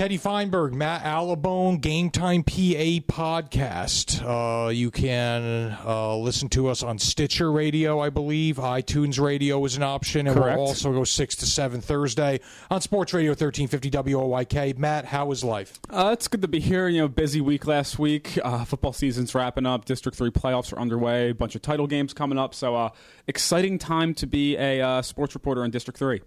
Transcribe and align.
Teddy 0.00 0.16
Feinberg, 0.16 0.72
Matt 0.72 1.04
Alabone, 1.04 1.76
Game 1.76 2.08
Time 2.08 2.42
PA 2.42 2.54
podcast. 3.06 4.22
Uh, 4.24 4.70
you 4.70 4.90
can 4.90 5.76
uh, 5.84 6.16
listen 6.16 6.48
to 6.48 6.68
us 6.68 6.82
on 6.82 6.98
Stitcher 6.98 7.52
Radio, 7.52 8.00
I 8.00 8.08
believe. 8.08 8.56
iTunes 8.56 9.20
Radio 9.20 9.62
is 9.66 9.76
an 9.76 9.82
option, 9.82 10.26
and 10.26 10.34
Correct. 10.34 10.56
we'll 10.56 10.68
also 10.68 10.90
go 10.94 11.04
six 11.04 11.36
to 11.36 11.46
seven 11.46 11.82
Thursday 11.82 12.40
on 12.70 12.80
Sports 12.80 13.12
Radio 13.12 13.34
thirteen 13.34 13.68
fifty 13.68 13.90
WOYK. 13.90 14.78
Matt, 14.78 15.04
how 15.04 15.32
is 15.32 15.44
life? 15.44 15.78
Uh, 15.90 16.12
it's 16.14 16.28
good 16.28 16.40
to 16.40 16.48
be 16.48 16.60
here. 16.60 16.88
You 16.88 17.02
know, 17.02 17.08
busy 17.08 17.42
week 17.42 17.66
last 17.66 17.98
week. 17.98 18.38
Uh, 18.42 18.64
football 18.64 18.94
season's 18.94 19.34
wrapping 19.34 19.66
up. 19.66 19.84
District 19.84 20.16
three 20.16 20.30
playoffs 20.30 20.72
are 20.72 20.78
underway. 20.78 21.28
A 21.28 21.34
bunch 21.34 21.54
of 21.56 21.60
title 21.60 21.86
games 21.86 22.14
coming 22.14 22.38
up. 22.38 22.54
So, 22.54 22.74
uh, 22.74 22.90
exciting 23.26 23.78
time 23.78 24.14
to 24.14 24.26
be 24.26 24.56
a 24.56 24.80
uh, 24.80 25.02
sports 25.02 25.34
reporter 25.34 25.62
in 25.62 25.70
District 25.70 25.98
three. 25.98 26.22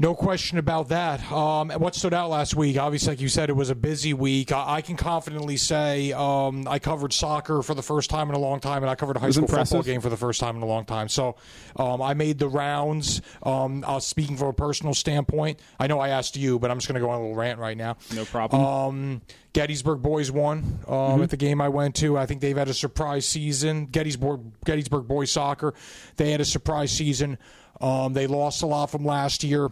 No 0.00 0.14
question 0.14 0.56
about 0.56 0.88
that. 0.88 1.30
Um, 1.30 1.68
what 1.72 1.94
stood 1.94 2.14
out 2.14 2.30
last 2.30 2.56
week? 2.56 2.78
Obviously, 2.78 3.12
like 3.12 3.20
you 3.20 3.28
said, 3.28 3.50
it 3.50 3.52
was 3.52 3.68
a 3.68 3.74
busy 3.74 4.14
week. 4.14 4.50
I, 4.50 4.76
I 4.76 4.80
can 4.80 4.96
confidently 4.96 5.58
say 5.58 6.10
um, 6.12 6.66
I 6.66 6.78
covered 6.78 7.12
soccer 7.12 7.60
for 7.60 7.74
the 7.74 7.82
first 7.82 8.08
time 8.08 8.30
in 8.30 8.34
a 8.34 8.38
long 8.38 8.60
time, 8.60 8.82
and 8.82 8.88
I 8.88 8.94
covered 8.94 9.16
a 9.16 9.20
high 9.20 9.26
was 9.26 9.36
school 9.36 9.46
football 9.46 9.82
game 9.82 10.00
for 10.00 10.08
the 10.08 10.16
first 10.16 10.40
time 10.40 10.56
in 10.56 10.62
a 10.62 10.66
long 10.66 10.86
time. 10.86 11.10
So 11.10 11.36
um, 11.76 12.00
I 12.00 12.14
made 12.14 12.38
the 12.38 12.48
rounds. 12.48 13.20
Um, 13.42 13.84
I 13.86 13.92
was 13.92 14.06
speaking 14.06 14.38
from 14.38 14.48
a 14.48 14.52
personal 14.54 14.94
standpoint. 14.94 15.60
I 15.78 15.86
know 15.86 16.00
I 16.00 16.08
asked 16.08 16.34
you, 16.34 16.58
but 16.58 16.70
I'm 16.70 16.78
just 16.78 16.88
going 16.88 16.98
to 16.98 17.06
go 17.06 17.10
on 17.10 17.18
a 17.18 17.20
little 17.20 17.36
rant 17.36 17.58
right 17.58 17.76
now. 17.76 17.98
No 18.14 18.24
problem. 18.24 18.64
Um, 18.64 19.22
Gettysburg 19.52 20.00
boys 20.00 20.32
won 20.32 20.78
um, 20.88 21.22
at 21.22 21.28
the 21.28 21.36
game 21.36 21.60
I 21.60 21.68
went 21.68 21.96
to. 21.96 22.16
I 22.16 22.24
think 22.24 22.40
they've 22.40 22.56
had 22.56 22.68
a 22.68 22.74
surprise 22.74 23.26
season. 23.26 23.84
Gettysburg, 23.84 24.40
Gettysburg 24.64 25.06
boys 25.06 25.30
soccer, 25.30 25.74
they 26.16 26.30
had 26.30 26.40
a 26.40 26.46
surprise 26.46 26.90
season. 26.90 27.36
Um, 27.82 28.14
they 28.14 28.26
lost 28.26 28.62
a 28.62 28.66
lot 28.66 28.90
from 28.90 29.04
last 29.04 29.44
year. 29.44 29.68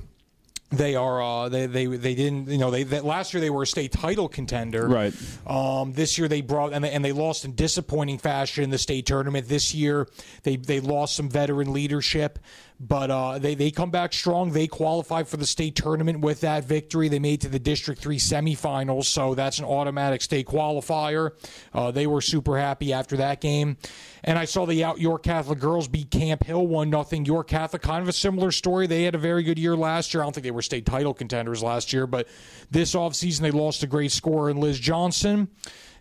They 0.70 0.96
are 0.96 1.22
uh, 1.22 1.48
they, 1.48 1.64
they 1.64 1.86
they 1.86 2.14
didn't 2.14 2.48
you 2.48 2.58
know 2.58 2.70
they, 2.70 2.82
they 2.82 3.00
last 3.00 3.32
year 3.32 3.40
they 3.40 3.48
were 3.48 3.62
a 3.62 3.66
state 3.66 3.90
title 3.90 4.28
contender 4.28 4.86
Right. 4.86 5.14
um, 5.46 5.94
this 5.94 6.18
year 6.18 6.28
they 6.28 6.42
brought 6.42 6.74
and 6.74 6.84
they, 6.84 6.90
and 6.90 7.02
they 7.02 7.12
lost 7.12 7.46
in 7.46 7.54
disappointing 7.54 8.18
fashion 8.18 8.64
in 8.64 8.70
the 8.70 8.76
state 8.76 9.06
tournament. 9.06 9.48
This 9.48 9.74
year 9.74 10.06
they 10.42 10.56
they 10.56 10.80
lost 10.80 11.16
some 11.16 11.30
veteran 11.30 11.72
leadership, 11.72 12.38
but 12.80 13.10
uh, 13.10 13.38
they 13.38 13.54
they 13.54 13.70
come 13.70 13.90
back 13.90 14.12
strong. 14.12 14.52
They 14.52 14.66
qualified 14.66 15.26
for 15.26 15.36
the 15.36 15.46
state 15.46 15.74
tournament 15.74 16.20
with 16.20 16.40
that 16.42 16.64
victory. 16.64 17.08
They 17.08 17.18
made 17.18 17.40
to 17.40 17.48
the 17.48 17.58
District 17.58 18.00
Three 18.00 18.18
semifinals, 18.18 19.06
so 19.06 19.34
that's 19.34 19.58
an 19.58 19.64
automatic 19.64 20.22
state 20.22 20.46
qualifier. 20.46 21.32
Uh, 21.74 21.90
they 21.90 22.06
were 22.06 22.20
super 22.20 22.58
happy 22.58 22.92
after 22.92 23.16
that 23.16 23.40
game. 23.40 23.76
And 24.24 24.38
I 24.38 24.44
saw 24.44 24.66
the 24.66 24.84
out 24.84 25.00
York 25.00 25.22
Catholic 25.22 25.58
girls 25.58 25.88
beat 25.88 26.10
Camp 26.10 26.44
Hill 26.44 26.66
one 26.66 26.90
nothing. 26.90 27.24
York 27.24 27.48
Catholic 27.48 27.82
kind 27.82 28.02
of 28.02 28.08
a 28.08 28.12
similar 28.12 28.52
story. 28.52 28.86
They 28.86 29.04
had 29.04 29.14
a 29.14 29.18
very 29.18 29.42
good 29.42 29.58
year 29.58 29.76
last 29.76 30.14
year. 30.14 30.22
I 30.22 30.26
don't 30.26 30.32
think 30.32 30.44
they 30.44 30.50
were 30.50 30.62
state 30.62 30.86
title 30.86 31.14
contenders 31.14 31.62
last 31.62 31.92
year, 31.92 32.06
but 32.06 32.28
this 32.70 32.94
offseason 32.94 33.40
they 33.40 33.50
lost 33.50 33.82
a 33.82 33.86
great 33.86 34.12
scorer 34.12 34.50
in 34.50 34.58
Liz 34.58 34.78
Johnson. 34.78 35.48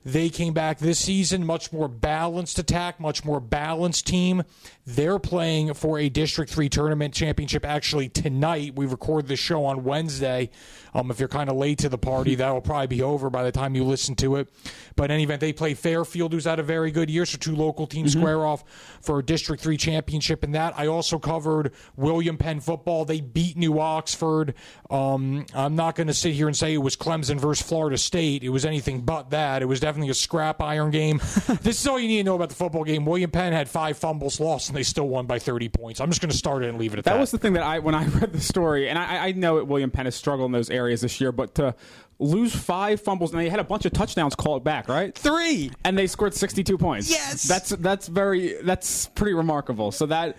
They 0.05 0.29
came 0.29 0.53
back 0.53 0.79
this 0.79 0.99
season, 0.99 1.45
much 1.45 1.73
more 1.73 1.87
balanced 1.87 2.59
attack, 2.59 2.99
much 2.99 3.25
more 3.25 3.39
balanced 3.39 4.07
team. 4.07 4.43
They're 4.85 5.19
playing 5.19 5.73
for 5.73 5.99
a 5.99 6.07
District 6.07 6.51
3 6.51 6.69
tournament 6.69 7.13
championship 7.13 7.65
actually 7.65 8.07
tonight. 8.07 8.75
We 8.75 8.85
record 8.85 9.27
the 9.27 9.35
show 9.35 9.65
on 9.65 9.83
Wednesday. 9.83 10.49
Um, 10.93 11.11
if 11.11 11.19
you're 11.19 11.27
kind 11.27 11.49
of 11.49 11.57
late 11.57 11.79
to 11.79 11.89
the 11.89 11.97
party, 11.97 12.35
that'll 12.35 12.61
probably 12.61 12.87
be 12.87 13.01
over 13.01 13.29
by 13.29 13.43
the 13.43 13.51
time 13.51 13.75
you 13.75 13.83
listen 13.83 14.15
to 14.15 14.37
it. 14.37 14.47
But 14.95 15.05
in 15.05 15.15
any 15.15 15.23
event, 15.23 15.41
they 15.41 15.53
play 15.53 15.73
Fairfield, 15.73 16.33
who's 16.33 16.45
had 16.45 16.59
a 16.59 16.63
very 16.63 16.89
good 16.91 17.09
year. 17.09 17.25
So 17.25 17.37
two 17.37 17.55
local 17.55 17.85
teams 17.85 18.13
square 18.13 18.45
off 18.45 18.63
for 19.01 19.19
a 19.19 19.23
District 19.23 19.61
3 19.61 19.77
championship 19.77 20.43
in 20.43 20.53
that. 20.53 20.73
I 20.77 20.87
also 20.87 21.19
covered 21.19 21.73
William 21.95 22.37
Penn 22.37 22.61
football. 22.61 23.05
They 23.05 23.21
beat 23.21 23.57
New 23.57 23.79
Oxford. 23.79 24.55
Um, 24.89 25.45
I'm 25.53 25.75
not 25.75 25.95
going 25.95 26.07
to 26.07 26.13
sit 26.13 26.33
here 26.33 26.47
and 26.47 26.55
say 26.55 26.73
it 26.73 26.77
was 26.77 26.95
Clemson 26.95 27.39
versus 27.39 27.65
Florida 27.67 27.97
State. 27.97 28.43
It 28.43 28.49
was 28.49 28.65
anything 28.65 29.01
but 29.01 29.31
that. 29.31 29.61
It 29.61 29.65
was 29.65 29.81
definitely 29.87 30.09
a 30.09 30.13
scrap 30.13 30.61
iron 30.61 30.91
game. 30.91 31.17
this 31.61 31.79
is 31.79 31.87
all 31.87 31.97
you 31.97 32.09
need 32.09 32.17
to 32.17 32.23
know 32.23 32.35
about 32.35 32.49
the 32.49 32.55
football 32.55 32.83
game. 32.83 33.05
William 33.05 33.31
Penn 33.31 33.53
had 33.53 33.69
five 33.69 33.97
fumbles 33.97 34.39
lost, 34.39 34.67
and 34.67 34.77
they 34.77 34.83
still 34.83 35.07
won 35.07 35.25
by 35.25 35.39
30 35.39 35.69
points. 35.69 36.01
I'm 36.01 36.09
just 36.09 36.21
going 36.21 36.29
to 36.29 36.37
start 36.37 36.63
it 36.63 36.69
and 36.69 36.77
leave 36.77 36.93
it 36.93 36.99
at 36.99 37.05
that. 37.05 37.13
That 37.13 37.19
was 37.19 37.31
the 37.31 37.37
thing 37.37 37.53
that 37.53 37.63
I 37.63 37.79
when 37.79 37.95
I 37.95 38.05
read 38.05 38.33
the 38.33 38.41
story, 38.41 38.89
and 38.89 38.99
I, 38.99 39.27
I 39.27 39.31
know 39.31 39.55
that 39.55 39.65
William 39.65 39.89
Penn 39.89 40.05
has 40.05 40.15
struggled 40.15 40.47
in 40.47 40.51
those 40.51 40.69
areas 40.69 41.01
this 41.01 41.21
year, 41.21 41.31
but 41.31 41.55
to 41.55 41.73
lose 42.19 42.55
five 42.55 42.99
fumbles 42.99 43.31
and 43.31 43.39
they 43.39 43.47
had 43.47 43.59
a 43.59 43.63
bunch 43.63 43.85
of 43.85 43.93
touchdowns 43.93 44.33
called 44.33 44.63
back, 44.63 44.89
right? 44.89 45.13
three. 45.15 45.71
and 45.83 45.97
they 45.97 46.07
scored 46.07 46.33
62 46.33 46.77
points. 46.77 47.09
Yes! 47.09 47.43
that's 47.43 47.69
that's 47.69 48.07
very 48.07 48.55
that's 48.63 49.07
pretty 49.09 49.33
remarkable. 49.33 49.91
So 49.91 50.07
that 50.07 50.35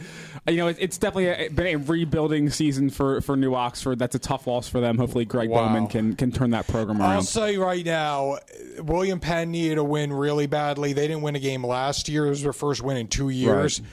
you 0.48 0.56
know, 0.56 0.68
it, 0.68 0.76
it's 0.80 0.98
definitely 0.98 1.46
a, 1.46 1.48
been 1.50 1.66
a 1.66 1.76
rebuilding 1.76 2.50
season 2.50 2.90
for 2.90 3.20
for 3.20 3.36
New 3.36 3.54
Oxford. 3.54 3.98
That's 3.98 4.14
a 4.14 4.18
tough 4.18 4.46
loss 4.46 4.68
for 4.68 4.80
them. 4.80 4.98
Hopefully, 4.98 5.24
Greg 5.24 5.50
Wow. 5.50 5.68
Bowman 5.68 5.86
can 5.86 6.16
can 6.16 6.32
turn 6.32 6.50
that 6.50 6.66
program 6.66 7.00
around. 7.00 7.10
I'll 7.10 7.22
say 7.22 7.56
right 7.56 7.84
now, 7.84 8.38
William 8.78 9.20
Penn 9.20 9.50
needed 9.52 9.78
a 9.78 9.84
win 9.84 10.12
really 10.12 10.46
badly. 10.46 10.92
They 10.94 11.06
didn't 11.06 11.22
win 11.22 11.36
a 11.36 11.40
game 11.40 11.64
last 11.64 12.08
year. 12.08 12.26
It 12.26 12.30
was 12.30 12.42
their 12.42 12.52
first 12.52 12.82
win 12.82 12.96
in 12.96 13.06
two 13.06 13.28
years. 13.28 13.80
Right. 13.80 13.88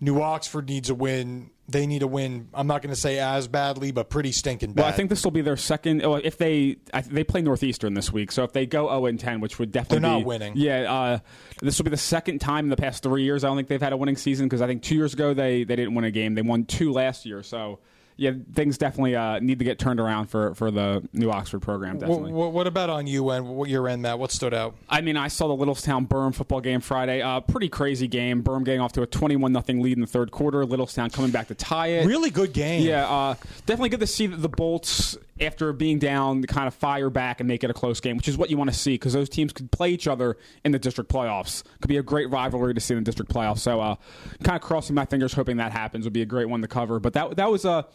New 0.00 0.20
Oxford 0.20 0.68
needs 0.68 0.90
a 0.90 0.94
win. 0.94 1.50
They 1.68 1.86
need 1.86 2.00
to 2.00 2.08
win. 2.08 2.48
I'm 2.52 2.66
not 2.66 2.82
going 2.82 2.92
to 2.94 3.00
say 3.00 3.18
as 3.18 3.46
badly, 3.46 3.92
but 3.92 4.10
pretty 4.10 4.32
stinking 4.32 4.72
bad. 4.72 4.82
Well, 4.82 4.92
I 4.92 4.96
think 4.96 5.10
this 5.10 5.22
will 5.24 5.30
be 5.30 5.42
their 5.42 5.56
second. 5.56 6.02
If 6.02 6.36
they 6.36 6.76
I, 6.92 7.02
they 7.02 7.22
play 7.24 7.40
Northeastern 7.40 7.94
this 7.94 8.12
week, 8.12 8.32
so 8.32 8.42
if 8.42 8.52
they 8.52 8.66
go 8.66 8.88
0 8.88 9.06
and 9.06 9.18
10, 9.18 9.40
which 9.40 9.58
would 9.58 9.70
definitely 9.70 10.00
They're 10.00 10.10
not 10.10 10.18
be- 10.18 10.24
winning. 10.24 10.52
Yeah, 10.56 10.92
uh, 10.92 11.18
this 11.60 11.78
will 11.78 11.84
be 11.84 11.90
the 11.90 11.96
second 11.96 12.40
time 12.40 12.66
in 12.66 12.70
the 12.70 12.76
past 12.76 13.02
three 13.04 13.22
years. 13.22 13.44
I 13.44 13.46
don't 13.48 13.56
think 13.56 13.68
they've 13.68 13.80
had 13.80 13.92
a 13.92 13.96
winning 13.96 14.16
season 14.16 14.46
because 14.46 14.60
I 14.60 14.66
think 14.66 14.82
two 14.82 14.96
years 14.96 15.14
ago 15.14 15.34
they 15.34 15.62
they 15.64 15.76
didn't 15.76 15.94
win 15.94 16.04
a 16.04 16.10
game. 16.10 16.34
They 16.34 16.42
won 16.42 16.64
two 16.64 16.92
last 16.92 17.24
year. 17.26 17.42
So 17.44 17.78
yeah, 18.22 18.30
things 18.54 18.78
definitely 18.78 19.16
uh, 19.16 19.40
need 19.40 19.58
to 19.58 19.64
get 19.64 19.80
turned 19.80 19.98
around 19.98 20.26
for 20.26 20.54
for 20.54 20.70
the 20.70 21.06
New 21.12 21.28
Oxford 21.28 21.60
program. 21.60 21.98
Definitely. 21.98 22.32
What, 22.32 22.52
what 22.52 22.68
about 22.68 22.88
on 22.88 23.08
you 23.08 23.28
and 23.30 23.48
what 23.48 23.68
your 23.68 23.88
end, 23.88 24.02
Matt? 24.02 24.20
What 24.20 24.30
stood 24.30 24.54
out? 24.54 24.76
I 24.88 25.00
mean, 25.00 25.16
I 25.16 25.26
saw 25.26 25.48
the 25.48 25.64
Littlestown 25.64 26.06
Berm 26.06 26.32
football 26.32 26.60
game 26.60 26.80
Friday. 26.80 27.20
Uh, 27.20 27.40
pretty 27.40 27.68
crazy 27.68 28.06
game. 28.06 28.44
Berm 28.44 28.64
getting 28.64 28.80
off 28.80 28.92
to 28.92 29.02
a 29.02 29.06
21 29.06 29.52
nothing 29.52 29.80
lead 29.82 29.96
in 29.96 30.00
the 30.00 30.06
third 30.06 30.30
quarter. 30.30 30.64
Littlestown 30.64 31.12
coming 31.12 31.32
back 31.32 31.48
to 31.48 31.56
tie 31.56 31.88
it. 31.88 32.06
Really 32.06 32.30
good 32.30 32.52
game. 32.52 32.86
Yeah, 32.86 33.08
uh, 33.08 33.34
definitely 33.66 33.88
good 33.88 34.00
to 34.00 34.06
see 34.06 34.28
that 34.28 34.36
the 34.36 34.48
Bolts, 34.48 35.18
after 35.40 35.72
being 35.72 35.98
down, 35.98 36.42
to 36.42 36.46
kind 36.46 36.68
of 36.68 36.74
fire 36.74 37.10
back 37.10 37.40
and 37.40 37.48
make 37.48 37.64
it 37.64 37.70
a 37.70 37.74
close 37.74 38.00
game, 38.00 38.16
which 38.16 38.28
is 38.28 38.36
what 38.36 38.50
you 38.50 38.56
want 38.56 38.70
to 38.70 38.76
see 38.76 38.94
because 38.94 39.12
those 39.12 39.28
teams 39.28 39.52
could 39.52 39.70
play 39.70 39.90
each 39.90 40.06
other 40.06 40.36
in 40.64 40.72
the 40.72 40.78
district 40.78 41.10
playoffs. 41.10 41.62
Could 41.80 41.88
be 41.88 41.96
a 41.96 42.02
great 42.02 42.30
rivalry 42.30 42.74
to 42.74 42.80
see 42.80 42.94
in 42.94 43.00
the 43.00 43.04
district 43.04 43.32
playoffs. 43.32 43.60
So, 43.60 43.80
uh, 43.80 43.96
kind 44.42 44.56
of 44.56 44.62
crossing 44.62 44.94
my 44.94 45.04
fingers, 45.04 45.32
hoping 45.32 45.56
that 45.56 45.72
happens. 45.72 46.04
Would 46.04 46.12
be 46.12 46.22
a 46.22 46.26
great 46.26 46.48
one 46.48 46.60
to 46.60 46.68
cover. 46.68 47.00
But 47.00 47.14
that 47.14 47.36
that 47.36 47.50
was 47.50 47.64
a 47.64 47.86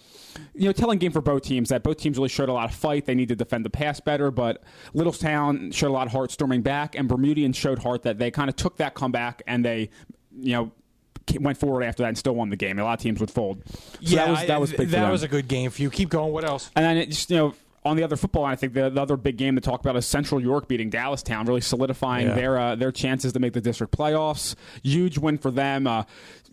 you 0.56 0.66
know 0.66 0.74
telling 0.74 1.00
game 1.00 1.12
for 1.12 1.22
both 1.22 1.44
teams. 1.44 1.70
That 1.70 1.84
both 1.84 1.98
teams 1.98 2.18
really 2.18 2.30
showed 2.30 2.50
a 2.50 2.53
lot 2.53 2.70
of 2.70 2.75
fight. 2.75 3.06
They 3.06 3.16
need 3.16 3.30
to 3.30 3.36
defend 3.36 3.66
the 3.66 3.69
pass 3.69 4.00
better, 4.00 4.31
but 4.31 4.64
Littlestown 4.94 5.74
showed 5.74 5.90
a 5.90 5.94
lot 5.94 6.08
of 6.08 6.14
heart 6.14 6.31
storming 6.31 6.62
back, 6.62 6.96
and 6.96 7.08
Bermudian 7.08 7.54
showed 7.54 7.80
heart 7.80 8.04
that 8.04 8.18
they 8.18 8.31
kind 8.31 8.50
of 8.50 8.56
took 8.56 8.78
that 8.78 8.94
comeback 8.94 9.42
and 9.48 9.64
they 9.64 9.90
you 10.40 10.54
know 10.54 10.72
went 11.39 11.57
forward 11.57 11.83
after 11.83 12.03
that 12.03 12.09
and 12.09 12.17
still 12.17 12.35
won 12.35 12.49
the 12.49 12.55
game. 12.55 12.79
A 12.79 12.83
lot 12.83 12.93
of 12.93 12.99
teams 13.03 13.19
would 13.19 13.31
fold. 13.31 13.61
So 13.67 13.79
yeah, 14.01 14.25
that 14.25 14.29
was 14.31 14.47
that 14.47 14.61
was 14.61 14.73
I- 14.73 14.77
big 14.77 14.88
for 14.89 14.91
that 14.97 15.11
was 15.11 15.23
a 15.23 15.27
good 15.27 15.47
game 15.47 15.69
for 15.71 15.81
you. 15.81 15.89
Keep 15.89 16.09
going. 16.09 16.31
What 16.33 16.45
else? 16.45 16.71
And 16.75 16.85
then 16.85 16.97
it 16.97 17.07
just 17.09 17.29
you 17.29 17.38
know 17.38 17.55
on 17.88 17.98
the 17.98 18.03
other 18.03 18.16
football 18.16 18.44
line, 18.44 18.53
I 18.53 18.56
think 18.56 18.74
the, 18.74 18.90
the 18.90 19.02
other 19.02 19.18
big 19.18 19.38
game 19.38 19.56
to 19.56 19.62
talk 19.62 19.80
about 19.81 19.96
is 19.96 20.06
Central 20.06 20.42
York 20.42 20.68
beating 20.68 20.92
Dallastown, 20.92 21.48
really 21.48 21.62
solidifying 21.62 22.28
Yeah. 22.28 22.36
their 22.36 22.58
uh, 22.59 22.75
their 22.75 22.92
chances 22.92 23.34
to 23.34 23.40
make 23.40 23.53
the 23.53 23.62
district 23.62 23.98
playoffs. 23.98 24.56
Huge 24.84 25.18
win 25.18 25.38
for 25.38 25.52
them. 25.52 25.88
Uh, 25.88 26.03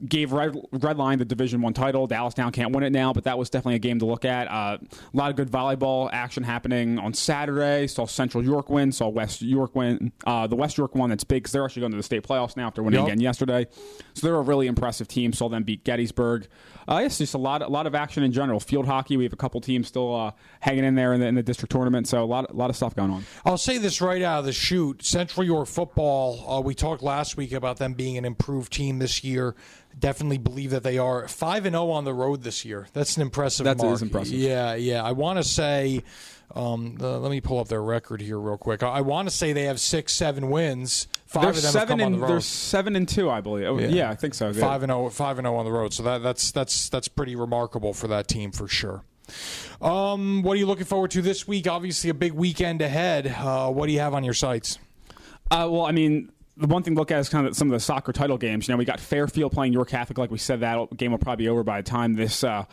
gave 0.09 0.33
Red, 0.33 0.56
Red 0.72 0.99
Lion 0.99 1.21
the 1.21 1.25
Division 1.25 1.62
One 1.62 1.72
title. 1.72 2.09
Dallastown 2.09 2.53
can't 2.53 2.72
win 2.75 2.83
it 2.83 2.91
now, 2.91 3.12
but 3.12 3.25
that 3.25 3.39
was 3.39 3.49
definitely 3.49 3.77
a 3.77 3.78
game 3.78 4.00
to 4.00 4.06
look 4.06 4.25
at. 4.25 4.49
Uh, 4.49 4.78
a 4.81 5.17
lot 5.17 5.31
of 5.31 5.37
good 5.37 5.50
volleyball 5.50 6.11
action 6.12 6.43
happening 6.43 6.99
on 6.99 7.15
Saturday. 7.15 7.87
Saw 7.87 8.05
Central 8.06 8.43
York 8.45 8.69
win. 8.69 8.91
Saw 8.91 9.09
West 9.09 9.41
York 9.41 9.75
win. 9.77 10.12
Uh, 10.27 10.47
the 10.49 10.56
West 10.56 10.77
York 10.77 10.95
one 10.97 11.11
that's 11.11 11.22
big 11.25 11.43
because 11.45 11.53
they're 11.53 11.65
actually 11.65 11.81
going 11.81 11.93
to 11.93 11.97
the 11.97 12.03
state 12.03 12.25
playoffs 12.25 12.56
now 12.56 12.66
after 12.66 12.83
winning 12.83 13.01
Yep. 13.01 13.06
again 13.09 13.21
yesterday. 13.21 13.66
So 14.15 14.27
they're 14.27 14.37
a 14.37 14.43
really 14.43 14.66
impressive 14.66 15.06
team. 15.06 15.33
Saw 15.33 15.49
them 15.49 15.62
beat 15.62 15.84
Gettysburg. 15.84 16.49
Uh, 16.87 17.01
it's 17.05 17.16
just 17.19 17.33
a 17.34 17.39
lot, 17.39 17.62
a 17.62 17.69
lot 17.69 17.87
of 17.87 17.95
action 17.95 18.22
in 18.25 18.33
general. 18.33 18.61
Field 18.61 18.87
hockey, 18.87 19.16
we 19.16 19.25
have 19.25 19.33
a 19.33 19.37
couple 19.37 19.61
teams 19.61 19.89
still 19.89 20.15
uh, 20.15 20.33
hanging 20.61 20.84
in 20.84 20.97
there 20.97 21.15
in 21.15 21.21
the, 21.24 21.28
in 21.28 21.34
the 21.34 21.42
district 21.42 21.72
tournament. 21.72 22.06
So 22.06 22.22
a 22.22 22.26
lot, 22.26 22.50
a 22.50 22.54
lot 22.54 22.71
of 22.71 22.76
stuff 22.76 22.94
going 22.94 23.10
on. 23.10 23.24
I'll 23.44 23.59
say 23.59 23.78
this 23.78 24.00
right 24.00 24.22
out 24.22 24.41
of 24.41 24.44
the 24.44 24.53
chute. 24.53 25.04
Central 25.04 25.44
York 25.44 25.66
football, 25.66 26.44
uh, 26.48 26.60
we 26.60 26.74
talked 26.74 27.03
last 27.03 27.36
week 27.36 27.53
about 27.53 27.78
them 27.78 27.94
being 27.94 28.16
an 28.16 28.24
improved 28.24 28.72
team 28.72 28.98
this 28.98 29.24
year. 29.24 29.54
Definitely 29.98 30.38
believe 30.38 30.71
that 30.71 30.82
they 30.82 30.98
are 30.98 31.26
5 31.28 31.66
and 31.66 31.74
0 31.74 31.91
on 31.91 32.04
the 32.04 32.15
road 32.15 32.42
this 32.42 32.65
year. 32.65 32.86
That's 32.92 33.16
an 33.16 33.22
impressive 33.22 33.65
That 33.65 33.78
mark. 33.78 33.94
is 33.94 34.03
impressive. 34.03 34.34
Yeah, 34.34 34.74
yeah. 34.74 35.03
I 35.03 35.12
want 35.12 35.38
to 35.38 35.44
say 35.44 36.03
um, 36.54 36.98
uh, 37.00 37.18
let 37.18 37.30
me 37.30 37.41
pull 37.41 37.59
up 37.59 37.68
their 37.68 37.82
record 37.82 38.20
here 38.20 38.38
real 38.38 38.59
quick. 38.59 38.82
I, 38.82 38.88
I 38.88 39.00
want 39.00 39.28
to 39.28 39.34
say 39.34 39.53
they 39.53 39.65
have 39.65 39.80
6 39.80 40.12
7 40.12 40.50
wins. 40.50 41.09
5 41.27 41.42
They're 41.42 41.50
of 41.50 41.56
them 41.56 41.65
have 41.65 41.72
seven 41.72 42.00
and 42.00 42.15
the 42.15 42.18
road. 42.18 42.28
they're 42.30 42.41
seven 42.41 42.97
and 42.97 43.09
two, 43.09 43.28
I 43.30 43.41
believe. 43.41 43.66
Oh, 43.66 43.78
yeah. 43.78 44.10
I 44.10 44.15
think 44.15 44.34
so. 44.34 44.53
Good. 44.53 44.60
Five 44.60 44.82
and 44.84 44.91
zero, 44.91 45.10
five 45.10 45.38
and 45.38 45.47
0 45.47 45.56
on 45.56 45.65
the 45.65 45.72
road. 45.72 45.92
So 45.92 46.04
that 46.04 46.22
that's 46.22 46.53
that's 46.53 46.88
that's 46.88 47.09
pretty 47.09 47.34
remarkable 47.34 47.92
for 47.92 48.06
that 48.09 48.28
team 48.28 48.53
for 48.53 48.68
sure. 48.68 49.03
Um, 49.80 50.42
what 50.42 50.54
are 50.54 50.56
you 50.56 50.66
looking 50.66 50.84
forward 50.84 51.10
to 51.12 51.22
this 51.22 51.47
week? 51.47 51.66
Obviously, 51.66 52.10
a 52.10 52.15
big 52.15 52.32
weekend 52.32 52.82
ahead. 52.82 53.26
Uh, 53.26 53.71
what 53.71 53.86
do 53.86 53.92
you 53.92 54.00
have 54.00 54.15
on 54.15 54.24
your 54.24 54.34
sites? 54.34 54.78
Uh, 55.50 55.68
well, 55.71 55.84
I 55.84 55.92
mean, 55.92 56.30
the 56.56 56.66
one 56.66 56.82
thing 56.82 56.94
to 56.94 57.00
look 57.00 57.10
at 57.10 57.18
is 57.18 57.28
kind 57.28 57.47
of 57.47 57.56
some 57.56 57.68
of 57.68 57.72
the 57.72 57.80
soccer 57.80 58.12
title 58.12 58.38
games. 58.38 58.68
You 58.68 58.74
know, 58.74 58.78
we 58.78 58.84
got 58.84 59.00
Fairfield 59.00 59.53
playing 59.53 59.72
York 59.72 59.88
Catholic. 59.88 60.18
Like 60.18 60.30
we 60.30 60.38
said, 60.38 60.60
that 60.60 60.97
game 60.97 61.10
will 61.10 61.18
probably 61.18 61.44
be 61.44 61.48
over 61.48 61.65
by 61.65 61.80
the 61.80 61.88
time 61.88 62.15
this 62.15 62.44
uh, 62.44 62.65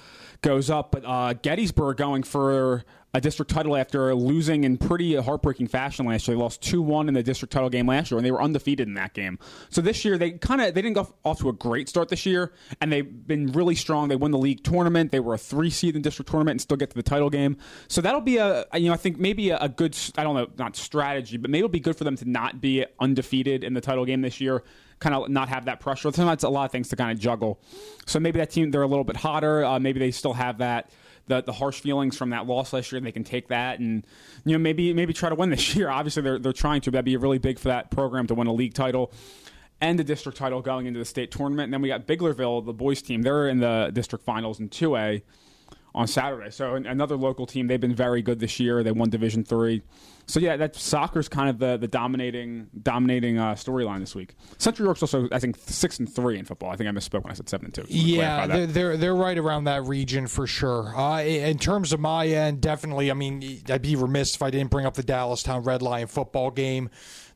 goes 0.41 0.69
up. 0.69 0.91
But 0.91 1.03
uh, 1.05 1.33
Gettysburg 1.33 1.97
going 1.97 2.23
for 2.23 2.83
a 3.13 3.19
district 3.19 3.51
title 3.51 3.75
after 3.75 4.13
losing 4.15 4.63
in 4.63 4.77
pretty 4.77 5.15
heartbreaking 5.15 5.67
fashion 5.67 6.05
last 6.05 6.27
year. 6.27 6.37
They 6.37 6.41
lost 6.41 6.61
two 6.61 6.81
one 6.81 7.07
in 7.07 7.13
the 7.13 7.23
district 7.23 7.51
title 7.51 7.69
game 7.69 7.87
last 7.87 8.09
year, 8.09 8.17
and 8.17 8.25
they 8.25 8.31
were 8.31 8.41
undefeated 8.41 8.87
in 8.87 8.93
that 8.93 9.13
game. 9.13 9.37
So 9.69 9.81
this 9.81 10.05
year 10.05 10.17
they 10.17 10.31
kind 10.31 10.61
of 10.61 10.73
they 10.73 10.81
didn't 10.81 10.95
go 10.95 11.13
off 11.25 11.39
to 11.39 11.49
a 11.49 11.53
great 11.53 11.89
start 11.89 12.09
this 12.09 12.25
year, 12.25 12.53
and 12.79 12.91
they've 12.91 13.27
been 13.27 13.51
really 13.51 13.75
strong. 13.75 14.07
They 14.07 14.15
won 14.15 14.31
the 14.31 14.37
league 14.37 14.63
tournament. 14.63 15.11
They 15.11 15.19
were 15.19 15.33
a 15.33 15.37
three 15.37 15.69
seed 15.69 15.95
in 15.95 16.01
the 16.01 16.07
district 16.07 16.31
tournament 16.31 16.55
and 16.55 16.61
still 16.61 16.77
get 16.77 16.89
to 16.91 16.95
the 16.95 17.03
title 17.03 17.29
game. 17.29 17.57
So 17.87 18.01
that'll 18.01 18.21
be 18.21 18.37
a 18.37 18.65
you 18.75 18.87
know 18.87 18.93
I 18.93 18.97
think 18.97 19.19
maybe 19.19 19.49
a, 19.49 19.57
a 19.57 19.69
good 19.69 19.97
I 20.17 20.23
don't 20.23 20.35
know 20.35 20.47
not 20.57 20.75
strategy, 20.75 21.37
but 21.37 21.49
maybe 21.49 21.59
it'll 21.59 21.69
be 21.69 21.79
good 21.79 21.97
for 21.97 22.05
them 22.05 22.15
to 22.17 22.29
not 22.29 22.61
be 22.61 22.85
undefeated 22.99 23.63
in 23.63 23.73
the 23.73 23.81
title 23.81 24.05
game 24.05 24.21
this 24.21 24.39
year 24.39 24.63
kind 25.01 25.13
of 25.13 25.27
not 25.29 25.49
have 25.49 25.65
that 25.65 25.81
pressure. 25.81 26.11
Sometimes 26.11 26.43
a 26.43 26.49
lot 26.49 26.65
of 26.65 26.71
things 26.71 26.87
to 26.89 26.95
kind 26.95 27.11
of 27.11 27.19
juggle. 27.19 27.59
So 28.05 28.19
maybe 28.19 28.39
that 28.39 28.51
team 28.51 28.71
they're 28.71 28.81
a 28.81 28.87
little 28.87 29.03
bit 29.03 29.17
hotter. 29.17 29.65
Uh, 29.65 29.79
maybe 29.79 29.99
they 29.99 30.11
still 30.11 30.33
have 30.33 30.59
that 30.59 30.89
the, 31.27 31.41
the 31.41 31.53
harsh 31.53 31.79
feelings 31.81 32.17
from 32.17 32.29
that 32.29 32.45
loss 32.45 32.71
last 32.73 32.91
year. 32.91 33.01
They 33.01 33.11
can 33.11 33.23
take 33.23 33.49
that 33.49 33.79
and 33.79 34.05
you 34.45 34.53
know 34.53 34.59
maybe 34.59 34.93
maybe 34.93 35.11
try 35.13 35.29
to 35.29 35.35
win 35.35 35.49
this 35.49 35.75
year. 35.75 35.89
Obviously, 35.89 36.23
they're 36.23 36.39
they're 36.39 36.53
trying 36.53 36.81
to. 36.81 36.91
That'd 36.91 37.05
be 37.05 37.17
really 37.17 37.39
big 37.39 37.59
for 37.59 37.67
that 37.67 37.91
program 37.91 38.27
to 38.27 38.35
win 38.35 38.47
a 38.47 38.53
league 38.53 38.73
title 38.73 39.11
and 39.81 39.97
the 39.97 40.03
district 40.03 40.37
title 40.37 40.61
going 40.61 40.85
into 40.85 40.99
the 40.99 41.05
state 41.05 41.31
tournament. 41.31 41.65
And 41.65 41.73
then 41.73 41.81
we 41.81 41.89
got 41.89 42.05
Biglerville, 42.05 42.65
the 42.65 42.73
boys 42.73 43.01
team. 43.01 43.23
They're 43.23 43.49
in 43.49 43.59
the 43.59 43.89
district 43.91 44.23
finals 44.23 44.59
in 44.59 44.69
two 44.69 44.95
A 44.95 45.23
on 45.93 46.07
Saturday. 46.07 46.51
So 46.51 46.75
another 46.75 47.15
local 47.15 47.45
team. 47.45 47.67
They've 47.67 47.79
been 47.79 47.95
very 47.95 48.21
good 48.21 48.39
this 48.39 48.59
year. 48.59 48.83
They 48.83 48.91
won 48.91 49.09
Division 49.09 49.43
three. 49.43 49.81
So 50.27 50.39
yeah, 50.39 50.55
that 50.57 50.75
soccer's 50.75 51.27
kind 51.27 51.49
of 51.49 51.59
the 51.59 51.77
the 51.77 51.87
dominating 51.87 52.67
dominating 52.81 53.37
uh, 53.37 53.53
storyline 53.53 53.99
this 53.99 54.15
week. 54.15 54.35
Central 54.57 54.85
York's 54.85 55.01
also 55.01 55.27
I 55.31 55.39
think 55.39 55.57
six 55.65 55.99
and 55.99 56.13
three 56.13 56.39
in 56.39 56.45
football. 56.45 56.69
I 56.69 56.75
think 56.77 56.87
I 56.87 56.91
misspoke 56.91 57.23
when 57.23 57.31
I 57.31 57.33
said 57.33 57.49
seven 57.49 57.65
and 57.65 57.73
two. 57.73 57.85
Yeah, 57.89 58.47
they're, 58.47 58.67
they're, 58.67 58.97
they're 58.97 59.15
right 59.15 59.37
around 59.37 59.65
that 59.65 59.83
region 59.83 60.27
for 60.27 60.47
sure. 60.47 60.95
Uh, 60.95 61.21
in 61.21 61.57
terms 61.57 61.91
of 61.91 61.99
my 61.99 62.27
end, 62.27 62.61
definitely. 62.61 63.11
I 63.11 63.13
mean, 63.13 63.61
I'd 63.67 63.81
be 63.81 63.95
remiss 63.95 64.35
if 64.35 64.41
I 64.41 64.51
didn't 64.51 64.71
bring 64.71 64.85
up 64.85 64.93
the 64.93 65.03
Dallastown 65.03 65.65
Red 65.65 65.81
Lion 65.81 66.07
football 66.07 66.51
game. 66.51 66.89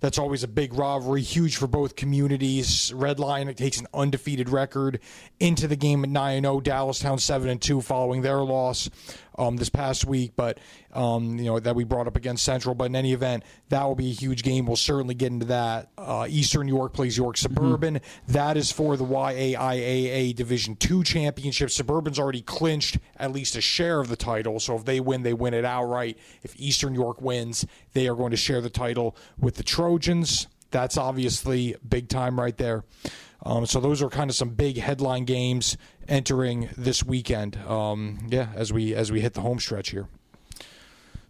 That's 0.05 0.19
always 0.19 0.43
a 0.43 0.47
big 0.47 0.75
rivalry, 0.75 1.23
huge 1.23 1.57
for 1.57 1.65
both 1.65 1.95
communities. 1.95 2.93
Red 2.93 3.17
Lion 3.17 3.51
takes 3.55 3.79
an 3.79 3.87
undefeated 3.91 4.49
record 4.49 4.99
into 5.39 5.67
the 5.67 5.75
game 5.75 6.03
at 6.03 6.11
9 6.11 6.43
0. 6.43 6.61
Dallastown 6.61 7.19
7 7.19 7.49
and 7.49 7.59
2 7.59 7.81
following 7.81 8.21
their 8.21 8.37
loss 8.43 8.87
um, 9.37 9.57
this 9.57 9.69
past 9.69 10.05
week, 10.05 10.33
but 10.35 10.59
um, 10.93 11.37
you 11.37 11.45
know 11.45 11.59
that 11.59 11.75
we 11.75 11.83
brought 11.83 12.07
up 12.07 12.15
against 12.15 12.43
Central. 12.43 12.75
But 12.75 12.85
in 12.85 12.95
any 12.95 13.13
event, 13.13 13.43
that 13.69 13.83
will 13.83 13.95
be 13.95 14.11
a 14.11 14.13
huge 14.13 14.43
game. 14.43 14.65
We'll 14.65 14.75
certainly 14.75 15.15
get 15.15 15.31
into 15.31 15.47
that. 15.47 15.89
Uh, 15.97 16.27
Eastern 16.29 16.67
York 16.67 16.93
plays 16.93 17.17
York 17.17 17.37
Suburban. 17.37 17.95
Mm-hmm. 17.95 18.33
That 18.33 18.57
is 18.57 18.71
for 18.71 18.97
the 18.97 19.05
YAIAA 19.05 20.35
Division 20.35 20.75
Two 20.75 21.03
championship. 21.03 21.71
Suburban's 21.71 22.19
already 22.19 22.41
clinched 22.41 22.97
at 23.17 23.31
least 23.31 23.55
a 23.55 23.61
share 23.61 23.99
of 23.99 24.07
the 24.07 24.15
title, 24.15 24.59
so 24.59 24.75
if 24.75 24.85
they 24.85 24.99
win, 24.99 25.23
they 25.23 25.33
win 25.33 25.53
it 25.53 25.65
outright. 25.65 26.17
If 26.43 26.59
Eastern 26.59 26.93
York 26.95 27.21
wins, 27.21 27.65
they 27.93 28.07
are 28.07 28.15
going 28.15 28.31
to 28.31 28.37
share 28.37 28.61
the 28.61 28.69
title 28.69 29.15
with 29.37 29.55
the 29.55 29.63
Trojans. 29.63 30.47
That's 30.71 30.97
obviously 30.97 31.75
big 31.87 32.09
time 32.09 32.39
right 32.39 32.57
there. 32.57 32.83
Um, 33.45 33.65
so 33.65 33.79
those 33.79 34.01
are 34.01 34.09
kind 34.09 34.29
of 34.29 34.35
some 34.35 34.49
big 34.49 34.77
headline 34.77 35.25
games 35.25 35.77
entering 36.07 36.69
this 36.75 37.03
weekend. 37.03 37.57
Um, 37.67 38.27
yeah, 38.29 38.49
as 38.55 38.73
we 38.73 38.95
as 38.95 39.11
we 39.11 39.21
hit 39.21 39.33
the 39.33 39.41
home 39.41 39.59
stretch 39.59 39.91
here. 39.91 40.07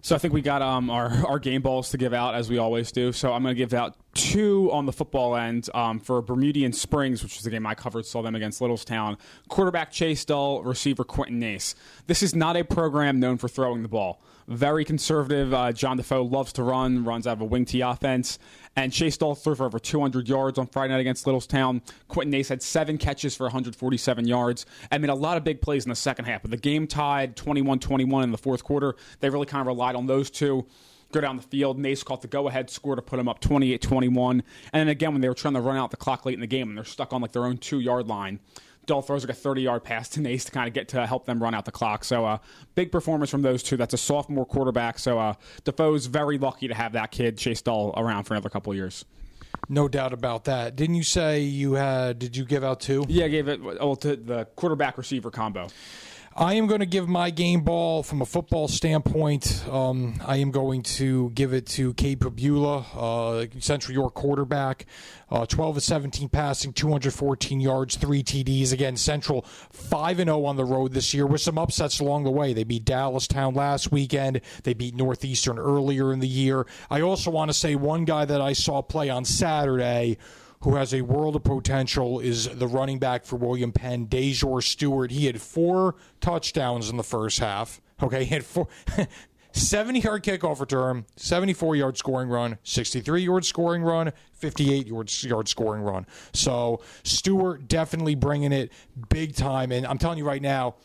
So 0.01 0.15
I 0.15 0.19
think 0.19 0.33
we 0.33 0.41
got 0.41 0.62
um, 0.62 0.89
our 0.89 1.09
our 1.27 1.39
game 1.39 1.62
balls 1.62 1.89
to 1.89 1.97
give 1.97 2.13
out 2.13 2.35
as 2.35 2.50
we 2.50 2.57
always 2.57 2.91
do. 2.91 3.12
So 3.12 3.33
I'm 3.33 3.44
going 3.44 3.56
to 3.56 3.57
give 3.57 3.73
out 3.73 3.95
two 4.15 4.71
on 4.71 4.88
the 4.88 4.91
football 4.91 5.35
end 5.35 5.69
um, 5.75 6.00
for 6.00 6.21
Bermudian 6.23 6.73
Springs, 6.73 7.21
which 7.21 7.38
is 7.38 7.44
the 7.44 7.51
game 7.51 7.67
I 7.67 7.75
covered. 7.75 8.06
Saw 8.07 8.23
them 8.23 8.33
against 8.33 8.59
Littlestown. 8.59 9.17
Quarterback 9.47 9.91
Chase 9.91 10.25
Dull, 10.25 10.63
receiver 10.63 11.03
Quentin 11.03 11.38
Nace. 11.38 11.75
This 12.07 12.23
is 12.23 12.33
not 12.33 12.57
a 12.57 12.63
program 12.63 13.19
known 13.19 13.38
for 13.38 13.47
throwing 13.47 13.83
the 13.83 13.89
ball 13.89 14.19
very 14.47 14.85
conservative. 14.85 15.53
Uh, 15.53 15.71
John 15.71 15.97
Defoe 15.97 16.23
loves 16.23 16.53
to 16.53 16.63
run, 16.63 17.03
runs 17.03 17.25
out 17.25 17.33
of 17.33 17.41
a 17.41 17.45
wing 17.45 17.65
tee 17.65 17.81
offense. 17.81 18.38
And 18.75 18.91
Chase 18.91 19.17
Dahl 19.17 19.35
threw 19.35 19.56
for 19.56 19.65
over 19.65 19.79
200 19.79 20.27
yards 20.27 20.59
on 20.59 20.67
Friday 20.67 20.94
night 20.94 21.00
against 21.00 21.25
Littlestown. 21.25 21.81
Quentin 22.07 22.31
Nace 22.31 22.50
had 22.50 22.62
seven 22.62 22.97
catches 22.97 23.35
for 23.35 23.44
147 23.45 24.27
yards 24.27 24.65
I 24.91 24.97
made 24.97 25.09
a 25.09 25.15
lot 25.15 25.38
of 25.38 25.44
big 25.44 25.62
plays 25.62 25.85
in 25.85 25.89
the 25.89 25.95
second 25.95 26.25
half. 26.25 26.41
But 26.41 26.51
the 26.51 26.57
game 26.57 26.88
tied 26.88 27.35
21 27.35 27.79
21 27.79 28.23
in 28.23 28.31
the 28.31 28.38
fourth 28.38 28.63
quarter. 28.63 28.95
They 29.19 29.29
really 29.29 29.45
kind 29.45 29.62
of 29.62 29.67
relied 29.67 29.95
on 29.95 30.07
those 30.07 30.29
two 30.29 30.65
go 31.15 31.21
down 31.21 31.38
the 31.38 31.44
field. 31.44 31.79
Nace 31.79 32.03
caught 32.03 32.21
the 32.21 32.27
go 32.27 32.47
ahead 32.47 32.69
score 32.69 32.95
to 32.95 33.01
put 33.01 33.17
them 33.17 33.27
up 33.27 33.39
28 33.39 33.81
21. 33.81 34.44
And 34.73 34.79
then 34.79 34.88
again, 34.89 35.13
when 35.13 35.21
they 35.21 35.29
were 35.29 35.33
trying 35.33 35.56
to 35.56 35.62
run 35.62 35.77
out 35.77 35.91
the 35.91 35.97
clock 35.97 36.25
late 36.25 36.35
in 36.35 36.41
the 36.41 36.47
game 36.47 36.69
and 36.69 36.77
they're 36.77 36.85
stuck 36.85 37.13
on 37.13 37.21
like 37.21 37.31
their 37.31 37.45
own 37.45 37.57
two 37.57 37.79
yard 37.79 38.07
line, 38.07 38.39
Dull 38.85 39.01
throws 39.01 39.23
like 39.23 39.31
a 39.31 39.39
30 39.39 39.62
yard 39.63 39.83
pass 39.83 40.09
to 40.09 40.21
Nace 40.21 40.45
to 40.45 40.51
kind 40.51 40.67
of 40.67 40.73
get 40.73 40.89
to 40.89 41.07
help 41.07 41.25
them 41.25 41.41
run 41.41 41.56
out 41.56 41.65
the 41.65 41.71
clock. 41.71 42.03
So, 42.03 42.25
uh, 42.25 42.38
big 42.75 42.91
performance 42.91 43.31
from 43.31 43.41
those 43.41 43.63
two. 43.63 43.77
That's 43.77 43.94
a 43.94 43.97
sophomore 43.97 44.45
quarterback. 44.45 45.00
So, 45.00 45.17
uh, 45.17 45.33
Defoe's 45.63 46.06
very 46.06 46.38
lucky 46.38 46.67
to 46.67 46.73
have 46.73 46.94
that 46.94 47.12
kid, 47.12 47.38
Chase 47.38 47.62
Dull, 47.62 47.94
around 47.97 48.23
for 48.23 48.33
another 48.33 48.50
couple 48.50 48.73
years. 48.75 49.06
No 49.69 49.88
doubt 49.88 50.13
about 50.13 50.44
that. 50.45 50.75
Didn't 50.75 50.95
you 50.95 51.03
say 51.03 51.39
you 51.41 51.73
had? 51.73 52.19
Did 52.19 52.35
you 52.38 52.45
give 52.45 52.63
out 52.63 52.81
two? 52.81 53.06
Yeah, 53.07 53.25
I 53.25 53.27
gave 53.29 53.47
it 53.47 53.63
well, 53.63 53.95
to 53.97 54.15
the 54.15 54.45
quarterback 54.56 54.97
receiver 54.97 55.31
combo. 55.31 55.69
I 56.37 56.55
am 56.55 56.67
going 56.67 56.81
to 56.81 56.85
give 56.85 57.07
my 57.07 57.29
game 57.29 57.61
ball 57.61 58.03
from 58.03 58.21
a 58.21 58.25
football 58.25 58.67
standpoint. 58.67 59.63
Um, 59.71 60.15
I 60.25 60.35
am 60.37 60.51
going 60.51 60.81
to 60.83 61.29
give 61.29 61.53
it 61.53 61.65
to 61.67 61.93
Cade 61.93 62.19
Pabula, 62.19 62.83
uh, 62.93 63.45
Central 63.61 63.93
York 63.93 64.15
quarterback. 64.15 64.85
Uh, 65.31 65.45
12 65.45 65.77
of 65.77 65.83
17 65.83 66.27
passing, 66.27 66.73
214 66.73 67.61
yards, 67.61 67.95
three 67.95 68.21
TDs. 68.21 68.73
Again, 68.73 68.97
Central 68.97 69.43
5 69.71 70.19
and 70.19 70.27
0 70.27 70.43
on 70.43 70.57
the 70.57 70.65
road 70.65 70.91
this 70.91 71.13
year 71.13 71.25
with 71.25 71.39
some 71.39 71.57
upsets 71.57 72.01
along 72.01 72.25
the 72.25 72.31
way. 72.31 72.51
They 72.51 72.65
beat 72.65 72.83
Dallastown 72.83 73.55
last 73.55 73.93
weekend, 73.93 74.41
they 74.63 74.73
beat 74.73 74.93
Northeastern 74.93 75.57
earlier 75.57 76.11
in 76.11 76.19
the 76.19 76.27
year. 76.27 76.67
I 76.89 76.99
also 76.99 77.31
want 77.31 77.47
to 77.47 77.53
say 77.53 77.75
one 77.75 78.03
guy 78.03 78.25
that 78.25 78.41
I 78.41 78.51
saw 78.51 78.81
play 78.81 79.09
on 79.09 79.23
Saturday 79.23 80.17
who 80.61 80.75
has 80.75 80.93
a 80.93 81.01
world 81.01 81.35
of 81.35 81.43
potential, 81.43 82.19
is 82.19 82.47
the 82.47 82.67
running 82.67 82.99
back 82.99 83.25
for 83.25 83.35
William 83.35 83.71
Penn, 83.71 84.07
Dejor 84.07 84.63
Stewart. 84.63 85.11
He 85.11 85.25
had 85.25 85.41
four 85.41 85.95
touchdowns 86.21 86.89
in 86.89 86.97
the 86.97 87.03
first 87.03 87.39
half. 87.39 87.81
Okay, 88.01 88.25
he 88.25 88.33
had 88.33 88.45
four. 88.45 88.67
70 89.55 90.01
yard 90.01 90.23
kickoff 90.23 90.59
return, 90.59 91.05
74 91.15 91.77
yard 91.77 91.97
scoring 91.97 92.27
run, 92.27 92.57
63 92.63 93.23
yard 93.23 93.45
scoring 93.45 93.83
run, 93.83 94.11
58 94.33 94.85
yard, 94.85 95.23
yard 95.23 95.47
scoring 95.47 95.81
run. 95.81 96.05
So 96.33 96.81
Stewart 97.03 97.69
definitely 97.69 98.15
bringing 98.15 98.51
it 98.51 98.73
big 99.07 99.33
time. 99.33 99.71
And 99.71 99.87
I'm 99.87 99.97
telling 99.97 100.17
you 100.17 100.27
right 100.27 100.41
now, 100.41 100.75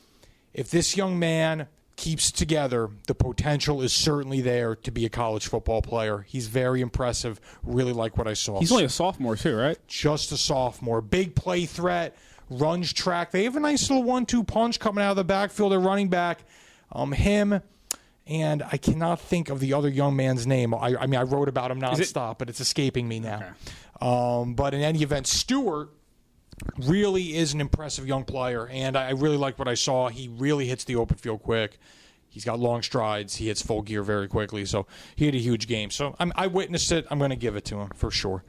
if 0.55 0.71
this 0.71 0.97
young 0.97 1.19
man 1.19 1.67
keeps 1.97 2.31
together, 2.31 2.89
the 3.07 3.15
potential 3.15 3.83
is 3.83 3.93
certainly 3.93 4.41
there 4.41 4.75
to 4.75 4.91
be 4.91 5.05
a 5.05 5.09
college 5.09 5.47
football 5.47 5.83
player. 5.83 6.25
He's 6.29 6.47
very 6.47 6.81
impressive. 6.81 7.41
Really 7.63 7.93
like 7.93 8.17
what 8.17 8.27
I 8.27 8.35
saw. 8.35 8.59
He's 8.59 8.73
only 8.73 8.85
a 8.85 8.89
sophomore 8.89 9.37
too, 9.37 9.55
right? 9.55 9.79
Just 9.87 10.33
a 10.33 10.37
sophomore. 10.37 11.01
Big 11.01 11.35
play 11.35 11.67
threat, 11.67 12.17
runs 12.49 12.93
track. 12.93 13.31
They 13.31 13.45
have 13.45 13.57
a 13.57 13.61
nice 13.61 13.91
little 13.91 14.05
one-two 14.05 14.45
punch 14.45 14.81
coming 14.81 15.05
out 15.05 15.11
of 15.11 15.17
the 15.17 15.25
backfield. 15.25 15.73
They're 15.73 15.81
running 15.81 16.09
back. 16.09 16.41
Um, 16.93 17.13
him 17.13 17.61
and 18.27 18.63
I 18.63 18.77
cannot 18.77 19.21
think 19.21 19.49
of 19.51 19.61
the 19.61 19.75
other 19.75 19.89
young 19.89 20.17
man's 20.17 20.47
name. 20.47 20.75
I, 20.75 20.97
I 21.01 21.07
mean, 21.07 21.19
I 21.19 21.25
wrote 21.25 21.49
about 21.49 21.71
him 21.71 21.81
nonstop, 21.81 22.33
it? 22.33 22.39
but 22.39 22.49
it's 22.49 22.61
escaping 22.61 23.09
me 23.09 23.21
now. 23.21 23.37
Okay. 23.37 23.49
Um, 24.01 24.55
but 24.55 24.73
in 24.73 24.81
any 24.81 25.03
event, 25.03 25.27
Stewart 25.27 25.91
really 26.79 27.37
is 27.37 27.55
an 27.55 27.61
impressive 27.61 28.07
young 28.07 28.25
player, 28.25 28.69
and 28.69 28.97
I 28.97 29.11
really 29.11 29.37
like 29.37 29.59
what 29.59 29.69
I 29.69 29.75
saw. 29.75 30.09
He 30.09 30.29
really 30.29 30.67
hits 30.67 30.85
the 30.85 30.97
open 30.97 31.17
field 31.17 31.43
quick. 31.43 31.79
He's 32.31 32.45
got 32.45 32.61
long 32.61 32.83
strides. 32.83 33.37
He 33.37 33.49
hits 33.49 33.61
full 33.61 33.83
gear 33.83 34.03
very 34.03 34.29
quickly. 34.29 34.65
So 34.65 34.87
he 35.17 35.27
had 35.27 35.35
a 35.35 35.39
huge 35.39 35.67
game. 35.67 35.91
So 35.91 36.15
I'm, 36.19 36.33
i 36.37 36.47
witnessed 36.47 36.93
it. 36.93 37.07
I'm 37.11 37.19
going 37.19 37.31
to 37.31 37.37
give 37.37 37.57
it 37.57 37.65
to 37.67 37.81
him 37.81 37.91
for 37.95 38.11
sure. 38.11 38.45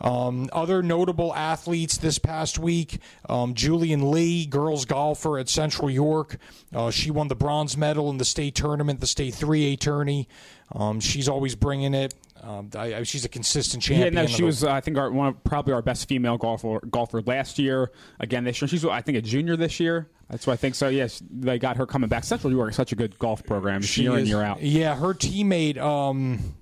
Um, 0.00 0.50
other 0.52 0.82
notable 0.82 1.34
athletes 1.34 1.96
this 1.96 2.18
past 2.18 2.58
week 2.58 2.98
um, 3.28 3.54
Julian 3.54 4.10
Lee, 4.10 4.46
girls 4.46 4.84
golfer 4.84 5.38
at 5.38 5.48
Central 5.48 5.88
York. 5.88 6.36
Uh, 6.74 6.90
she 6.90 7.10
won 7.10 7.28
the 7.28 7.36
bronze 7.36 7.76
medal 7.76 8.10
in 8.10 8.18
the 8.18 8.24
state 8.24 8.56
tournament, 8.56 9.00
the 9.00 9.06
state 9.06 9.34
3A 9.34 9.78
tourney. 9.78 10.28
Um, 10.72 11.00
she's 11.00 11.28
always 11.28 11.54
bringing 11.54 11.94
it. 11.94 12.14
Um, 12.42 12.70
I, 12.74 12.94
I, 12.94 13.02
she's 13.02 13.24
a 13.24 13.28
consistent 13.28 13.82
champion. 13.82 14.14
Yeah, 14.14 14.22
no, 14.22 14.26
she 14.26 14.42
was. 14.42 14.64
Uh, 14.64 14.72
I 14.72 14.80
think 14.80 14.96
our, 14.96 15.10
one 15.10 15.28
of, 15.28 15.44
probably 15.44 15.74
our 15.74 15.82
best 15.82 16.08
female 16.08 16.38
golfer 16.38 16.80
golfer 16.90 17.20
last 17.22 17.58
year. 17.58 17.90
Again 18.18 18.44
this 18.44 18.60
year, 18.62 18.68
she's 18.68 18.84
I 18.84 19.02
think 19.02 19.18
a 19.18 19.22
junior 19.22 19.56
this 19.56 19.78
year. 19.78 20.08
That's 20.30 20.46
what 20.46 20.52
I 20.52 20.56
think. 20.56 20.76
So 20.76 20.88
yes, 20.88 21.22
they 21.28 21.58
got 21.58 21.76
her 21.76 21.86
coming 21.86 22.08
back. 22.08 22.24
Central 22.24 22.52
York 22.52 22.70
is 22.70 22.76
such 22.76 22.92
a 22.92 22.96
good 22.96 23.18
golf 23.18 23.44
program, 23.44 23.82
she 23.82 24.02
year 24.02 24.16
is, 24.16 24.22
in 24.22 24.26
year 24.26 24.42
out. 24.42 24.62
Yeah, 24.62 24.94
her 24.94 25.12
teammate. 25.12 25.78
Um, 25.78 26.54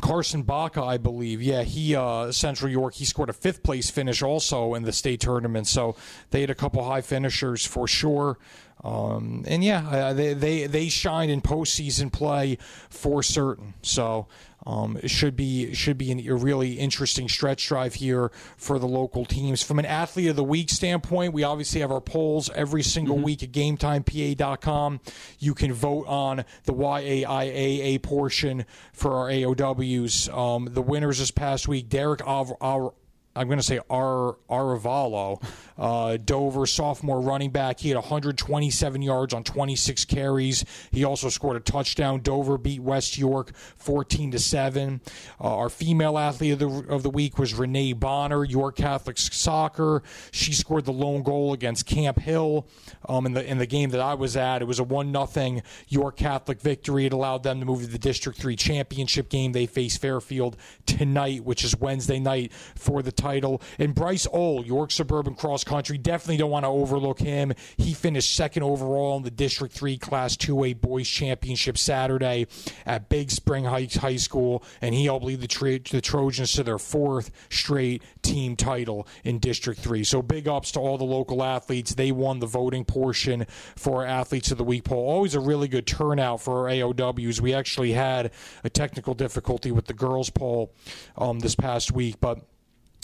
Carson 0.00 0.42
Baca, 0.42 0.82
I 0.82 0.96
believe. 0.96 1.42
Yeah, 1.42 1.62
he 1.62 1.94
uh, 1.94 2.32
Central 2.32 2.70
York. 2.70 2.94
He 2.94 3.04
scored 3.04 3.28
a 3.28 3.34
fifth 3.34 3.62
place 3.62 3.90
finish 3.90 4.22
also 4.22 4.74
in 4.74 4.84
the 4.84 4.92
state 4.92 5.20
tournament. 5.20 5.66
So 5.66 5.96
they 6.30 6.40
had 6.40 6.50
a 6.50 6.54
couple 6.54 6.82
high 6.82 7.02
finishers 7.02 7.66
for 7.66 7.86
sure. 7.86 8.38
Um, 8.82 9.44
and 9.46 9.62
yeah, 9.62 9.88
uh, 9.88 10.12
they, 10.12 10.34
they 10.34 10.66
they 10.66 10.88
shine 10.88 11.30
in 11.30 11.40
postseason 11.40 12.12
play 12.12 12.58
for 12.88 13.22
certain. 13.22 13.74
So 13.82 14.26
um, 14.66 14.98
it 15.02 15.08
should 15.10 15.34
be 15.36 15.74
should 15.74 15.98
be 15.98 16.10
an, 16.12 16.20
a 16.28 16.34
really 16.34 16.74
interesting 16.78 17.28
stretch 17.28 17.66
drive 17.68 17.94
here 17.94 18.30
for 18.56 18.78
the 18.78 18.86
local 18.86 19.24
teams. 19.24 19.62
From 19.62 19.78
an 19.78 19.86
athlete 19.86 20.28
of 20.28 20.36
the 20.36 20.44
week 20.44 20.70
standpoint, 20.70 21.32
we 21.32 21.42
obviously 21.42 21.80
have 21.80 21.90
our 21.90 22.00
polls 22.00 22.50
every 22.54 22.82
single 22.82 23.16
Mm-hmm. 23.16 23.24
week 23.24 23.42
at 23.42 23.52
GameTimePA.com. 23.52 25.00
You 25.38 25.54
can 25.54 25.72
vote 25.72 26.06
on 26.06 26.44
the 26.64 26.72
YAIAA 26.74 28.02
portion 28.02 28.64
for 28.92 29.12
our 29.16 29.28
AOWs. 29.28 30.32
Um, 30.36 30.68
the 30.70 30.82
winners 30.82 31.18
this 31.18 31.30
past 31.30 31.68
week, 31.68 31.88
Derek 31.88 32.26
Av- 32.26 32.52
Av- 32.60 32.94
I'm 33.34 33.46
going 33.46 33.58
to 33.58 33.62
say 33.64 33.80
Ar 33.90 34.36
Aravalo, 34.50 35.42
uh, 35.78 36.16
Dover 36.16 36.66
sophomore 36.66 37.20
running 37.20 37.50
back. 37.50 37.80
He 37.80 37.88
had 37.88 37.96
127 37.96 39.02
yards 39.02 39.34
on 39.34 39.44
26 39.44 40.04
carries. 40.04 40.64
He 40.90 41.04
also 41.04 41.28
scored 41.28 41.56
a 41.56 41.60
touchdown. 41.60 42.20
Dover 42.20 42.58
beat 42.58 42.80
West 42.80 43.18
York 43.18 43.54
14 43.56 44.32
to 44.32 44.38
seven. 44.38 45.00
Uh, 45.40 45.56
our 45.56 45.68
female 45.68 46.18
athlete 46.18 46.52
of 46.52 46.58
the 46.58 46.92
of 46.92 47.02
the 47.02 47.10
week 47.10 47.38
was 47.38 47.54
Renee 47.54 47.92
Bonner, 47.92 48.44
York 48.44 48.76
Catholic 48.76 49.18
soccer. 49.18 50.02
She 50.30 50.52
scored 50.52 50.84
the 50.84 50.92
lone 50.92 51.22
goal 51.22 51.52
against 51.52 51.86
Camp 51.86 52.18
Hill 52.18 52.66
um, 53.08 53.26
in 53.26 53.32
the 53.32 53.44
in 53.44 53.58
the 53.58 53.66
game 53.66 53.90
that 53.90 54.00
I 54.00 54.14
was 54.14 54.36
at. 54.36 54.62
It 54.62 54.66
was 54.66 54.78
a 54.78 54.84
one 54.84 55.12
nothing 55.12 55.62
York 55.88 56.16
Catholic 56.16 56.60
victory. 56.60 57.06
It 57.06 57.12
allowed 57.12 57.42
them 57.42 57.60
to 57.60 57.66
move 57.66 57.82
to 57.82 57.86
the 57.86 57.98
District 57.98 58.38
Three 58.38 58.56
championship 58.56 59.28
game. 59.28 59.52
They 59.52 59.66
face 59.66 59.96
Fairfield 59.96 60.56
tonight, 60.86 61.44
which 61.44 61.64
is 61.64 61.76
Wednesday 61.76 62.18
night 62.18 62.52
for 62.52 63.02
the 63.02 63.12
title. 63.12 63.62
And 63.78 63.94
Bryce 63.94 64.26
Ohl, 64.32 64.64
York 64.64 64.90
Suburban 64.90 65.34
Cross 65.34 65.61
Country, 65.64 65.98
definitely 65.98 66.36
don't 66.36 66.50
want 66.50 66.64
to 66.64 66.68
overlook 66.68 67.18
him. 67.18 67.52
He 67.76 67.94
finished 67.94 68.34
second 68.34 68.62
overall 68.62 69.16
in 69.16 69.22
the 69.22 69.30
District 69.30 69.74
3 69.74 69.98
Class 69.98 70.36
2A 70.36 70.80
Boys 70.80 71.08
Championship 71.08 71.78
Saturday 71.78 72.46
at 72.86 73.08
Big 73.08 73.30
Spring 73.30 73.64
Heights 73.64 73.96
High 73.96 74.16
School, 74.16 74.64
and 74.80 74.94
he 74.94 75.04
helped 75.04 75.24
lead 75.24 75.40
the, 75.40 75.48
Tro- 75.48 75.78
the 75.78 76.00
Trojans 76.00 76.52
to 76.52 76.62
their 76.62 76.78
fourth 76.78 77.30
straight 77.50 78.02
team 78.22 78.56
title 78.56 79.06
in 79.24 79.38
District 79.38 79.80
3. 79.80 80.04
So 80.04 80.22
big 80.22 80.48
ups 80.48 80.72
to 80.72 80.80
all 80.80 80.98
the 80.98 81.04
local 81.04 81.42
athletes. 81.42 81.94
They 81.94 82.12
won 82.12 82.38
the 82.38 82.46
voting 82.46 82.84
portion 82.84 83.46
for 83.76 84.04
Athletes 84.04 84.50
of 84.50 84.58
the 84.58 84.64
Week 84.64 84.84
poll. 84.84 85.08
Always 85.08 85.34
a 85.34 85.40
really 85.40 85.68
good 85.68 85.86
turnout 85.86 86.40
for 86.40 86.68
our 86.68 86.74
AOWs. 86.74 87.40
We 87.40 87.54
actually 87.54 87.92
had 87.92 88.30
a 88.64 88.70
technical 88.70 89.14
difficulty 89.14 89.70
with 89.70 89.86
the 89.86 89.94
girls 89.94 90.30
poll 90.30 90.72
um, 91.16 91.40
this 91.40 91.54
past 91.54 91.92
week, 91.92 92.16
but 92.20 92.40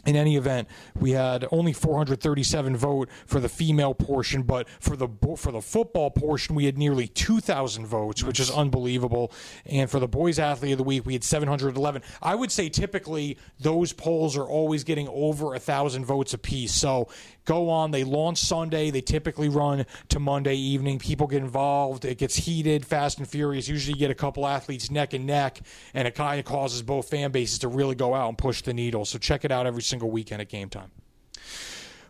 in 0.09 0.17
any 0.17 0.37
event, 0.37 0.69
we 0.99 1.11
had 1.11 1.47
only 1.53 1.75
437 1.75 2.77
vote 2.79 3.11
for 3.27 3.41
the 3.41 3.49
female 3.49 3.93
portion, 3.93 4.43
but 4.43 4.67
for 4.81 4.97
the 4.97 5.09
for 5.37 5.53
the 5.53 5.61
football 5.61 6.11
portion, 6.11 6.55
we 6.55 6.65
had 6.65 6.79
nearly 6.79 7.07
2,000 7.09 7.87
votes, 7.87 8.25
which 8.25 8.41
is 8.41 8.50
unbelievable. 8.50 9.31
And 9.67 9.91
for 9.91 10.00
the 10.00 10.09
boys 10.09 10.38
athlete 10.38 10.73
of 10.73 10.79
the 10.79 10.85
week, 10.85 11.05
we 11.05 11.12
had 11.12 11.25
711. 11.25 12.03
I 12.23 12.35
would 12.35 12.50
say 12.50 12.71
typically 12.71 13.37
those 13.61 13.93
polls 13.93 14.35
are 14.35 14.47
always 14.47 14.83
getting 14.83 15.09
over 15.09 15.55
a 15.55 15.59
thousand 15.59 16.07
votes 16.07 16.33
apiece. 16.33 16.73
So 16.73 17.09
go 17.49 17.71
on. 17.71 17.90
They 17.90 18.05
launch 18.05 18.38
Sunday. 18.38 18.90
They 18.90 19.00
typically 19.00 19.49
run 19.49 19.87
to 20.11 20.21
Monday 20.21 20.55
evening. 20.55 20.99
People 20.99 21.26
get 21.26 21.43
involved. 21.43 22.05
It 22.05 22.19
gets 22.19 22.37
heated, 22.37 22.85
fast 22.85 23.19
and 23.19 23.26
furious. 23.26 23.67
Usually, 23.69 23.95
you 23.95 23.99
get 23.99 24.11
a 24.11 24.14
couple 24.14 24.47
athletes 24.47 24.90
neck 24.90 25.14
and 25.14 25.26
neck, 25.26 25.61
and 25.95 26.07
it 26.07 26.14
kind 26.14 26.38
of 26.38 26.45
causes 26.45 26.83
both 26.83 27.09
fan 27.09 27.33
bases 27.33 27.59
to 27.61 27.69
really 27.69 27.95
go 27.95 28.14
out 28.14 28.28
and 28.28 28.37
push 28.37 28.62
the 28.62 28.75
needle. 28.75 29.05
So 29.05 29.19
check 29.19 29.45
it 29.45 29.50
out 29.50 29.67
every 29.67 29.83
single 29.83 30.11
weekend 30.11 30.43
at 30.43 30.49
game 30.49 30.69
time. 30.69 30.90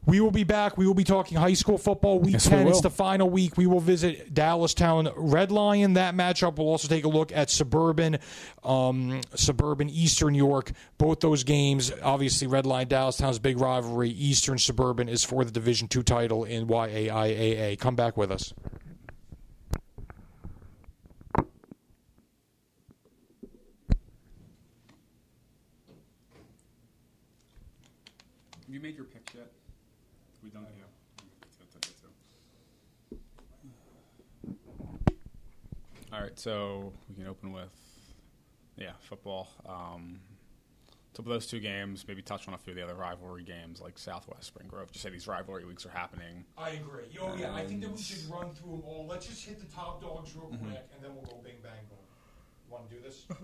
We 0.09 0.21
will 0.23 0.31
be 0.31 0.45
back. 0.45 0.79
We 0.79 0.87
will 0.87 0.95
be 0.95 1.05
talking 1.05 1.37
high 1.37 1.53
school 1.53 1.77
football 1.77 2.19
week 2.19 2.33
Yes, 2.33 2.47
we 2.47 2.57
10. 2.57 2.69
It's 2.69 2.81
the 2.81 2.88
final 2.88 3.29
week. 3.29 3.59
We 3.59 3.67
will 3.67 3.79
visit 3.79 4.33
Dallastown 4.33 5.12
Red 5.15 5.53
Lion. 5.53 5.93
That 5.93 6.15
matchup. 6.15 6.57
We'll 6.57 6.69
also 6.69 6.88
take 6.88 7.05
a 7.05 7.09
look 7.09 7.31
at 7.31 7.50
suburban, 7.50 8.19
um, 8.65 9.21
suburban 9.35 9.91
Eastern 9.91 10.35
York. 10.35 10.73
Both 10.97 11.21
those 11.21 11.45
games, 11.45 11.93
obviously, 12.03 12.47
Red 12.47 12.65
Lion 12.65 12.88
Dallastown's 12.88 13.38
big 13.38 13.61
rivalry. 13.61 14.09
Eastern 14.09 14.57
Suburban 14.57 15.11
is 15.11 15.25
for 15.25 15.45
the 15.45 15.50
Division 15.50 15.88
Two 15.88 16.03
title 16.03 16.45
in 16.45 16.69
YAIAA. 16.69 17.79
Come 17.79 17.95
back 17.95 18.17
with 18.17 18.33
us. 18.33 18.55
Have 21.37 21.45
you 28.75 28.81
made 28.81 28.97
your 28.97 29.05
pick 29.05 29.35
yet? 29.35 29.49
We 30.49 30.50
done 30.50 30.65
it 30.65 30.75
yet. 30.79 30.88
All 36.12 36.21
right, 36.38 36.42
so 36.42 36.92
we 37.09 37.16
can 37.16 37.26
open 37.26 37.52
with 37.52 37.73
yeah 38.76 38.92
football. 39.00 39.49
Um, 39.68 40.21
so 41.14 41.23
for 41.23 41.30
those 41.30 41.47
two 41.47 41.59
games, 41.59 42.04
maybe 42.07 42.23
touch 42.23 42.47
on 42.47 42.54
a 42.54 42.59
few 42.59 42.73
of 42.73 42.76
the 42.76 42.85
other 42.85 42.95
rivalry 42.95 43.42
games 43.42 43.80
like 43.80 43.99
Southwest 43.99 44.45
Spring 44.45 44.68
Grove. 44.68 44.92
Just 44.92 45.02
say 45.02 45.11
these 45.11 45.26
rivalry 45.26 45.64
weeks 45.64 45.85
are 45.85 45.90
happening. 45.90 46.45
I 46.57 46.71
agree. 46.71 47.18
Oh 47.21 47.35
yeah, 47.37 47.54
I 47.54 47.64
think 47.66 47.80
that 47.83 47.90
we 47.90 48.00
should 48.00 48.30
run 48.30 48.52
through 48.52 48.73
them 48.73 48.83
all. 48.87 49.07
Let's 49.09 49.26
just 49.26 49.45
hit 49.45 49.59
the 49.59 49.66
top 49.75 50.00
dogs 50.00 50.35
real 50.37 50.49
quick, 50.49 50.87
and 50.95 51.02
then 51.02 51.14
we'll 51.14 51.25
go 51.25 51.40
bing 51.42 51.57
bang 51.62 51.73
boom. 51.88 51.99
Want 52.71 52.88
to 52.88 52.97
do 52.97 53.02
this? 53.02 53.26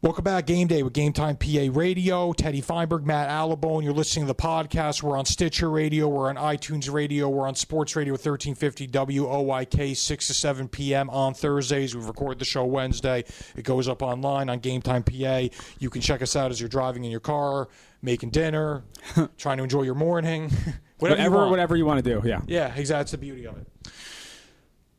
Welcome 0.00 0.22
back, 0.22 0.46
Game 0.46 0.68
Day 0.68 0.84
with 0.84 0.92
Game 0.92 1.12
Time 1.12 1.36
PA 1.36 1.66
Radio. 1.72 2.32
Teddy 2.32 2.60
Feinberg, 2.60 3.04
Matt 3.04 3.28
Alabone. 3.28 3.82
You're 3.82 3.92
listening 3.92 4.26
to 4.26 4.28
the 4.28 4.34
podcast. 4.40 5.02
We're 5.02 5.16
on 5.18 5.24
Stitcher 5.24 5.68
Radio. 5.68 6.06
We're 6.06 6.28
on 6.28 6.36
iTunes 6.36 6.90
Radio. 6.92 7.28
We're 7.28 7.48
on 7.48 7.56
Sports 7.56 7.96
Radio 7.96 8.12
1350 8.12 8.86
WOYK 8.86 9.96
6 9.96 10.26
to 10.28 10.34
7 10.34 10.68
p.m. 10.68 11.10
on 11.10 11.34
Thursdays. 11.34 11.96
We 11.96 12.04
record 12.04 12.38
the 12.38 12.44
show 12.44 12.64
Wednesday. 12.64 13.24
It 13.56 13.64
goes 13.64 13.88
up 13.88 14.00
online 14.00 14.48
on 14.48 14.60
Game 14.60 14.82
Time 14.82 15.02
PA. 15.02 15.48
You 15.80 15.90
can 15.90 16.00
check 16.00 16.22
us 16.22 16.36
out 16.36 16.52
as 16.52 16.60
you're 16.60 16.68
driving 16.68 17.02
in 17.04 17.10
your 17.10 17.18
car, 17.18 17.66
making 18.00 18.30
dinner, 18.30 18.84
trying 19.36 19.56
to 19.56 19.64
enjoy 19.64 19.82
your 19.82 19.96
morning. 19.96 20.52
Whatever, 21.00 21.18
Whatever, 21.20 21.36
want. 21.36 21.50
whatever 21.50 21.76
you 21.76 21.86
want 21.86 22.04
to 22.04 22.20
do. 22.20 22.28
Yeah. 22.28 22.40
Yeah, 22.48 22.74
exactly. 22.74 22.86
That's 22.98 23.10
the 23.12 23.18
beauty 23.18 23.46
of 23.46 23.56
it. 23.56 23.66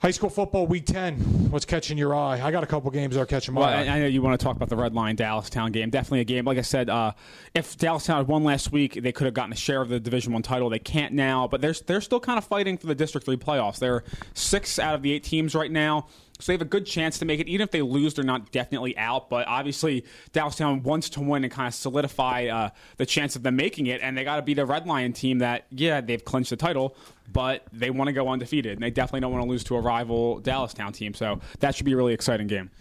High 0.02 0.12
school 0.12 0.30
football 0.30 0.66
week 0.66 0.86
10. 0.86 1.50
What's 1.52 1.66
catching 1.66 1.98
your 1.98 2.16
eye? 2.16 2.40
I 2.42 2.52
got 2.52 2.64
a 2.64 2.66
couple 2.66 2.90
games 2.90 3.16
that 3.16 3.22
are 3.22 3.26
catching 3.26 3.54
my 3.54 3.60
Well, 3.60 3.70
eye. 3.70 3.82
I, 3.82 4.00
know 4.00 4.06
you 4.06 4.22
want 4.22 4.40
to 4.40 4.42
talk 4.42 4.56
about 4.56 4.70
the 4.70 4.78
Red 4.78 4.94
Lion 4.94 5.18
Dallastown 5.18 5.74
game. 5.74 5.90
Definitely 5.90 6.22
a 6.22 6.24
game. 6.24 6.46
Like 6.46 6.58
I 6.58 6.62
said, 6.62 6.90
uh, 6.90 7.12
if 7.54 7.78
Dallastown 7.78 8.16
had 8.16 8.28
won 8.30 8.46
last 8.46 8.72
week, 8.72 8.94
they 8.94 9.12
could 9.12 9.26
have 9.26 9.34
gotten 9.34 9.52
a 9.52 9.58
share 9.58 9.82
of 9.82 9.90
the 9.90 10.00
Division 10.00 10.32
One 10.32 10.42
title. 10.42 10.70
They 10.70 10.80
can't 10.80 11.14
now, 11.14 11.50
but 11.50 11.60
they're 11.60 11.74
they're 11.86 12.00
still 12.00 12.22
kind 12.22 12.38
of 12.38 12.46
fighting 12.46 12.78
for 12.78 12.88
the 12.88 12.96
District 12.96 13.26
Three 13.26 13.36
playoffs. 13.36 13.80
They're 13.80 14.06
six 14.34 14.80
out 14.80 14.96
of 14.96 15.02
the 15.02 15.12
eight 15.12 15.26
teams 15.26 15.54
right 15.54 15.70
now. 15.72 16.08
So 16.40 16.46
they 16.46 16.54
have 16.54 16.62
a 16.62 16.66
good 16.66 16.86
chance 16.86 17.20
to 17.20 17.26
make 17.26 17.42
it. 17.42 17.50
Even 17.50 17.66
if 17.66 17.72
they 17.72 17.82
lose, 17.82 18.14
they're 18.14 18.24
not 18.24 18.54
definitely 18.54 18.98
out. 18.98 19.30
But 19.30 19.46
obviously, 19.50 20.06
Dallastown 20.32 20.82
wants 20.84 21.10
to 21.10 21.20
win 21.20 21.44
and 21.44 21.52
kind 21.52 21.68
of 21.68 21.74
solidify 21.74 22.46
uh, 22.46 22.70
the 22.96 23.06
chance 23.06 23.36
of 23.36 23.44
them 23.44 23.58
making 23.58 23.88
it. 23.88 24.00
And 24.02 24.18
they 24.18 24.24
got 24.24 24.38
to 24.38 24.42
beat 24.42 24.58
a 24.58 24.66
Red 24.66 24.88
Lion 24.88 25.12
team 25.12 25.40
that, 25.40 25.66
yeah, 25.70 26.00
they've 26.00 26.24
clinched 26.24 26.52
the 26.52 26.56
title, 26.56 26.96
but 27.32 27.66
they 27.72 27.90
want 27.90 28.08
to 28.08 28.14
go 28.14 28.28
undefeated. 28.28 28.74
And 28.74 28.84
they 28.84 28.92
definitely 28.92 29.22
don't 29.22 29.32
want 29.32 29.44
to 29.44 29.50
lose 29.50 29.64
to 29.66 29.76
a 29.76 29.82
rival 29.82 30.42
Dallastown 30.42 30.94
team. 30.94 31.14
So 31.14 31.40
that 31.60 31.76
should 31.76 31.86
be 31.86 31.94
a 31.94 31.98
really 31.98 32.14
exciting 32.14 32.48
game. 32.48 32.72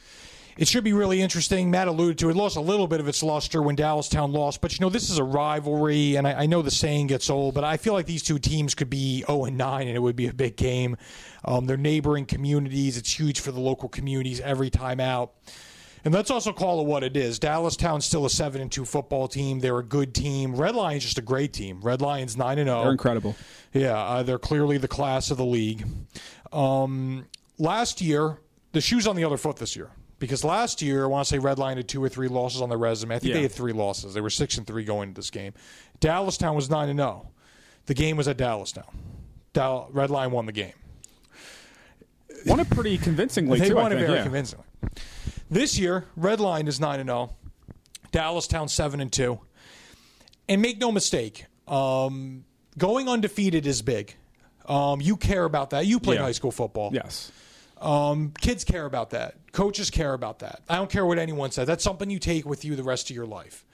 It 0.59 0.67
should 0.67 0.83
be 0.83 0.93
really 0.93 1.23
interesting. 1.23 1.71
Matt 1.71 1.87
alluded 1.87 2.19
to 2.19 2.31
it. 2.31 2.37
Lost 2.37 2.57
a 2.57 2.61
little 2.61 2.89
bit 2.89 2.99
of 2.99 3.07
its 3.07 3.23
luster 3.23 3.63
when 3.63 3.77
Dallastown 3.77 4.33
lost, 4.33 4.61
but 4.61 4.73
you 4.73 4.85
know 4.85 4.91
this 4.91 5.09
is 5.09 5.19
a 5.19 5.23
rivalry, 5.23 6.17
and 6.17 6.27
I, 6.27 6.33
I 6.33 6.47
know 6.47 6.63
the 6.63 6.73
saying 6.73 7.07
gets 7.07 7.31
old, 7.31 7.55
but 7.55 7.63
I 7.63 7.77
feel 7.77 7.93
like 7.93 8.07
these 8.07 8.25
two 8.25 8.41
teams 8.41 8.75
could 8.75 8.91
be 8.91 9.23
zero 9.25 9.45
and 9.45 9.57
nine, 9.57 9.87
and 9.87 9.97
it 9.97 10.01
would 10.01 10.17
be 10.17 10.27
a 10.27 10.35
big 10.35 10.57
game. 10.57 10.97
Um, 11.45 11.67
they're 11.67 11.77
neighboring 11.77 12.27
communities. 12.27 12.97
It's 12.97 13.17
huge 13.17 13.39
for 13.39 13.53
the 13.53 13.61
local 13.61 13.89
communities 13.89 14.41
every 14.41 14.69
time 14.69 14.99
out. 14.99 15.33
And 16.05 16.15
let's 16.15 16.31
also 16.31 16.53
call 16.53 16.81
it 16.81 16.87
what 16.87 17.03
it 17.03 17.17
is. 17.17 17.39
Dallastown's 17.39 18.05
still 18.05 18.25
a 18.25 18.31
seven 18.31 18.61
and 18.61 18.71
two 18.71 18.85
football 18.85 19.29
team. 19.29 19.59
They're 19.61 19.79
a 19.79 19.83
good 19.85 20.15
team. 20.15 20.55
Red 20.55 20.75
Lion's 20.75 21.05
just 21.05 21.19
a 21.19 21.23
great 21.23 21.53
team. 21.53 21.81
Red 21.81 22.01
Lion's 22.01 22.37
nine 22.37 22.59
and 22.59 22.69
zero. 22.69 22.83
They're 22.83 22.93
incredible. 22.93 23.37
Yeah, 23.73 23.97
uh, 23.99 24.23
they're 24.23 24.39
clearly 24.39 24.79
the 24.79 24.89
class 24.89 25.31
of 25.31 25.37
the 25.37 25.45
league. 25.45 25.87
Um, 26.53 27.27
last 27.59 28.01
year, 28.01 28.39
the 28.73 28.81
shoe's 28.81 29.07
on 29.07 29.17
the 29.17 29.25
other 29.25 29.37
foot 29.37 29.57
this 29.57 29.77
year. 29.77 29.91
Because 30.21 30.43
last 30.43 30.83
year, 30.83 31.05
I 31.05 31.07
want 31.07 31.27
to 31.27 31.29
say 31.33 31.39
Red 31.39 31.59
Lion 31.61 31.77
had 31.77 31.87
two 31.89 32.03
or 32.03 32.09
three 32.09 32.27
losses 32.27 32.61
on 32.61 32.69
their 32.69 32.79
resume. 32.79 33.15
I 33.15 33.19
think 33.21 33.29
Yeah. 33.31 33.35
they 33.37 33.43
had 33.43 33.53
three 33.53 33.73
losses. 33.73 34.15
They 34.15 34.21
were 34.21 34.31
six 34.31 34.59
and 34.59 34.67
three 34.67 34.83
going 34.85 35.11
into 35.11 35.19
this 35.21 35.31
game. 35.31 35.53
Dallastown 36.01 36.57
was 36.57 36.69
nine 36.69 36.89
and 36.89 36.99
zero. 36.99 37.29
The 37.87 37.95
game 37.95 38.17
was 38.17 38.27
at 38.27 38.37
Dallastown. 38.37 38.93
Dall- 39.53 39.89
Red 39.93 40.11
Lion 40.11 40.33
won 40.33 40.47
the 40.47 40.53
game. 40.53 40.73
Won 42.47 42.61
it 42.61 42.69
pretty 42.71 42.99
convincingly, 42.99 43.59
They 43.59 43.69
too. 43.69 43.77
won 43.77 43.93
I 43.93 43.95
it 43.95 43.99
think, 43.99 44.07
very 44.07 44.19
yeah. 44.19 44.23
convincingly. 44.25 44.65
This 45.51 45.79
year, 45.79 46.05
Red 46.17 46.41
Lion 46.41 46.69
is 46.69 46.79
nine 46.81 47.01
and 47.01 47.09
zero. 47.09 47.35
Dallastown 48.13 48.69
seven 48.71 49.01
and 49.01 49.13
two. 49.13 49.41
And 50.49 50.63
make 50.63 50.79
no 50.79 50.91
mistake, 50.91 51.45
um, 51.67 52.45
going 52.79 53.09
undefeated 53.09 53.67
is 53.67 53.83
big. 53.83 54.15
Um, 54.67 55.01
you 55.01 55.17
care 55.17 55.45
about 55.45 55.71
that. 55.71 55.87
You 55.87 56.01
played 56.01 56.17
Yeah. 56.17 56.23
high 56.25 56.33
school 56.33 56.51
football. 56.51 56.91
Yes. 56.93 57.31
Um, 57.81 58.33
kids 58.41 58.65
care 58.65 58.87
about 58.87 59.11
that. 59.11 59.37
Coaches 59.53 59.91
care 59.91 60.13
about 60.15 60.41
that. 60.41 60.63
I 60.69 60.77
don't 60.77 60.91
care 60.91 61.07
what 61.07 61.19
anyone 61.19 61.51
says. 61.51 61.67
That's 61.67 61.85
something 61.85 62.11
you 62.11 62.19
take 62.19 62.45
with 62.47 62.65
you 62.65 62.77
the 62.77 62.83
rest 62.83 63.09
of 63.11 63.17
your 63.17 63.27
life. 63.27 63.65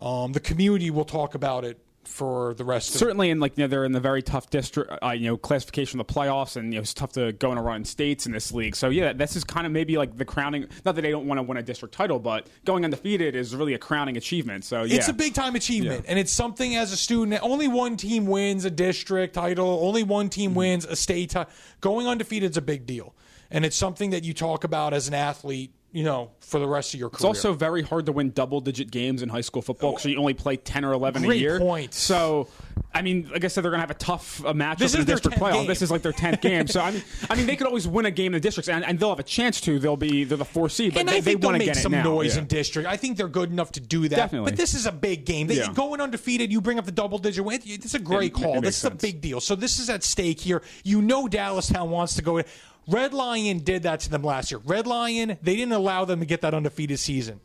Um, 0.00 0.32
the 0.32 0.40
community 0.40 0.90
will 0.90 1.04
talk 1.04 1.34
about 1.34 1.64
it 1.64 1.78
for 2.08 2.54
the 2.54 2.64
rest 2.64 2.94
of 2.94 2.98
certainly 2.98 3.30
in 3.30 3.40
like 3.40 3.56
you 3.56 3.64
know 3.64 3.68
they're 3.68 3.84
in 3.84 3.92
the 3.92 4.00
very 4.00 4.22
tough 4.22 4.50
district 4.50 4.92
uh, 5.02 5.10
you 5.10 5.28
know 5.28 5.36
classification 5.36 5.98
of 6.00 6.06
the 6.06 6.12
playoffs 6.14 6.56
and 6.56 6.72
you 6.72 6.78
know 6.78 6.82
it's 6.82 6.94
tough 6.94 7.12
to 7.12 7.32
go 7.32 7.50
and 7.52 7.64
run 7.64 7.84
states 7.84 8.26
in 8.26 8.32
this 8.32 8.52
league 8.52 8.76
so 8.76 8.88
yeah 8.88 9.12
this 9.12 9.36
is 9.36 9.44
kind 9.44 9.66
of 9.66 9.72
maybe 9.72 9.96
like 9.96 10.16
the 10.16 10.24
crowning 10.24 10.66
not 10.84 10.94
that 10.94 11.02
they 11.02 11.10
don't 11.10 11.26
want 11.26 11.38
to 11.38 11.42
win 11.42 11.56
a 11.58 11.62
district 11.62 11.94
title 11.94 12.18
but 12.18 12.46
going 12.64 12.84
undefeated 12.84 13.34
is 13.34 13.54
really 13.54 13.74
a 13.74 13.78
crowning 13.78 14.16
achievement 14.16 14.64
so 14.64 14.82
yeah 14.84 14.96
It's 14.96 15.08
a 15.08 15.12
big 15.12 15.34
time 15.34 15.54
achievement, 15.56 16.04
and 16.08 16.18
it's 16.18 16.32
something 16.32 16.76
as 16.76 16.92
a 16.92 16.96
student. 16.96 17.40
Only 17.42 17.68
one 17.68 17.96
team 17.96 18.26
wins 18.26 18.64
a 18.64 18.70
district 18.70 19.34
title. 19.34 19.80
Only 19.86 20.02
one 20.02 20.28
team 20.28 20.50
Mm-hmm. 20.50 20.58
wins 20.58 20.84
a 20.84 20.96
state 20.96 21.30
title. 21.30 21.52
Going 21.80 22.06
undefeated 22.06 22.50
is 22.50 22.56
a 22.56 22.62
big 22.62 22.86
deal, 22.86 23.14
and 23.50 23.64
it's 23.64 23.76
something 23.76 24.10
that 24.10 24.24
you 24.24 24.34
talk 24.34 24.64
about 24.64 24.92
as 24.94 25.08
an 25.08 25.14
athlete. 25.14 25.72
You 25.94 26.02
know, 26.02 26.32
for 26.40 26.58
the 26.58 26.66
rest 26.66 26.92
of 26.92 26.98
your 26.98 27.08
career. 27.08 27.18
It's 27.18 27.24
also 27.24 27.52
very 27.52 27.80
hard 27.82 28.06
to 28.06 28.12
win 28.12 28.30
double 28.32 28.60
digit 28.60 28.90
games 28.90 29.22
in 29.22 29.28
high 29.28 29.42
school 29.42 29.62
football 29.62 29.92
because 29.92 30.04
you 30.06 30.18
only 30.18 30.34
play 30.34 30.56
10 30.56 30.84
or 30.84 30.92
11 30.92 31.22
a 31.22 31.26
Great 31.28 31.40
year. 31.40 31.60
point. 31.60 31.94
So, 31.94 32.48
I 32.92 33.00
mean, 33.02 33.30
like 33.32 33.44
I 33.44 33.46
said, 33.46 33.62
they're 33.62 33.70
going 33.70 33.78
to 33.78 33.82
have 33.86 33.92
a 33.92 33.94
tough 33.94 34.44
uh, 34.44 34.52
matchup 34.52 34.78
This 34.78 34.94
in 34.94 35.00
is 35.00 35.06
the 35.06 35.12
district 35.12 35.36
10th 35.36 35.40
playoff. 35.40 35.52
game. 35.52 35.66
This 35.68 35.82
is 35.82 35.92
like 35.92 36.02
their 36.02 36.10
10th 36.12 36.40
game. 36.40 36.66
So, 36.66 36.80
I 36.80 36.90
mean, 36.90 37.02
I 37.30 37.36
mean, 37.36 37.46
they 37.46 37.54
could 37.54 37.68
always 37.68 37.86
win 37.86 38.06
a 38.06 38.10
game 38.10 38.26
in 38.26 38.32
the 38.32 38.40
districts 38.40 38.68
and, 38.68 38.84
and 38.84 38.98
they'll 38.98 39.10
have 39.10 39.20
a 39.20 39.22
chance 39.22 39.60
to. 39.60 39.78
They'll 39.78 39.96
be, 39.96 40.24
they're 40.24 40.36
the 40.36 40.44
four 40.44 40.68
seed, 40.68 40.94
but 40.94 41.00
and 41.00 41.08
they, 41.08 41.20
they 41.20 41.36
want 41.36 41.58
to 41.58 41.64
get 41.64 41.76
some 41.76 41.92
noise 41.92 42.34
Yeah. 42.34 42.42
in 42.42 42.48
district. 42.48 42.88
I 42.88 42.96
think 42.96 43.16
they're 43.16 43.28
good 43.28 43.52
enough 43.52 43.70
to 43.72 43.80
do 43.80 44.08
that. 44.08 44.16
Definitely. 44.16 44.50
But 44.50 44.56
this 44.58 44.74
is 44.74 44.86
a 44.86 44.92
big 44.92 45.24
game. 45.24 45.46
They, 45.46 45.58
Yeah. 45.58 45.72
Going 45.72 46.00
undefeated, 46.00 46.50
you 46.50 46.60
bring 46.60 46.80
up 46.80 46.86
the 46.86 46.90
double 46.92 47.18
digit 47.18 47.44
win. 47.44 47.60
It's 47.64 47.94
a 47.94 48.00
great 48.00 48.32
It- 48.32 48.42
call. 48.42 48.58
it 48.58 48.62
this 48.62 48.78
is 48.78 48.84
a 48.84 48.90
big 48.90 49.20
deal. 49.20 49.40
So 49.40 49.54
this 49.54 49.78
is 49.78 49.88
at 49.88 50.02
stake 50.02 50.40
here. 50.40 50.60
You 50.82 51.00
know, 51.02 51.28
Dallastown 51.28 51.86
wants 51.86 52.14
to 52.16 52.22
go. 52.22 52.42
Red 52.86 53.14
Lion 53.14 53.60
did 53.60 53.84
that 53.84 54.00
to 54.00 54.10
them 54.10 54.22
last 54.22 54.50
year. 54.50 54.60
Red 54.64 54.86
Lion, 54.86 55.38
they 55.42 55.56
didn't 55.56 55.72
allow 55.72 56.04
them 56.04 56.20
to 56.20 56.26
get 56.26 56.42
that 56.42 56.54
undefeated 56.54 56.98
season. 56.98 57.40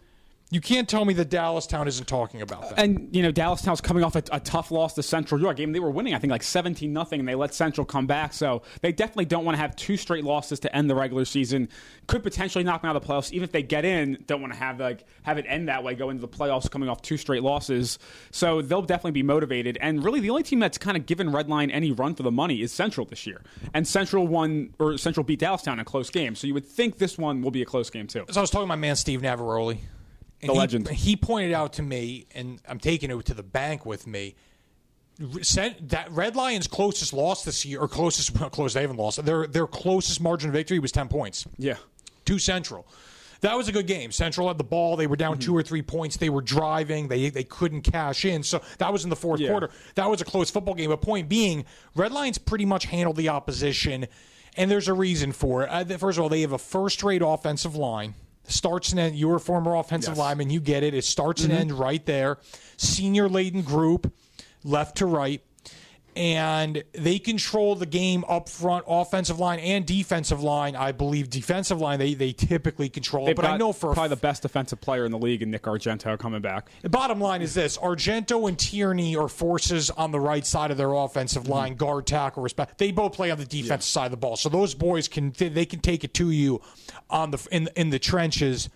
You 0.52 0.62
can't 0.62 0.90
tell 0.90 1.06
me 1.06 1.14
that 1.14 1.30
Dallastown 1.30 1.86
isn't 1.86 2.08
talking 2.08 2.42
about 2.42 2.72
that. 2.72 2.80
And 2.80 3.16
you 3.16 3.22
know, 3.22 3.32
Dallastown's 3.32 3.82
coming 3.82 4.04
off 4.04 4.16
a, 4.16 4.24
a 4.32 4.40
tough 4.40 4.72
loss 4.72 4.96
to 4.96 5.04
Central 5.04 5.40
York 5.40 5.58
game. 5.58 5.74
They 5.74 5.80
were 5.80 5.92
winning, 5.92 6.16
I 6.16 6.18
think, 6.18 6.32
like 6.32 6.42
seventeen 6.42 6.92
nothing, 6.92 7.20
and 7.20 7.30
they 7.30 7.36
let 7.36 7.54
Central 7.54 7.86
come 7.86 8.08
back. 8.08 8.34
So 8.34 8.64
they 8.82 8.92
definitely 8.92 9.26
don't 9.26 9.46
want 9.46 9.58
to 9.58 9.62
have 9.62 9.76
two 9.76 9.96
straight 9.96 10.24
losses 10.24 10.60
to 10.62 10.76
end 10.76 10.90
the 10.90 10.96
regular 10.96 11.24
season. 11.26 11.70
Could 12.08 12.24
potentially 12.24 12.64
knock 12.64 12.82
them 12.82 12.90
out 12.90 12.96
of 12.96 13.06
the 13.06 13.08
playoffs, 13.08 13.32
even 13.32 13.44
if 13.44 13.52
they 13.52 13.62
get 13.62 13.86
in. 13.86 14.24
Don't 14.26 14.42
want 14.42 14.52
to 14.52 14.58
have 14.58 14.80
like 14.80 15.06
have 15.22 15.38
it 15.38 15.46
end 15.48 15.68
that 15.68 15.84
way, 15.84 15.94
go 15.94 16.10
into 16.10 16.22
the 16.22 16.28
playoffs 16.28 16.70
coming 16.70 16.90
off 16.90 17.04
two 17.04 17.18
straight 17.18 17.44
losses. 17.44 18.00
So 18.32 18.64
they'll 18.64 18.82
definitely 18.82 19.12
be 19.12 19.24
motivated. 19.24 19.78
And 19.80 20.04
really, 20.04 20.20
the 20.20 20.32
only 20.32 20.44
team 20.44 20.58
that's 20.58 20.80
kind 20.80 20.98
of 20.98 21.06
given 21.06 21.32
Red 21.32 21.48
Lion 21.48 21.70
any 21.70 21.92
run 21.92 22.16
for 22.16 22.24
the 22.24 22.32
money 22.32 22.64
is 22.64 22.72
Central 22.72 23.06
this 23.06 23.28
year. 23.28 23.44
And 23.76 23.88
Central 23.88 24.26
won 24.26 24.74
or 24.80 24.98
Central 24.98 25.24
beat 25.24 25.42
Dallastown 25.42 25.74
in 25.74 25.80
a 25.80 25.86
close 25.86 26.10
game. 26.10 26.34
So 26.34 26.48
you 26.48 26.56
would 26.56 26.66
think 26.66 26.98
this 26.98 27.20
one 27.20 27.44
will 27.44 27.52
be 27.52 27.62
a 27.62 27.66
close 27.66 27.92
game 27.92 28.08
too. 28.08 28.26
So 28.32 28.40
I 28.40 28.42
was 28.42 28.50
talking 28.50 28.64
to 28.64 28.68
my 28.68 28.76
man 28.76 28.96
Steve 28.96 29.22
Navaroli. 29.22 29.78
The 30.42 30.48
he, 30.54 30.58
legend. 30.58 30.88
He 30.90 31.16
pointed 31.16 31.54
out 31.54 31.74
to 31.74 31.82
me, 31.82 32.26
and 32.34 32.62
I'm 32.68 32.80
taking 32.80 33.12
it 33.12 33.26
to 33.26 33.34
the 33.34 33.44
bank 33.44 33.86
with 33.86 34.08
me. 34.08 34.36
Sent, 35.42 35.90
that 35.90 36.10
Red 36.12 36.38
Lions' 36.38 36.68
closest 36.68 37.12
loss 37.12 37.44
this 37.44 37.66
year, 37.66 37.82
or 37.82 37.90
closest, 37.90 38.32
well, 38.40 38.50
close 38.50 38.74
they 38.74 38.82
haven't 38.82 38.96
lost. 38.98 39.24
Their 39.26 39.48
their 39.48 39.68
closest 39.68 40.22
margin 40.22 40.50
of 40.50 40.54
victory 40.54 40.80
was 40.80 40.92
ten 40.94 41.10
points 41.10 41.46
Yeah. 41.58 41.76
to 42.26 42.40
Central. 42.40 42.88
That 43.42 43.56
was 43.58 43.68
a 43.70 43.72
good 43.74 43.88
game. 43.88 44.12
Central 44.12 44.48
had 44.50 44.58
the 44.58 44.64
ball. 44.66 44.96
They 44.98 45.08
were 45.08 45.16
down 45.16 45.34
Mm-hmm. 45.34 45.40
two 45.42 45.56
or 45.56 45.64
three 45.64 45.82
points. 45.82 46.18
They 46.18 46.30
were 46.30 46.42
driving. 46.42 47.10
They 47.10 47.30
they 47.30 47.44
couldn't 47.44 47.82
cash 47.82 48.24
in. 48.24 48.44
So 48.44 48.62
that 48.78 48.94
was 48.94 49.04
in 49.04 49.10
the 49.10 49.16
fourth 49.18 49.42
Yeah. 49.42 49.50
quarter. 49.50 49.72
That 49.96 50.10
was 50.10 50.22
a 50.22 50.26
close 50.26 50.50
football 50.50 50.74
game. 50.74 50.90
But 50.90 51.02
point 51.02 51.28
being, 51.28 51.66
Red 51.96 52.14
Lions 52.14 52.38
pretty 52.38 52.66
much 52.66 52.86
handled 52.86 53.18
the 53.18 53.28
opposition, 53.28 54.08
and 54.56 54.72
there's 54.72 54.88
a 54.88 54.94
reason 54.94 55.34
for 55.34 55.64
it. 55.64 55.70
Uh, 55.70 55.98
first 55.98 56.18
of 56.18 56.24
all, 56.24 56.30
they 56.30 56.42
have 56.42 56.54
a 56.54 56.58
first-rate 56.58 57.22
offensive 57.26 57.76
line. 57.76 58.14
Starts 58.50 58.92
and 58.92 59.00
end. 59.00 59.16
You're 59.16 59.36
a 59.36 59.40
former 59.40 59.76
offensive 59.76 60.12
Yes. 60.12 60.18
Mm-hmm. 60.18 60.28
lineman. 60.28 60.50
You 60.50 60.60
get 60.60 60.84
it. 60.84 60.94
It 60.94 61.06
starts 61.06 61.44
and 61.44 61.54
ends 61.54 61.72
right 61.74 62.06
there. 62.06 62.38
Senior 62.78 63.30
laden 63.30 63.62
group, 63.62 64.12
left 64.64 64.98
to 64.98 65.06
right 65.06 65.42
and 66.20 66.84
they 66.92 67.18
control 67.18 67.76
the 67.76 67.86
game 67.86 68.26
up 68.28 68.50
front, 68.50 68.84
offensive 68.88 69.40
line 69.40 69.58
and 69.60 69.86
defensive 69.86 70.44
line. 70.44 70.76
I 70.76 70.92
believe 70.92 71.30
defensive 71.30 71.80
line 71.80 71.98
they, 71.98 72.14
they 72.14 72.34
typically 72.34 72.90
control, 72.90 73.26
They've 73.28 73.36
but 73.38 73.46
I 73.46 73.56
know 73.56 73.72
for 73.72 73.92
a 73.92 73.94
probably 73.94 74.10
the 74.10 74.18
best 74.18 74.42
defensive 74.42 74.82
player 74.82 75.06
in 75.06 75.12
the 75.14 75.18
league 75.18 75.42
and 75.42 75.50
Nick 75.50 75.64
Argento 75.64 76.20
coming 76.20 76.42
back. 76.42 76.70
the 76.82 76.90
bottom 76.90 77.22
line 77.22 77.42
is 77.42 77.54
this: 77.54 77.78
Argento 77.78 78.50
and 78.50 78.60
Tierney 78.60 79.16
are 79.16 79.30
forces 79.30 79.90
on 79.92 80.12
the 80.12 80.20
right 80.20 80.46
side 80.46 80.72
of 80.72 80.78
their 80.78 80.92
offensive 80.94 81.44
Mm-hmm. 81.44 81.52
line, 81.54 81.76
guard, 81.76 82.06
tackle, 82.06 82.44
respect. 82.44 82.78
They 82.80 82.92
both 82.92 83.14
play 83.14 83.32
on 83.32 83.38
the 83.38 83.46
defensive 83.46 83.90
side 83.90 84.06
of 84.06 84.12
the 84.12 84.18
ball, 84.18 84.36
so 84.36 84.50
those 84.50 84.74
boys 84.74 85.08
can 85.08 85.32
they 85.38 85.66
can 85.66 85.80
take 85.80 86.04
it 86.04 86.14
to 86.16 86.32
you 86.32 86.60
on 87.10 87.32
the 87.32 87.48
in 87.50 87.70
in 87.78 87.92
the 87.92 88.00
trenches. 88.00 88.68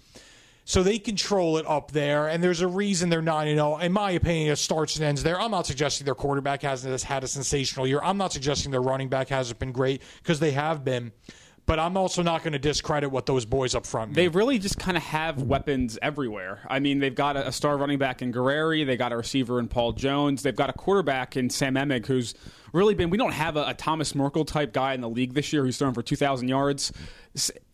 So 0.65 0.81
they 0.81 0.97
control 0.97 1.57
it 1.57 1.65
up 1.67 1.91
there, 1.91 2.27
and 2.27 2.41
there's 2.41 2.61
a 2.61 2.67
reason 2.67 3.09
they're 3.09 3.21
nine 3.21 3.49
and 3.49 3.57
zero. 3.57 3.77
In 3.77 3.91
my 3.91 4.11
opinion, 4.11 4.51
it 4.51 4.55
starts 4.55 4.95
and 4.95 5.03
ends 5.03 5.21
there. 5.21 5.39
I'm 5.39 5.51
not 5.51 5.67
suggesting 5.67 6.05
their 6.05 6.15
quarterback 6.15 6.61
hasn't 6.61 7.03
had 7.03 7.23
a 7.23 7.27
sensational 7.27 7.85
year. 7.85 7.99
I'm 8.01 8.17
not 8.17 8.31
suggesting 8.31 8.71
their 8.71 8.81
running 8.81 9.09
back 9.09 9.27
hasn't 9.27 9.59
been 9.59 9.73
great 9.73 10.01
because 10.21 10.39
they 10.39 10.51
have 10.51 10.85
been. 10.85 11.11
But 11.65 11.79
I'm 11.79 11.95
also 11.95 12.21
not 12.21 12.43
going 12.43 12.53
to 12.53 12.59
discredit 12.59 13.09
what 13.09 13.25
those 13.25 13.45
boys 13.45 13.73
up 13.73 13.85
front. 13.85 14.13
They 14.15 14.27
really 14.27 14.59
just 14.59 14.77
kind 14.77 14.97
of 14.97 15.03
have 15.03 15.43
weapons 15.43 15.97
everywhere. 16.01 16.59
I 16.69 16.79
mean, 16.79 16.99
they've 16.99 17.15
got 17.15 17.37
a, 17.37 17.53
star 17.53 17.77
running 17.77 17.97
back 17.97 18.21
in 18.21 18.33
Guerreri. 18.33 18.85
They 18.85 18.97
got 18.97 19.13
a 19.13 19.17
receiver 19.17 19.59
in 19.59 19.69
Paul 19.69 19.93
Jones. 19.93 20.43
They've 20.43 20.55
got 20.55 20.69
a 20.69 20.73
quarterback 20.73 21.37
in 21.37 21.49
Sam 21.49 21.75
Emig, 21.75 22.05
who's 22.05 22.35
really 22.73 22.95
been. 22.95 23.09
We 23.09 23.17
don't 23.17 23.31
have 23.31 23.55
a, 23.55 23.63
a 23.67 23.73
Thomas 23.73 24.13
Merkel 24.13 24.43
type 24.43 24.73
guy 24.73 24.93
in 24.93 24.99
the 24.99 25.09
league 25.09 25.35
this 25.35 25.53
year 25.53 25.63
who's 25.63 25.77
thrown 25.77 25.93
for 25.93 26.03
2,000 26.03 26.49
yards. 26.49 26.91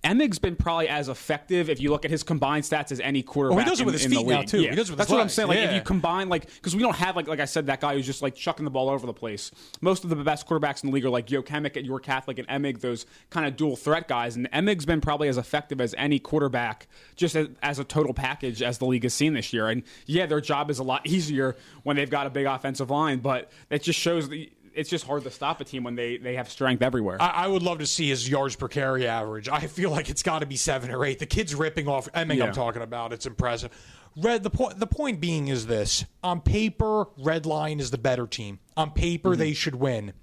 Emig's 0.01 0.39
been 0.39 0.55
probably 0.55 0.87
as 0.87 1.09
effective 1.09 1.69
if 1.69 1.81
you 1.81 1.91
look 1.91 2.05
at 2.05 2.11
his 2.11 2.23
combined 2.23 2.63
stats 2.63 2.91
as 2.93 3.01
any 3.01 3.21
quarterback. 3.21 3.57
Oh, 3.57 3.59
he 3.61 3.69
does 3.69 3.81
it 3.81 3.85
with 3.85 3.93
his 3.95 4.05
in 4.05 4.11
the 4.11 4.17
feet 4.17 4.27
now, 4.27 4.41
too. 4.43 4.59
He 4.59 4.65
Yeah. 4.65 4.75
does 4.75 4.89
it 4.89 4.93
with 4.93 4.97
That's 4.99 5.09
his 5.09 5.13
what 5.15 5.21
I'm 5.21 5.27
saying. 5.27 5.49
Like 5.49 5.57
if 5.59 5.73
you 5.73 5.81
combine, 5.81 6.29
like 6.29 6.45
because 6.55 6.73
we 6.75 6.81
don't 6.81 6.95
have 6.95 7.17
like 7.17 7.27
like 7.27 7.41
I 7.41 7.45
said, 7.45 7.65
that 7.65 7.81
guy 7.81 7.93
who's 7.95 8.05
just 8.05 8.21
like 8.21 8.33
chucking 8.35 8.63
the 8.63 8.71
ball 8.71 8.89
over 8.89 9.05
the 9.05 9.13
place. 9.13 9.51
Most 9.81 10.05
of 10.05 10.09
the 10.09 10.15
best 10.15 10.47
quarterbacks 10.47 10.81
in 10.83 10.89
the 10.89 10.93
league 10.93 11.03
are 11.05 11.09
like 11.09 11.25
Joe 11.25 11.43
Kemick 11.43 11.75
at 11.75 11.83
York 11.83 12.03
Catholic 12.03 12.39
and 12.39 12.47
Emig, 12.47 12.79
those 12.79 13.05
kind 13.29 13.45
of 13.45 13.57
dual 13.57 13.75
threat 13.75 14.07
guys. 14.07 14.37
And 14.37 14.47
Emig's 14.53 14.85
been 14.85 15.01
probably 15.01 15.27
as 15.27 15.37
effective 15.37 15.81
as 15.81 15.93
any 15.97 16.19
quarterback, 16.19 16.87
just 17.17 17.35
as, 17.35 17.49
as 17.61 17.79
a 17.79 17.83
total 17.83 18.13
package 18.13 18.61
as 18.61 18.77
the 18.77 18.85
league 18.85 19.03
has 19.03 19.13
seen 19.13 19.33
this 19.33 19.51
year. 19.51 19.67
And 19.67 19.83
yeah, 20.05 20.25
their 20.25 20.39
job 20.41 20.71
is 20.71 20.79
a 20.79 20.83
lot 20.83 21.05
easier 21.05 21.57
when 21.83 21.97
they've 21.97 22.09
got 22.09 22.25
a 22.25 22.29
big 22.29 22.45
offensive 22.45 22.89
line, 22.89 23.19
but 23.19 23.51
it 23.69 23.83
just 23.83 23.99
shows 23.99 24.29
the. 24.29 24.49
It's 24.79 24.89
just 24.89 25.05
hard 25.05 25.23
to 25.23 25.31
stop 25.31 25.59
a 25.61 25.63
team 25.65 25.83
when 25.83 25.95
they, 25.95 26.17
they 26.17 26.35
have 26.35 26.49
strength 26.49 26.81
everywhere. 26.81 27.21
I, 27.21 27.27
I 27.43 27.47
would 27.47 27.61
love 27.63 27.79
to 27.79 27.85
see 27.85 28.09
his 28.09 28.29
yards 28.29 28.55
per 28.55 28.67
carry 28.67 29.07
average. 29.07 29.49
I 29.49 29.61
feel 29.67 29.89
like 29.91 30.09
it's 30.09 30.23
got 30.23 30.39
to 30.39 30.45
be 30.45 30.55
seven 30.55 30.89
or 30.91 31.03
eight. 31.05 31.19
The 31.19 31.25
kid's 31.25 31.53
ripping 31.53 31.87
off. 31.87 32.07
I 32.13 32.23
mean, 32.23 32.37
Yeah. 32.37 32.45
I'm 32.45 32.53
talking 32.53 32.81
about. 32.81 33.11
It's 33.13 33.25
impressive. 33.25 33.71
Red. 34.17 34.43
The 34.43 34.49
point. 34.49 34.79
The 34.79 34.87
point 34.87 35.19
being 35.19 35.49
is 35.49 35.67
this: 35.67 36.05
on 36.23 36.41
paper, 36.41 37.05
Red 37.17 37.45
Lion 37.45 37.79
is 37.79 37.91
the 37.91 37.97
better 37.97 38.25
team. 38.25 38.59
On 38.77 38.91
paper, 38.91 39.29
Mm-hmm. 39.31 39.39
they 39.39 39.53
should 39.53 39.75
win. 39.75 40.13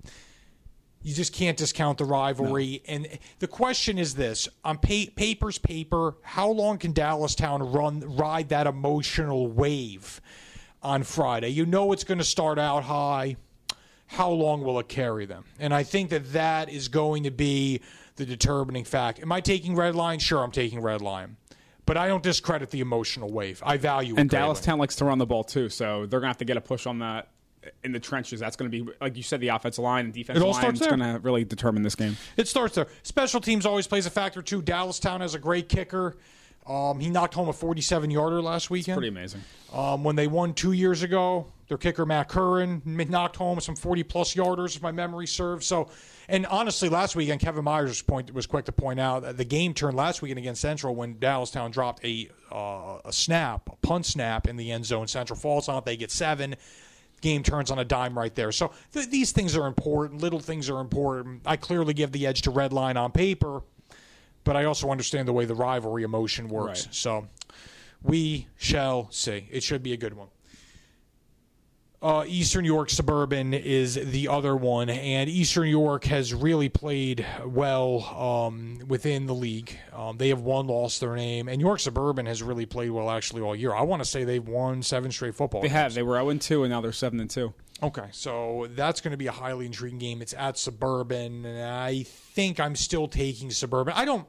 You 1.02 1.14
just 1.14 1.32
can't 1.32 1.56
discount 1.56 1.98
the 1.98 2.04
rivalry. 2.04 2.82
And 2.88 3.06
the 3.38 3.46
question 3.46 3.96
is 3.98 4.14
this: 4.14 4.48
on 4.64 4.78
pa- 4.78 5.10
paper's 5.14 5.58
paper, 5.58 6.16
how 6.22 6.48
long 6.50 6.78
can 6.78 6.92
Dallastown 6.94 7.72
run 7.74 8.00
ride 8.16 8.48
that 8.48 8.66
emotional 8.66 9.46
wave 9.46 10.20
on 10.82 11.02
Friday? 11.04 11.50
You 11.50 11.64
know 11.64 11.92
it's 11.92 12.04
going 12.04 12.18
to 12.18 12.24
start 12.24 12.58
out 12.58 12.84
high 12.84 13.36
how 14.06 14.30
long 14.30 14.62
will 14.62 14.78
it 14.78 14.88
carry 14.88 15.26
them? 15.26 15.44
And 15.58 15.74
I 15.74 15.82
think 15.82 16.10
that 16.10 16.32
that 16.32 16.70
is 16.70 16.88
going 16.88 17.24
to 17.24 17.30
be 17.30 17.80
the 18.16 18.24
determining 18.24 18.84
fact. 18.84 19.20
Am 19.20 19.32
I 19.32 19.40
taking 19.40 19.74
Red 19.74 19.94
Lion? 19.94 20.18
Sure, 20.18 20.42
I'm 20.42 20.52
taking 20.52 20.80
Red 20.80 21.02
Lion. 21.02 21.36
But 21.84 21.96
I 21.96 22.08
don't 22.08 22.22
discredit 22.22 22.70
the 22.70 22.80
emotional 22.80 23.30
wave. 23.30 23.62
I 23.64 23.76
value 23.76 24.14
it. 24.14 24.20
And. 24.20 24.30
Dallastown 24.30 24.78
likes 24.78 24.96
to 24.96 25.04
run 25.04 25.18
the 25.18 25.26
ball 25.26 25.44
too, 25.44 25.68
so 25.68 26.06
they're 26.06 26.18
gonna 26.20 26.28
have 26.28 26.38
to 26.38 26.44
get 26.44 26.56
a 26.56 26.60
push 26.60 26.86
on 26.86 26.98
that 26.98 27.28
in 27.84 27.92
the 27.92 28.00
trenches. 28.00 28.40
That's 28.40 28.56
gonna 28.56 28.70
be 28.70 28.88
like 29.00 29.16
you 29.16 29.22
said, 29.22 29.40
the 29.40 29.48
offensive 29.48 29.84
line 29.84 30.06
and 30.06 30.14
defensive 30.14 30.42
all 30.42 30.52
line 30.52 30.74
is 30.74 30.80
there. 30.80 30.90
gonna 30.90 31.20
really 31.20 31.44
determine 31.44 31.82
this 31.82 31.94
game. 31.94 32.16
It 32.36 32.48
starts 32.48 32.74
there. 32.74 32.88
Special 33.04 33.40
teams 33.40 33.66
always 33.66 33.86
plays 33.86 34.06
a 34.06 34.10
factor 34.10 34.42
too. 34.42 34.62
Dallastown 34.62 35.20
has 35.20 35.34
a 35.34 35.38
great 35.38 35.68
kicker. 35.68 36.16
Um, 36.68 36.98
he 36.98 37.10
knocked 37.10 37.34
home 37.34 37.48
a 37.48 37.52
47 37.52 38.10
yarder 38.10 38.42
last 38.42 38.70
weekend. 38.70 38.96
Pretty 38.96 39.08
amazing. 39.08 39.42
Um, 39.72 40.02
when 40.04 40.16
they 40.16 40.26
won 40.26 40.54
two 40.54 40.72
years 40.72 41.02
ago, 41.02 41.46
their 41.68 41.78
kicker 41.78 42.06
Matt 42.06 42.28
Curran 42.28 42.82
knocked 42.84 43.36
home 43.36 43.60
some 43.60 43.76
40 43.76 44.02
plus 44.04 44.34
yarders, 44.34 44.76
if 44.76 44.82
my 44.82 44.92
memory 44.92 45.26
serves. 45.26 45.66
So, 45.66 45.88
and 46.28 46.46
honestly, 46.46 46.88
last 46.88 47.16
weekend 47.16 47.40
Kevin 47.40 47.64
Myers 47.64 47.90
was, 47.90 48.02
point, 48.02 48.32
was 48.32 48.46
quick 48.46 48.64
to 48.66 48.72
point 48.72 49.00
out 49.00 49.22
that 49.22 49.36
the 49.36 49.44
game 49.44 49.74
turned 49.74 49.96
last 49.96 50.22
weekend 50.22 50.38
against 50.38 50.60
Central 50.60 50.94
when 50.94 51.16
Dallastown 51.16 51.72
dropped 51.72 52.04
a 52.04 52.28
uh, 52.52 52.98
a 53.04 53.12
snap, 53.12 53.68
a 53.68 53.76
punt 53.86 54.06
snap 54.06 54.46
in 54.46 54.56
the 54.56 54.70
end 54.70 54.86
zone. 54.86 55.08
Central 55.08 55.38
falls 55.38 55.68
on 55.68 55.78
it, 55.78 55.84
they 55.84 55.96
get 55.96 56.10
seven. 56.10 56.54
Game 57.22 57.42
turns 57.42 57.70
on 57.70 57.78
a 57.78 57.84
dime 57.84 58.16
right 58.16 58.34
there. 58.34 58.52
So 58.52 58.72
th- 58.92 59.08
these 59.08 59.32
things 59.32 59.56
are 59.56 59.66
important. 59.66 60.20
Little 60.20 60.38
things 60.38 60.68
are 60.68 60.80
important. 60.80 61.42
I 61.46 61.56
clearly 61.56 61.94
give 61.94 62.12
the 62.12 62.26
edge 62.26 62.42
to 62.42 62.50
Red 62.50 62.72
Lion 62.72 62.96
on 62.96 63.10
paper, 63.10 63.62
but 64.46 64.56
I 64.56 64.64
also 64.64 64.90
understand 64.90 65.28
the 65.28 65.32
way 65.34 65.44
the 65.44 65.54
rivalry 65.54 66.04
emotion 66.04 66.48
works. 66.48 66.86
Right. 66.86 66.94
So 66.94 67.28
we 68.02 68.46
shall 68.56 69.10
see. 69.10 69.48
It 69.50 69.62
should 69.62 69.82
be 69.82 69.92
a 69.92 69.96
good 69.96 70.14
one. 70.14 70.28
Uh, 72.00 72.24
Eastern 72.28 72.64
York 72.64 72.88
Suburban 72.90 73.52
is 73.54 73.94
the 73.94 74.28
other 74.28 74.54
one, 74.54 74.88
and 74.90 75.28
Eastern 75.28 75.66
York 75.66 76.04
has 76.04 76.32
really 76.32 76.68
played 76.68 77.26
well 77.44 78.04
um, 78.04 78.78
within 78.86 79.26
the 79.26 79.34
league. 79.34 79.76
Um, 79.92 80.16
they 80.18 80.28
have 80.28 80.42
won, 80.42 80.68
lost 80.68 81.00
their 81.00 81.16
name, 81.16 81.48
and 81.48 81.60
York 81.60 81.80
Suburban 81.80 82.26
has 82.26 82.42
really 82.42 82.66
played 82.66 82.90
well 82.90 83.10
actually 83.10 83.42
all 83.42 83.56
year. 83.56 83.74
I 83.74 83.82
want 83.82 84.02
to 84.02 84.08
say 84.08 84.22
they've 84.22 84.46
won 84.46 84.82
seven 84.82 85.10
straight 85.10 85.34
football. 85.34 85.62
They 85.62 85.68
games. 85.68 85.76
have. 85.78 85.94
They 85.94 86.02
were 86.02 86.14
zero 86.16 86.28
and 86.28 86.40
two, 86.40 86.62
and 86.62 86.70
now 86.70 86.80
they're 86.80 86.92
seven 86.92 87.18
and 87.18 87.30
two. 87.30 87.52
Okay, 87.82 88.06
so 88.12 88.68
that's 88.70 89.00
going 89.00 89.10
to 89.10 89.18
be 89.18 89.26
a 89.26 89.32
highly 89.32 89.66
intriguing 89.66 89.98
game. 89.98 90.22
It's 90.22 90.34
at 90.34 90.58
Suburban, 90.58 91.44
and 91.44 91.68
I 91.68 92.04
think 92.04 92.60
I'm 92.60 92.76
still 92.76 93.08
taking 93.08 93.50
Suburban. 93.50 93.94
I 93.96 94.04
don't. 94.04 94.26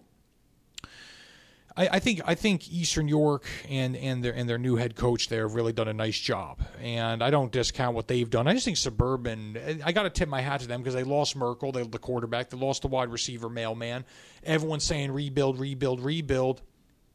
I, 1.78 1.90
I 1.94 2.00
think 2.00 2.22
I 2.26 2.36
think 2.36 2.72
Eastern 2.72 3.08
York 3.08 3.46
and 3.70 3.96
and 3.96 4.24
their 4.24 4.34
and 4.34 4.50
their 4.50 4.58
new 4.58 4.76
head 4.76 4.96
coach 4.96 5.30
there 5.30 5.44
have 5.44 5.54
really 5.54 5.72
done 5.72 5.88
a 5.88 5.94
nice 5.94 6.18
job, 6.18 6.60
and 6.82 7.24
I 7.24 7.30
don't 7.30 7.52
discount 7.52 7.96
what 7.96 8.08
they've 8.08 8.30
done. 8.30 8.48
I 8.48 8.54
just 8.54 8.66
think 8.66 8.78
Suburban. 8.78 9.82
I 9.86 9.92
got 9.92 10.04
to 10.04 10.10
tip 10.10 10.28
my 10.28 10.42
hat 10.42 10.62
to 10.62 10.68
them 10.68 10.82
because 10.82 10.96
they 10.96 11.04
lost 11.04 11.36
Merkel, 11.36 11.72
they 11.72 11.84
the 11.84 12.00
quarterback, 12.00 12.50
they 12.50 12.58
lost 12.58 12.82
the 12.82 12.88
wide 12.88 13.10
receiver, 13.10 13.50
mailman. 13.50 14.04
Everyone's 14.44 14.84
saying 14.84 15.12
rebuild, 15.12 15.60
rebuild, 15.60 16.00
rebuild. 16.02 16.62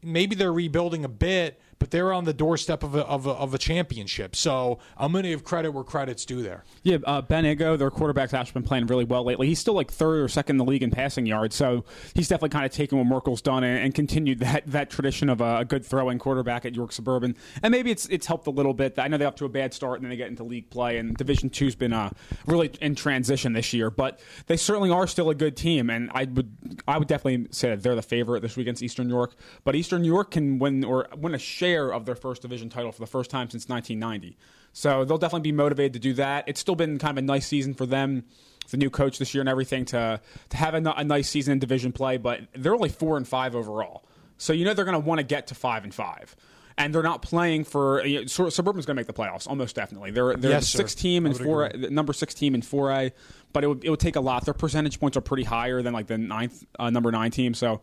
Maybe 0.01 0.35
they're 0.35 0.51
rebuilding 0.53 1.05
a 1.05 1.09
bit, 1.09 1.61
but 1.83 1.91
they're 1.91 2.13
on 2.13 2.23
the 2.23 2.33
doorstep 2.33 2.81
of 2.81 2.95
a, 2.95 3.01
of 3.01 3.27
a, 3.27 3.31
of 3.31 3.53
a 3.53 3.57
championship. 3.57 4.37
So 4.37 4.79
I'm 4.97 5.11
going 5.11 5.23
to 5.23 5.29
give 5.31 5.43
credit 5.43 5.71
where 5.71 5.83
credit's 5.83 6.23
due 6.23 6.41
there. 6.41 6.63
Yeah, 6.81 6.99
uh, 7.03 7.21
Ben 7.21 7.45
Ego, 7.45 7.75
their 7.75 7.91
quarterback's 7.91 8.33
actually 8.33 8.61
been 8.61 8.63
playing 8.69 8.87
really 8.87 9.03
well 9.03 9.25
lately. 9.25 9.47
He's 9.47 9.59
still 9.59 9.73
like 9.73 9.91
third 9.91 10.21
or 10.21 10.29
second 10.29 10.53
in 10.53 10.57
the 10.59 10.63
league 10.63 10.81
in 10.81 10.91
passing 10.91 11.25
yards, 11.25 11.57
so 11.57 11.83
he's 12.13 12.29
definitely 12.29 12.51
kind 12.51 12.65
of 12.65 12.71
taken 12.71 12.99
what 12.99 13.07
Merkel's 13.07 13.41
done 13.41 13.65
and, 13.65 13.83
and 13.83 13.93
continued 13.93 14.39
that 14.39 14.63
that 14.67 14.91
tradition 14.91 15.27
of 15.27 15.41
a, 15.41 15.57
a 15.57 15.65
good 15.65 15.85
throwing 15.85 16.19
quarterback 16.19 16.63
at 16.65 16.73
York 16.73 16.93
Suburban. 16.93 17.35
And 17.61 17.73
maybe 17.73 17.91
it's 17.91 18.05
it's 18.05 18.27
helped 18.27 18.47
a 18.47 18.51
little 18.51 18.73
bit. 18.73 18.97
I 18.97 19.09
know 19.09 19.17
they're 19.17 19.27
up 19.27 19.35
to 19.37 19.45
a 19.45 19.49
bad 19.49 19.73
start 19.73 19.97
and 19.97 20.05
then 20.05 20.09
they 20.09 20.15
get 20.15 20.29
into 20.29 20.45
league 20.45 20.69
play, 20.69 20.99
and 20.99 21.17
Division 21.17 21.49
Two's 21.49 21.75
been 21.75 21.91
uh, 21.91 22.11
really 22.45 22.71
in 22.79 22.95
transition 22.95 23.51
this 23.51 23.73
year, 23.73 23.89
but 23.89 24.21
they 24.47 24.55
certainly 24.55 24.89
are 24.89 25.05
still 25.05 25.29
a 25.29 25.35
good 25.35 25.57
team, 25.57 25.89
and 25.89 26.09
I 26.13 26.23
would 26.23 26.79
I 26.87 26.97
would 26.97 27.09
definitely 27.09 27.49
say 27.51 27.71
that 27.71 27.83
they're 27.83 27.93
the 27.93 28.01
favorite 28.01 28.39
this 28.39 28.55
week 28.55 28.67
against 28.67 28.81
Eastern 28.81 29.09
York. 29.09 29.35
But 29.65 29.75
Eastern 29.75 30.05
York 30.05 30.31
can 30.31 30.59
win 30.59 30.85
or 30.85 31.09
win 31.17 31.35
a 31.35 31.39
share 31.39 31.72
of 31.81 32.05
their 32.05 32.15
first 32.15 32.41
division 32.41 32.69
title 32.69 32.91
for 32.91 32.99
the 32.99 33.07
first 33.07 33.29
time 33.31 33.49
since 33.49 33.67
1990. 33.67 34.37
So 34.73 35.05
they'll 35.05 35.17
definitely 35.17 35.51
be 35.51 35.55
motivated 35.55 35.93
to 35.93 35.99
do 35.99 36.13
that. 36.13 36.45
It's 36.47 36.59
still 36.59 36.75
been 36.75 36.97
kind 36.97 37.17
of 37.17 37.23
a 37.23 37.25
nice 37.25 37.45
season 37.47 37.73
for 37.73 37.85
them, 37.85 38.23
the 38.71 38.77
new 38.77 38.89
coach 38.89 39.19
this 39.19 39.33
year 39.33 39.41
and 39.41 39.49
everything, 39.49 39.85
to 39.85 40.19
to 40.49 40.57
have 40.57 40.73
a, 40.73 40.93
a 40.97 41.03
nice 41.03 41.29
season 41.29 41.53
in 41.53 41.59
division 41.59 41.91
play. 41.91 42.17
But 42.17 42.41
they're 42.55 42.73
only 42.73 42.89
four 42.89 43.17
and 43.17 43.27
five 43.27 43.55
overall, 43.55 44.03
so 44.37 44.51
you 44.53 44.65
know 44.65 44.73
they're 44.73 44.85
going 44.85 44.99
to 44.99 45.07
want 45.07 45.19
to 45.19 45.23
get 45.23 45.47
to 45.47 45.55
five 45.55 45.83
and 45.83 45.93
five. 45.93 46.35
And 46.75 46.91
they're 46.91 47.03
not 47.03 47.21
playing 47.21 47.65
for 47.65 48.03
you 48.03 48.21
know, 48.21 48.25
Suburban's 48.25 48.87
going 48.87 48.95
to 48.95 48.99
make 48.99 49.05
the 49.05 49.13
playoffs 49.13 49.47
almost 49.47 49.75
definitely. 49.75 50.09
They're 50.09 50.35
they're 50.35 50.51
Yes, 50.51 50.71
the 50.71 50.79
six 50.79 50.95
team 50.95 51.27
and 51.27 51.37
four 51.37 51.65
agree. 51.65 51.89
number 51.89 52.13
six 52.13 52.33
team 52.33 52.55
in 52.55 52.63
four 52.63 52.89
A, 52.89 53.11
but 53.51 53.63
it 53.63 53.67
would 53.67 53.85
it 53.85 53.91
would 53.91 53.99
take 53.99 54.15
a 54.15 54.21
lot. 54.21 54.43
Their 54.45 54.55
percentage 54.55 54.99
points 54.99 55.15
are 55.15 55.21
pretty 55.21 55.43
higher 55.43 55.83
than 55.83 55.93
like 55.93 56.07
the 56.07 56.17
ninth 56.17 56.65
uh, 56.79 56.89
number 56.89 57.11
nine 57.11 57.29
team, 57.29 57.53
so 57.53 57.81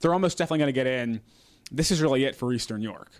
they're 0.00 0.12
almost 0.12 0.38
definitely 0.38 0.58
going 0.58 0.68
to 0.68 0.72
get 0.72 0.86
in. 0.86 1.20
This 1.70 1.90
is 1.90 2.00
really 2.00 2.24
it 2.24 2.34
for 2.36 2.52
Eastern 2.52 2.82
York. 2.82 3.10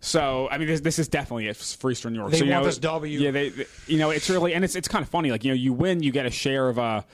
So 0.00 0.48
I 0.50 0.56
mean, 0.58 0.66
this, 0.68 0.80
this 0.80 0.98
is 0.98 1.08
definitely 1.08 1.48
it 1.48 1.56
for 1.56 1.90
Eastern 1.90 2.14
York. 2.14 2.30
They 2.30 2.38
so, 2.38 2.44
you 2.44 2.50
want 2.52 2.62
know, 2.62 2.66
this 2.68 2.78
W. 2.78 3.18
Yeah, 3.20 3.30
they, 3.32 3.50
they- 3.50 3.66
you 3.86 3.98
know, 3.98 4.10
it's 4.10 4.30
really 4.30 4.54
and 4.54 4.64
it's 4.64 4.74
it's 4.74 4.88
kind 4.88 5.02
of 5.02 5.08
funny. 5.08 5.30
Like 5.30 5.44
you 5.44 5.50
know, 5.50 5.56
you 5.56 5.72
win, 5.72 6.02
you 6.02 6.10
get 6.10 6.24
a 6.26 6.30
share 6.30 6.68
of 6.68 6.78
a 6.78 7.04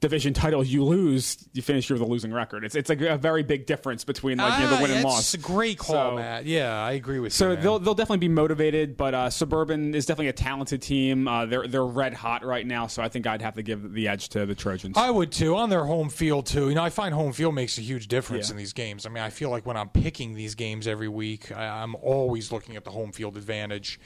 division 0.00 0.32
title. 0.32 0.62
You 0.64 0.84
lose, 0.84 1.48
you 1.52 1.62
finish 1.62 1.90
with 1.90 2.00
a 2.00 2.04
losing 2.04 2.32
record. 2.32 2.64
It's 2.64 2.74
it's 2.74 2.88
like 2.88 3.00
a 3.00 3.18
very 3.18 3.42
big 3.42 3.66
difference 3.66 4.04
between 4.04 4.38
like 4.38 4.58
you 4.60 4.66
know, 4.66 4.76
the 4.76 4.82
win 4.82 4.90
and 4.92 5.04
Ah, 5.04 5.08
loss. 5.08 5.34
It's 5.34 5.42
a 5.44 5.46
great 5.46 5.78
call, 5.78 6.10
So- 6.10 6.16
Matt. 6.16 6.46
Yeah, 6.46 6.72
I 6.82 6.92
agree 6.92 7.18
with 7.20 7.32
So 7.32 7.50
you. 7.50 7.56
So 7.56 7.62
they'll 7.62 7.78
they'll 7.78 7.94
definitely 7.94 8.18
be 8.28 8.32
motivated, 8.32 8.96
but 8.96 9.14
uh, 9.14 9.30
Suburban 9.30 9.94
is 9.94 10.06
definitely 10.06 10.28
a 10.28 10.32
talented 10.32 10.82
team. 10.82 11.26
Uh, 11.26 11.46
they're 11.46 11.66
they're 11.66 11.84
red 11.86 12.14
hot 12.14 12.44
right 12.44 12.66
now, 12.66 12.86
so 12.86 13.02
I 13.02 13.08
think 13.08 13.26
I'd 13.26 13.42
have 13.42 13.54
to 13.54 13.62
give 13.62 13.92
the 13.92 14.08
edge 14.08 14.28
to 14.30 14.46
the 14.46 14.54
Trojans. 14.54 14.96
I 14.96 15.10
would 15.10 15.32
too 15.32 15.56
on 15.56 15.70
their 15.70 15.84
home 15.84 16.08
field 16.10 16.46
too. 16.46 16.68
You 16.68 16.74
know, 16.74 16.82
I 16.84 16.90
find 16.90 17.12
home 17.14 17.32
field 17.32 17.54
makes 17.54 17.78
a 17.78 17.80
huge 17.80 18.08
difference 18.08 18.48
Yeah. 18.48 18.52
in 18.52 18.56
these 18.58 18.72
games. 18.72 19.06
I 19.06 19.08
mean, 19.08 19.22
I 19.24 19.30
feel 19.30 19.50
like 19.50 19.66
when 19.66 19.76
I'm 19.76 19.88
picking 19.88 20.34
these 20.34 20.54
games 20.54 20.86
every 20.86 21.08
week, 21.08 21.50
I, 21.50 21.82
I'm 21.82 21.94
always 21.96 22.52
looking 22.52 22.76
at 22.76 22.84
the 22.84 22.90
home 22.90 23.12
field 23.12 23.36
advantage. 23.36 23.98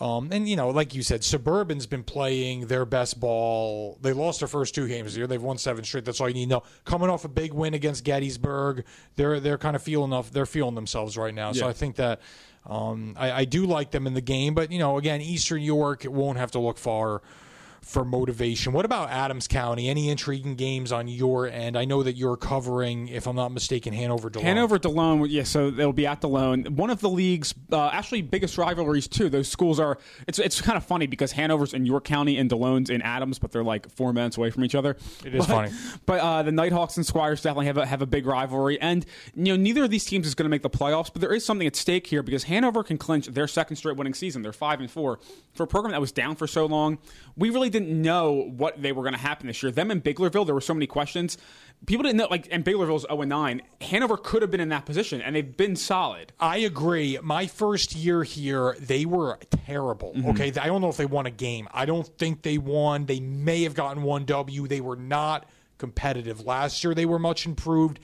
Um, 0.00 0.30
and 0.32 0.48
you 0.48 0.56
know, 0.56 0.70
like 0.70 0.94
you 0.94 1.02
said, 1.02 1.22
Suburban's 1.22 1.86
been 1.86 2.02
playing 2.02 2.66
their 2.66 2.84
best 2.84 3.20
ball. 3.20 3.98
They 4.02 4.12
lost 4.12 4.40
their 4.40 4.48
first 4.48 4.74
two 4.74 4.88
games 4.88 5.16
year. 5.16 5.26
They've 5.26 5.42
won 5.42 5.58
seven 5.58 5.84
straight. 5.84 6.04
That's 6.04 6.20
all 6.20 6.28
you 6.28 6.34
need 6.34 6.46
to 6.46 6.50
know. 6.50 6.62
Coming 6.84 7.10
off 7.10 7.24
a 7.24 7.28
big 7.28 7.52
win 7.52 7.74
against 7.74 8.04
Gettysburg, 8.04 8.84
they're 9.16 9.38
they're 9.40 9.58
kind 9.58 9.76
of 9.76 9.82
feeling 9.82 10.12
off. 10.12 10.30
They're 10.30 10.46
feeling 10.46 10.74
themselves 10.74 11.16
right 11.16 11.34
now. 11.34 11.52
So 11.52 11.68
I 11.68 11.72
think 11.72 11.96
that 11.96 12.20
um, 12.66 13.14
I, 13.18 13.32
I 13.32 13.44
do 13.44 13.66
like 13.66 13.90
them 13.90 14.06
in 14.06 14.14
the 14.14 14.20
game. 14.20 14.54
But 14.54 14.72
you 14.72 14.78
know, 14.78 14.98
again, 14.98 15.20
Eastern 15.20 15.62
York 15.62 16.04
won't 16.08 16.38
have 16.38 16.50
to 16.52 16.58
look 16.58 16.78
far 16.78 17.22
for 17.84 18.04
motivation. 18.04 18.72
What 18.72 18.84
about 18.84 19.10
Adams 19.10 19.46
County? 19.46 19.88
Any 19.88 20.08
intriguing 20.08 20.54
games 20.56 20.90
on 20.92 21.06
your 21.06 21.46
end? 21.46 21.76
I 21.76 21.84
know 21.84 22.02
that 22.02 22.16
you're 22.16 22.36
covering, 22.36 23.08
if 23.08 23.26
I'm 23.26 23.36
not 23.36 23.52
mistaken, 23.52 23.92
Hanover. 23.92 24.30
Delone. 24.30 24.42
Hanover 24.42 24.78
Delone, 24.78 25.26
yeah, 25.30 25.42
so 25.44 25.70
they'll 25.70 25.92
be 25.92 26.06
at 26.06 26.20
Delone. 26.20 26.70
One 26.70 26.90
of 26.90 27.00
the 27.00 27.08
league's 27.10 27.54
uh, 27.70 27.90
actually 27.92 28.22
biggest 28.22 28.58
rivalries 28.58 29.06
too. 29.08 29.28
Those 29.28 29.48
schools 29.48 29.78
are. 29.78 29.98
It's 30.26 30.38
it's 30.38 30.60
kind 30.60 30.76
of 30.76 30.84
funny 30.84 31.06
because 31.06 31.32
Hanover's 31.32 31.74
in 31.74 31.84
York 31.86 32.04
County 32.04 32.36
and 32.38 32.50
Delone's 32.50 32.90
in 32.90 33.02
Adams, 33.02 33.38
but 33.38 33.52
they're 33.52 33.62
like 33.64 33.88
four 33.90 34.12
minutes 34.12 34.36
away 34.36 34.50
from 34.50 34.64
each 34.64 34.74
other. 34.74 34.96
It 35.24 35.34
is 35.34 35.46
But- 35.46 35.52
funny. 35.68 35.72
But 36.06 36.20
uh, 36.20 36.42
the 36.42 36.52
Nighthawks 36.52 36.96
and 36.96 37.06
Squires 37.06 37.42
definitely 37.42 37.66
have 37.66 37.78
a, 37.78 37.86
have 37.86 38.02
a 38.02 38.06
big 38.06 38.26
rivalry, 38.26 38.80
and 38.80 39.04
you 39.34 39.44
know 39.44 39.56
neither 39.56 39.84
of 39.84 39.90
these 39.90 40.04
teams 40.04 40.26
is 40.26 40.34
going 40.34 40.44
to 40.44 40.50
make 40.50 40.62
the 40.62 40.70
playoffs. 40.70 41.10
But 41.12 41.20
there 41.20 41.32
is 41.34 41.44
something 41.44 41.66
at 41.66 41.76
stake 41.76 42.06
here 42.06 42.22
because 42.22 42.44
Hanover 42.44 42.82
can 42.82 42.98
clinch 42.98 43.26
their 43.26 43.46
second 43.46 43.76
straight 43.76 43.96
winning 43.96 44.14
season. 44.14 44.42
They're 44.42 44.52
five 44.52 44.80
and 44.80 44.90
four 44.90 45.18
for 45.52 45.64
a 45.64 45.66
program 45.66 45.92
that 45.92 46.00
was 46.00 46.12
down 46.12 46.36
for 46.36 46.46
so 46.46 46.66
long. 46.66 46.98
We 47.36 47.50
really 47.50 47.70
didn't 47.74 48.00
know 48.00 48.52
what 48.56 48.80
they 48.80 48.92
were 48.92 49.02
going 49.02 49.14
to 49.14 49.20
happen 49.20 49.48
this 49.48 49.62
year. 49.62 49.72
Them 49.72 49.90
and 49.90 50.02
Biglerville, 50.02 50.46
there 50.46 50.54
were 50.54 50.60
so 50.60 50.72
many 50.72 50.86
questions. 50.86 51.36
People 51.86 52.04
didn't 52.04 52.16
know, 52.16 52.28
like, 52.30 52.48
and 52.50 52.64
Biglerville's 52.64 53.02
zero 53.02 53.20
and 53.22 53.28
nine. 53.28 53.62
Hanover 53.80 54.16
could 54.16 54.42
have 54.42 54.50
been 54.50 54.60
in 54.60 54.68
that 54.70 54.86
position, 54.86 55.20
and 55.20 55.34
they've 55.34 55.56
been 55.56 55.76
solid. 55.76 56.32
I 56.38 56.58
agree. 56.58 57.18
My 57.22 57.46
first 57.46 57.94
year 57.94 58.22
here, 58.22 58.76
they 58.78 59.04
were 59.04 59.38
terrible. 59.66 60.12
Mm-hmm. 60.14 60.30
Okay, 60.30 60.48
I 60.58 60.66
don't 60.66 60.80
know 60.80 60.88
if 60.88 60.96
they 60.96 61.04
won 61.04 61.26
a 61.26 61.30
game. 61.30 61.68
I 61.72 61.84
don't 61.84 62.06
think 62.16 62.42
they 62.42 62.58
won. 62.58 63.06
They 63.06 63.20
may 63.20 63.64
have 63.64 63.74
gotten 63.74 64.02
one 64.02 64.24
W. 64.24 64.66
They 64.68 64.80
were 64.80 64.96
not 64.96 65.46
competitive 65.76 66.46
last 66.46 66.82
year. 66.84 66.94
They 66.94 67.06
were 67.06 67.18
much 67.18 67.44
improved. 67.44 67.98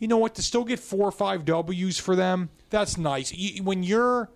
You 0.00 0.08
know 0.08 0.18
what? 0.18 0.34
To 0.34 0.42
still 0.42 0.64
get 0.64 0.80
four 0.80 1.06
or 1.06 1.12
five 1.12 1.44
W's 1.44 1.98
for 1.98 2.16
them, 2.16 2.50
that's 2.70 2.98
nice. 2.98 3.32
When 3.62 3.84
you're 3.84 4.28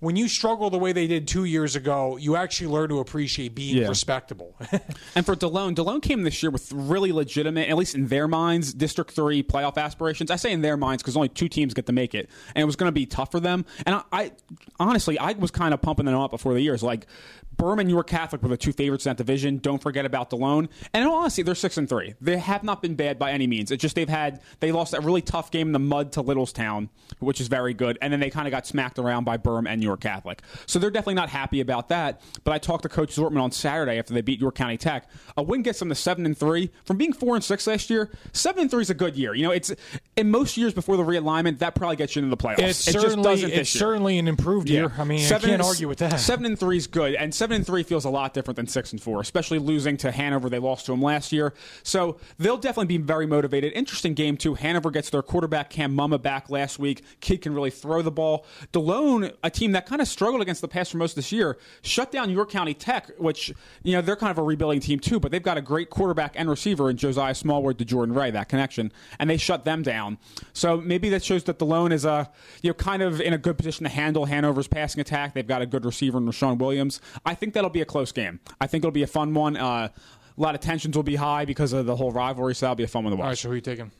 when 0.00 0.16
you 0.16 0.28
struggle 0.28 0.68
the 0.70 0.78
way 0.78 0.92
they 0.92 1.06
did 1.06 1.26
two 1.26 1.44
years 1.44 1.76
ago, 1.76 2.16
you 2.18 2.36
actually 2.36 2.66
learn 2.66 2.88
to 2.90 2.98
appreciate 2.98 3.54
being 3.54 3.76
Yeah. 3.78 3.88
respectable. 3.88 4.54
And 5.16 5.24
for 5.24 5.36
Delone, 5.36 5.74
Delone 5.74 6.02
came 6.02 6.22
this 6.24 6.42
year 6.42 6.50
with 6.50 6.70
really 6.72 7.12
legitimate, 7.12 7.68
at 7.68 7.76
least 7.76 7.94
in 7.94 8.08
their 8.08 8.26
minds, 8.26 8.74
District 8.74 9.10
3 9.10 9.42
playoff 9.44 9.76
aspirations. 9.78 10.30
I 10.30 10.36
say 10.36 10.52
in 10.52 10.60
their 10.60 10.76
minds 10.76 11.02
because 11.02 11.16
only 11.16 11.28
two 11.28 11.48
teams 11.48 11.72
get 11.72 11.86
to 11.86 11.92
make 11.92 12.14
it. 12.14 12.28
And 12.54 12.62
it 12.62 12.66
was 12.66 12.76
going 12.76 12.88
to 12.88 12.92
be 12.92 13.06
tough 13.06 13.30
for 13.30 13.40
them. 13.40 13.64
And 13.86 13.94
I, 13.94 14.02
I 14.12 14.32
honestly, 14.80 15.18
I 15.18 15.32
was 15.32 15.50
kind 15.50 15.72
of 15.72 15.80
pumping 15.80 16.06
them 16.06 16.16
up 16.16 16.30
before 16.32 16.52
the 16.54 16.60
years. 16.60 16.82
Like, 16.82 17.06
Berman, 17.56 17.88
York 17.88 18.08
Catholic 18.08 18.42
were 18.42 18.48
the 18.48 18.56
two 18.56 18.72
favorites 18.72 19.06
in 19.06 19.10
that 19.10 19.16
division. 19.16 19.58
Don't 19.58 19.82
forget 19.82 20.04
about 20.04 20.30
Delone. 20.30 20.68
And 20.92 21.08
honesty, 21.08 21.42
they're 21.42 21.54
6 21.54 21.76
and 21.76 21.88
3. 21.88 22.14
They 22.20 22.38
have 22.38 22.62
not 22.62 22.82
been 22.82 22.94
bad 22.94 23.18
by 23.18 23.32
any 23.32 23.46
means. 23.46 23.70
It's 23.70 23.80
just 23.80 23.94
they've 23.94 24.08
had, 24.08 24.40
they 24.60 24.72
lost 24.72 24.92
that 24.92 25.02
really 25.04 25.22
tough 25.22 25.50
game 25.50 25.68
in 25.68 25.72
the 25.72 25.78
mud 25.78 26.12
to 26.12 26.22
Littlestown, 26.22 26.88
which 27.20 27.40
is 27.40 27.48
very 27.48 27.74
good. 27.74 27.98
And 28.02 28.12
then 28.12 28.20
they 28.20 28.30
kind 28.30 28.46
of 28.46 28.50
got 28.50 28.66
smacked 28.66 28.98
around 28.98 29.24
by 29.24 29.36
Berm 29.36 29.68
and 29.68 29.82
York 29.82 30.00
Catholic. 30.00 30.42
So 30.66 30.78
they're 30.78 30.90
definitely 30.90 31.14
not 31.14 31.30
happy 31.30 31.60
about 31.60 31.88
that. 31.88 32.20
But 32.44 32.52
I 32.52 32.58
talked 32.58 32.82
to 32.82 32.88
Coach 32.88 33.14
Zortman 33.14 33.40
on 33.42 33.52
Saturday 33.52 33.98
after 33.98 34.14
they 34.14 34.20
beat 34.20 34.40
York 34.40 34.54
County 34.54 34.76
Tech. 34.76 35.08
A 35.36 35.42
win 35.42 35.62
gets 35.62 35.78
them 35.78 35.88
to 35.88 35.94
seven 35.94 36.26
and 36.26 36.36
three 36.36 36.70
from 36.84 36.96
being 36.96 37.12
four 37.12 37.34
and 37.34 37.44
six 37.44 37.66
last 37.66 37.90
year. 37.90 38.10
Seven 38.32 38.62
and 38.62 38.70
three 38.70 38.82
is 38.82 38.90
a 38.90 38.94
good 38.94 39.16
year. 39.16 39.34
You 39.34 39.44
know, 39.44 39.50
it's 39.52 39.72
in 40.16 40.30
most 40.30 40.56
years 40.56 40.74
before 40.74 40.96
the 40.96 41.04
realignment 41.04 41.58
that 41.58 41.74
probably 41.74 41.96
gets 41.96 42.16
you 42.16 42.22
into 42.22 42.34
the 42.34 42.42
playoffs. 42.42 42.58
it's 42.58 42.88
it 42.88 42.92
just 42.92 43.06
certainly 43.06 43.24
doesn't 43.24 43.50
it's 43.50 43.74
year. 43.74 43.78
certainly 43.80 44.18
an 44.18 44.28
improved 44.28 44.68
year. 44.68 44.92
I 44.98 45.04
mean, 45.04 45.24
I 45.24 45.38
can't 45.38 45.62
argue 45.62 45.88
with 45.88 45.98
that. 45.98 46.20
Seven 46.20 46.46
and 46.46 46.58
three 46.58 46.76
is 46.76 46.86
good, 46.86 47.14
and 47.14 47.34
seven 47.44 47.56
and 47.56 47.66
three 47.66 47.82
feels 47.82 48.06
a 48.06 48.08
lot 48.08 48.32
different 48.32 48.56
than 48.56 48.66
six 48.66 48.90
and 48.92 49.02
four, 49.02 49.20
especially 49.20 49.58
losing 49.58 49.98
to 49.98 50.10
Hanover. 50.10 50.48
They 50.48 50.58
lost 50.58 50.86
to 50.86 50.92
them 50.92 51.02
last 51.02 51.30
year, 51.30 51.52
so 51.82 52.16
they'll 52.38 52.56
definitely 52.56 52.96
be 52.96 53.04
very 53.04 53.26
motivated. 53.26 53.74
Interesting 53.74 54.14
game 54.14 54.38
too. 54.38 54.54
Hanover 54.54 54.90
gets 54.90 55.10
their 55.10 55.20
quarterback 55.20 55.68
Cam 55.68 55.94
Mumma 55.94 56.16
back 56.16 56.48
last 56.48 56.78
week. 56.78 57.04
Kid 57.20 57.42
can 57.42 57.52
really 57.52 57.68
throw 57.68 58.00
the 58.00 58.10
ball. 58.10 58.46
Delone, 58.72 59.34
a 59.42 59.50
team 59.50 59.72
that 59.72 59.84
kind 59.84 60.00
of 60.00 60.08
struggled 60.08 60.40
against 60.40 60.62
the 60.62 60.68
pass 60.68 60.88
for 60.88 60.96
most 60.96 61.12
of 61.12 61.16
this 61.16 61.32
year, 61.32 61.58
shut 61.82 62.10
down 62.10 62.30
York 62.30 62.50
County 62.50 62.72
Tech, 62.72 63.10
which 63.18 63.52
you 63.82 63.92
know 63.92 64.00
they're 64.00 64.16
kind 64.16 64.30
of 64.30 64.38
a 64.38 64.42
rebuilding 64.42 64.80
team 64.80 64.98
too, 64.98 65.20
but 65.20 65.30
they've 65.30 65.42
got 65.42 65.58
a 65.58 65.62
great 65.62 65.90
quarterback 65.90 66.32
and 66.36 66.48
receiver 66.48 66.88
in 66.88 66.96
Josiah 66.96 67.34
Smallwood 67.34 67.76
to 67.76 67.84
Jordan 67.84 68.14
Ray. 68.14 68.30
That 68.30 68.48
connection, 68.48 68.90
and 69.18 69.28
they 69.28 69.36
shut 69.36 69.66
them 69.66 69.82
down. 69.82 70.16
So 70.54 70.80
maybe 70.80 71.10
that 71.10 71.22
shows 71.22 71.44
that 71.44 71.58
Delone 71.58 71.92
is 71.92 72.06
a 72.06 72.30
you 72.62 72.70
know 72.70 72.74
kind 72.74 73.02
of 73.02 73.20
in 73.20 73.34
a 73.34 73.38
good 73.38 73.58
position 73.58 73.84
to 73.84 73.90
handle 73.90 74.24
Hanover's 74.24 74.66
passing 74.66 75.02
attack. 75.02 75.34
They've 75.34 75.46
got 75.46 75.60
a 75.60 75.66
good 75.66 75.84
receiver 75.84 76.16
in 76.16 76.24
Rashawn 76.24 76.56
Williams. 76.56 77.02
I 77.26 77.33
think 77.34 77.54
that'll 77.54 77.70
be 77.70 77.80
a 77.80 77.86
close 77.86 78.12
game. 78.12 78.40
I 78.60 78.66
think 78.66 78.82
it'll 78.82 78.92
be 78.92 79.02
a 79.02 79.08
fun 79.08 79.34
one. 79.34 79.56
Uh, 79.56 79.88
a 80.36 80.40
lot 80.40 80.54
of 80.54 80.60
tensions 80.60 80.96
will 80.96 81.02
be 81.04 81.16
high 81.16 81.44
because 81.44 81.72
of 81.72 81.86
the 81.86 81.96
whole 81.96 82.10
rivalry, 82.10 82.54
so 82.54 82.66
that'll 82.66 82.76
be 82.76 82.84
a 82.84 82.88
fun 82.88 83.04
one 83.04 83.12
to 83.12 83.16
All 83.16 83.22
right, 83.22 83.30
watch. 83.30 83.40
so 83.40 83.48
who 83.48 83.52
are 83.52 83.56
you 83.56 83.60
taking? 83.60 83.90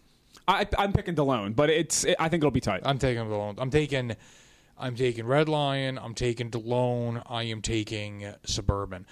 I, 0.46 0.66
I'm 0.76 0.92
picking 0.92 1.14
Delone, 1.14 1.54
but 1.56 1.70
it's 1.70 2.04
I 2.18 2.28
think 2.28 2.42
it'll 2.42 2.50
be 2.50 2.60
tight. 2.60 2.82
I'm 2.84 2.98
taking 2.98 3.24
Delone. 3.24 3.54
I'm 3.58 3.70
taking 3.70 4.16
I'm 4.78 4.96
taking 4.96 5.26
Red 5.26 5.48
Lion. 5.48 5.98
I'm 5.98 6.14
taking 6.14 6.50
Delone. 6.50 7.22
I 7.26 7.44
am 7.44 7.62
taking 7.62 8.32
Suburban. 8.44 9.06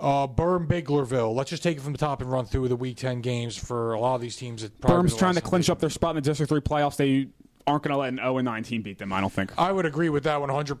Uh, 0.00 0.28
Berm 0.28 0.68
Biglerville. 0.68 1.34
Let's 1.34 1.50
just 1.50 1.62
take 1.62 1.76
it 1.76 1.80
from 1.80 1.92
the 1.92 1.98
top 1.98 2.22
and 2.22 2.30
run 2.30 2.46
through 2.46 2.68
the 2.68 2.76
Week 2.76 2.96
Ten 2.96 3.20
games 3.20 3.56
for 3.56 3.94
a 3.94 4.00
lot 4.00 4.14
of 4.14 4.20
these 4.20 4.36
teams. 4.36 4.62
That 4.62 4.80
probably 4.80 5.02
Berm's 5.02 5.16
trying 5.16 5.34
to 5.34 5.40
clinch 5.40 5.68
up 5.68 5.80
their 5.80 5.90
spot 5.90 6.10
in 6.10 6.22
the 6.22 6.28
District 6.28 6.48
Three 6.48 6.60
playoffs. 6.60 6.96
They 6.96 7.28
aren't 7.66 7.82
going 7.82 7.92
to 7.92 7.98
let 7.98 8.08
an 8.08 8.18
0 8.18 8.38
9 8.38 8.62
team 8.62 8.82
beat 8.82 8.98
them. 8.98 9.12
I 9.12 9.20
don't 9.20 9.32
think. 9.32 9.52
I 9.58 9.72
would 9.72 9.86
agree 9.86 10.08
with 10.08 10.22
that 10.24 10.40
100. 10.40 10.80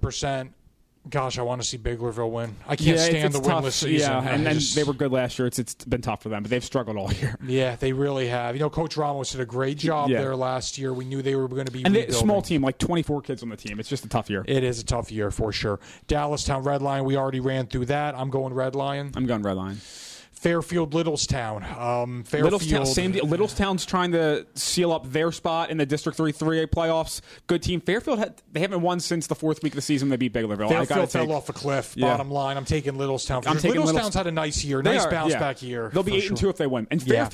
Gosh, 1.10 1.38
I 1.38 1.42
want 1.42 1.60
to 1.62 1.66
see 1.66 1.78
Biglerville 1.78 2.30
win. 2.30 2.54
I 2.66 2.76
can't 2.76 2.96
yeah, 2.96 2.96
stand 2.96 3.16
it's, 3.26 3.34
the 3.34 3.40
it's 3.40 3.48
winless 3.48 3.72
season. 3.72 4.10
Yeah, 4.10 4.28
and 4.34 4.44
then 4.44 4.54
just- 4.54 4.74
they 4.74 4.84
were 4.84 4.92
good 4.92 5.12
last 5.12 5.38
year. 5.38 5.46
It's 5.46 5.58
it's 5.58 5.74
been 5.84 6.02
tough 6.02 6.22
for 6.22 6.28
them, 6.28 6.42
but 6.42 6.50
they've 6.50 6.64
struggled 6.64 6.96
all 6.96 7.12
year. 7.12 7.36
Yeah, 7.46 7.76
they 7.76 7.92
really 7.92 8.28
have. 8.28 8.54
You 8.54 8.60
know, 8.60 8.68
Coach 8.70 8.96
Ramos 8.96 9.30
did 9.32 9.40
a 9.40 9.46
great 9.46 9.78
job 9.78 10.10
Yeah. 10.10 10.20
there 10.20 10.36
last 10.36 10.76
year. 10.76 10.92
We 10.92 11.04
knew 11.04 11.22
they 11.22 11.34
were 11.34 11.48
going 11.48 11.66
to 11.66 11.72
be 11.72 11.84
And 11.84 11.94
they, 11.94 12.10
small 12.10 12.42
team, 12.42 12.62
like 12.62 12.78
24 12.78 13.22
kids 13.22 13.42
on 13.42 13.48
the 13.48 13.56
team. 13.56 13.80
It's 13.80 13.88
just 13.88 14.04
a 14.04 14.08
tough 14.08 14.28
year. 14.28 14.44
It 14.46 14.64
is 14.64 14.80
a 14.80 14.84
tough 14.84 15.10
year 15.10 15.30
for 15.30 15.50
sure. 15.52 15.80
Dallastown 16.08 16.64
Red 16.64 16.82
Lion, 16.82 17.04
we 17.04 17.16
already 17.16 17.40
ran 17.40 17.66
through 17.66 17.86
that. 17.86 18.14
I'm 18.14 18.30
going 18.30 18.52
Red 18.52 18.74
Lion. 18.74 19.12
I'm 19.16 19.26
going 19.26 19.42
Red 19.42 19.56
Lion. 19.56 19.80
Fairfield 20.38 20.92
Littlestown. 20.92 21.78
Um, 21.78 22.22
Fairfield. 22.22 22.62
Littlestown, 22.62 22.86
same 22.86 23.12
deal. 23.12 23.24
Littlestown's 23.24 23.84
trying 23.84 24.12
to 24.12 24.46
seal 24.54 24.92
up 24.92 25.10
their 25.10 25.32
spot 25.32 25.70
in 25.70 25.78
the 25.78 25.86
District 25.86 26.16
3 26.16 26.32
3A 26.32 26.66
playoffs. 26.68 27.20
Good 27.48 27.62
team. 27.62 27.80
Fairfield, 27.80 28.20
had, 28.20 28.40
they 28.52 28.60
haven't 28.60 28.82
won 28.82 29.00
since 29.00 29.26
the 29.26 29.34
fourth 29.34 29.62
week 29.62 29.72
of 29.72 29.76
the 29.76 29.82
season. 29.82 30.10
They 30.10 30.16
beat 30.16 30.32
Biglerville. 30.32 30.66
I 30.66 30.84
Fairfield 30.84 30.88
got 30.88 31.00
to 31.00 31.06
fell 31.08 31.26
take. 31.26 31.34
off 31.34 31.48
a 31.48 31.52
cliff. 31.52 31.94
Yeah. 31.96 32.06
Bottom 32.06 32.30
line, 32.30 32.56
I'm 32.56 32.64
taking 32.64 32.94
Littlestown. 32.94 33.42
For 33.42 33.50
I'm 33.50 33.58
taking 33.58 33.80
Littlestown's 33.80 34.10
Littlestown. 34.10 34.14
had 34.14 34.26
a 34.28 34.32
nice 34.32 34.64
year, 34.64 34.80
nice 34.80 35.04
are, 35.04 35.10
bounce 35.10 35.32
yeah. 35.32 35.40
back 35.40 35.60
year. 35.62 35.90
They'll 35.92 36.04
be 36.04 36.14
eight 36.14 36.28
and 36.28 36.38
sure. 36.38 36.48
two 36.48 36.48
if 36.50 36.56
they 36.56 36.66
win. 36.68 36.86
And 36.90 37.02
Yeah. 37.04 37.28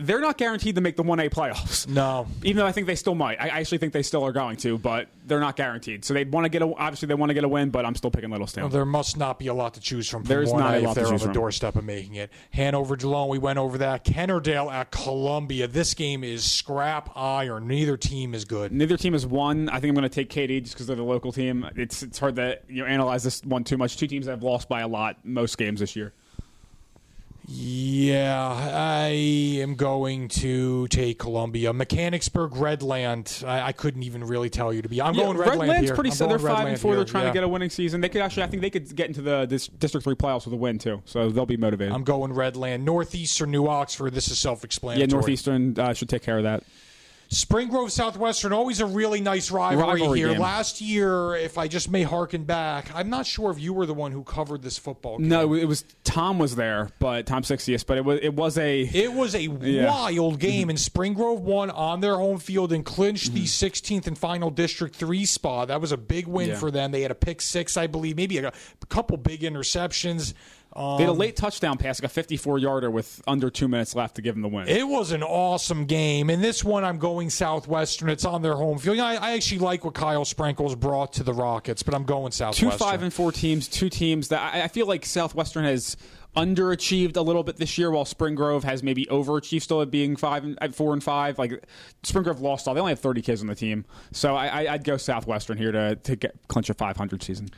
They're 0.00 0.20
not 0.20 0.38
guaranteed 0.38 0.74
to 0.76 0.80
make 0.80 0.96
the 0.96 1.02
1A 1.04 1.30
playoffs. 1.30 1.86
No, 1.88 2.26
Even 2.42 2.56
though 2.58 2.66
I 2.66 2.72
think 2.72 2.86
they 2.86 2.94
still 2.94 3.14
might. 3.14 3.40
I 3.40 3.48
actually 3.48 3.78
think 3.78 3.92
they 3.92 4.02
still 4.02 4.24
are 4.24 4.32
going 4.32 4.56
to, 4.58 4.78
but 4.78 5.08
they're 5.26 5.40
not 5.40 5.56
guaranteed. 5.56 6.04
So 6.04 6.14
they 6.14 6.24
want 6.24 6.44
to 6.44 6.48
get 6.48 6.62
a, 6.62 6.66
obviously 6.74 7.06
they 7.06 7.14
want 7.14 7.30
to 7.30 7.34
get 7.34 7.44
a 7.44 7.48
win, 7.48 7.70
but 7.70 7.84
I'm 7.84 7.94
still 7.94 8.10
picking 8.10 8.30
Littlestown. 8.30 8.70
there 8.70 8.84
must 8.84 9.16
not 9.16 9.38
be 9.38 9.48
a 9.48 9.54
lot 9.54 9.74
to 9.74 9.80
choose 9.80 10.08
from. 10.08 10.22
from 10.22 10.28
There's 10.28 10.50
1A 10.50 10.58
not 10.58 10.74
a 10.74 10.76
if 10.78 10.82
lot 10.84 10.94
to 10.94 11.00
they're 11.00 11.06
on 11.06 11.12
choose 11.12 11.20
the 11.22 11.26
from. 11.26 11.34
doorstep 11.34 11.76
of 11.76 11.84
making 11.84 12.14
it. 12.14 12.30
Hanover, 12.52 12.96
Delone, 12.96 13.28
we 13.28 13.38
went 13.38 13.58
over 13.58 13.78
that. 13.78 14.04
Kennard-Dale 14.04 14.70
at 14.70 14.90
Columbia. 14.90 15.66
This 15.68 15.94
game 15.94 16.24
is 16.24 16.44
scrap 16.44 17.10
iron. 17.16 17.66
Neither 17.68 17.96
team 17.96 18.34
is 18.34 18.44
good. 18.44 18.72
Neither 18.72 18.96
team 18.96 19.12
has 19.12 19.26
won. 19.26 19.68
I 19.68 19.80
think 19.80 19.90
I'm 19.90 19.94
going 19.94 20.02
to 20.02 20.08
take 20.08 20.30
KD 20.30 20.62
just 20.62 20.74
because 20.74 20.86
they're 20.86 20.96
the 20.96 21.02
local 21.02 21.32
team. 21.32 21.68
It's 21.76 22.02
it's 22.02 22.18
hard 22.18 22.36
to 22.36 22.58
you 22.68 22.82
know 22.82 22.86
analyze 22.88 23.22
this 23.24 23.42
one 23.44 23.64
too 23.64 23.76
much. 23.76 23.96
Two 23.96 24.06
teams 24.06 24.26
that 24.26 24.32
have 24.32 24.42
lost 24.42 24.68
by 24.68 24.80
a 24.80 24.88
lot 24.88 25.16
most 25.24 25.58
games 25.58 25.80
this 25.80 25.96
year. 25.96 26.12
Yeah, 27.50 28.70
I 28.74 29.06
am 29.62 29.74
going 29.74 30.28
to 30.28 30.86
take 30.88 31.18
Columbia. 31.18 31.72
Mechanicsburg, 31.72 32.52
Redland. 32.52 33.42
I, 33.42 33.68
I 33.68 33.72
couldn't 33.72 34.02
even 34.02 34.22
really 34.24 34.50
tell 34.50 34.70
you 34.70 34.82
to 34.82 34.88
be. 34.88 35.00
I'm 35.00 35.14
Yeah, 35.14 35.24
going 35.24 35.38
Redland 35.38 35.68
Redland's 35.68 35.86
here. 35.86 35.94
pretty. 35.94 36.10
I'm 36.10 36.16
So 36.16 36.26
they're 36.26 36.38
five 36.38 36.68
and 36.68 36.78
four. 36.78 36.94
They're 36.94 37.06
trying 37.06 37.24
yeah. 37.24 37.30
to 37.30 37.34
get 37.34 37.44
a 37.44 37.48
winning 37.48 37.70
season. 37.70 38.02
They 38.02 38.10
could 38.10 38.20
actually. 38.20 38.42
I 38.42 38.48
think 38.48 38.60
they 38.60 38.68
could 38.68 38.94
get 38.94 39.06
into 39.06 39.22
the 39.22 39.46
this 39.46 39.66
District 39.66 40.04
Three 40.04 40.14
playoffs 40.14 40.44
with 40.44 40.52
a 40.52 40.58
win 40.58 40.78
too. 40.78 41.00
So 41.06 41.30
they'll 41.30 41.46
be 41.46 41.56
motivated. 41.56 41.94
I'm 41.94 42.04
going 42.04 42.32
Redland. 42.32 42.82
Northeastern, 42.82 43.50
New 43.50 43.66
Oxford. 43.66 44.12
This 44.12 44.28
is 44.30 44.38
self-explanatory. 44.38 45.08
Yeah, 45.08 45.12
Northeastern 45.14 45.78
uh, 45.80 45.94
should 45.94 46.10
take 46.10 46.22
care 46.22 46.36
of 46.36 46.44
that. 46.44 46.64
Spring 47.30 47.68
Grove 47.68 47.92
Southwestern, 47.92 48.54
always 48.54 48.80
a 48.80 48.86
really 48.86 49.20
nice 49.20 49.50
rivalry, 49.50 50.00
Rivalry 50.00 50.18
here. 50.18 50.28
game. 50.28 50.40
Last 50.40 50.80
year, 50.80 51.34
if 51.36 51.58
I 51.58 51.68
just 51.68 51.90
may 51.90 52.02
harken 52.02 52.44
back, 52.44 52.90
I'm 52.94 53.10
not 53.10 53.26
sure 53.26 53.50
if 53.50 53.60
you 53.60 53.74
were 53.74 53.84
the 53.84 53.92
one 53.92 54.12
who 54.12 54.24
covered 54.24 54.62
this 54.62 54.78
football 54.78 55.18
game. 55.18 55.28
No, 55.28 55.52
it 55.52 55.66
was 55.66 55.84
Tom 56.04 56.38
was 56.38 56.56
there, 56.56 56.88
but 56.98 57.26
Tom 57.26 57.42
Sixius. 57.42 57.84
But 57.84 57.98
it 57.98 58.04
was 58.04 58.20
it 58.22 58.34
was 58.34 58.56
a 58.56 58.80
It 58.80 59.12
was 59.12 59.34
a 59.34 59.48
wild 59.48 60.34
mm-hmm. 60.34 60.38
game, 60.38 60.70
and 60.70 60.80
Spring 60.80 61.12
Grove 61.12 61.40
won 61.42 61.70
on 61.70 62.00
their 62.00 62.16
home 62.16 62.38
field 62.38 62.72
and 62.72 62.82
clinched 62.84 63.34
the 63.34 63.44
mm-hmm. 63.44 63.94
16th 63.94 64.06
and 64.06 64.16
final 64.16 64.50
District 64.50 64.96
3 64.96 65.26
spot. 65.26 65.68
That 65.68 65.82
was 65.82 65.92
a 65.92 65.98
big 65.98 66.26
win 66.26 66.48
Yeah. 66.48 66.56
for 66.56 66.70
them. 66.70 66.92
They 66.92 67.02
had 67.02 67.10
a 67.10 67.14
pick 67.14 67.42
six, 67.42 67.76
I 67.76 67.88
believe, 67.88 68.16
maybe 68.16 68.38
a, 68.38 68.48
a 68.48 68.86
couple 68.86 69.18
big 69.18 69.42
interceptions. 69.42 70.32
Um, 70.74 70.98
they 70.98 71.04
had 71.04 71.10
a 71.10 71.12
late 71.12 71.34
touchdown 71.34 71.78
pass, 71.78 72.00
like 72.00 72.10
a 72.10 72.12
54 72.12 72.58
yarder 72.58 72.90
with 72.90 73.22
under 73.26 73.50
two 73.50 73.68
minutes 73.68 73.94
left 73.94 74.16
to 74.16 74.22
give 74.22 74.34
them 74.34 74.42
the 74.42 74.48
win. 74.48 74.68
It 74.68 74.86
was 74.86 75.12
an 75.12 75.22
awesome 75.22 75.86
game, 75.86 76.30
and 76.30 76.44
this 76.44 76.62
one 76.62 76.84
I'm 76.84 76.98
going 76.98 77.30
Southwestern. 77.30 78.08
It's 78.10 78.24
on 78.24 78.42
their 78.42 78.54
home 78.54 78.78
field. 78.78 78.96
You 78.96 79.02
know, 79.02 79.08
I, 79.08 79.14
I 79.14 79.32
actually 79.32 79.60
like 79.60 79.84
what 79.84 79.94
Kyle 79.94 80.24
Sprinkles 80.24 80.74
brought 80.74 81.14
to 81.14 81.22
the 81.22 81.32
Rockets, 81.32 81.82
but 81.82 81.94
I'm 81.94 82.04
going 82.04 82.32
Southwestern. 82.32 82.70
two 82.70 82.76
five 82.76 83.02
and 83.02 83.12
four 83.12 83.32
teams, 83.32 83.66
two 83.66 83.88
teams 83.88 84.28
that 84.28 84.54
I, 84.54 84.62
I 84.64 84.68
feel 84.68 84.86
like 84.86 85.06
Southwestern 85.06 85.64
has 85.64 85.96
underachieved 86.36 87.16
a 87.16 87.22
little 87.22 87.42
bit 87.42 87.56
this 87.56 87.78
year, 87.78 87.90
while 87.90 88.04
Spring 88.04 88.34
Grove 88.34 88.62
has 88.64 88.82
maybe 88.82 89.06
overachieved 89.06 89.62
still 89.62 89.82
at 89.82 89.90
being 89.90 90.16
five 90.16 90.44
and 90.44 90.58
at 90.62 90.74
four 90.74 90.92
and 90.92 91.02
five. 91.02 91.38
Like 91.38 91.64
Spring 92.02 92.24
Grove 92.24 92.40
lost 92.40 92.68
all; 92.68 92.74
they 92.74 92.80
only 92.80 92.92
have 92.92 93.00
thirty 93.00 93.22
kids 93.22 93.40
on 93.40 93.46
the 93.46 93.54
team, 93.54 93.84
so 94.12 94.36
I, 94.36 94.46
I, 94.46 94.74
I'd 94.74 94.84
go 94.84 94.96
Southwestern 94.96 95.58
here 95.58 95.72
to 95.72 95.96
to 95.96 96.16
get 96.16 96.36
clinch 96.48 96.70
a 96.70 96.74
five 96.74 96.96
hundred 96.96 97.22
season. 97.22 97.48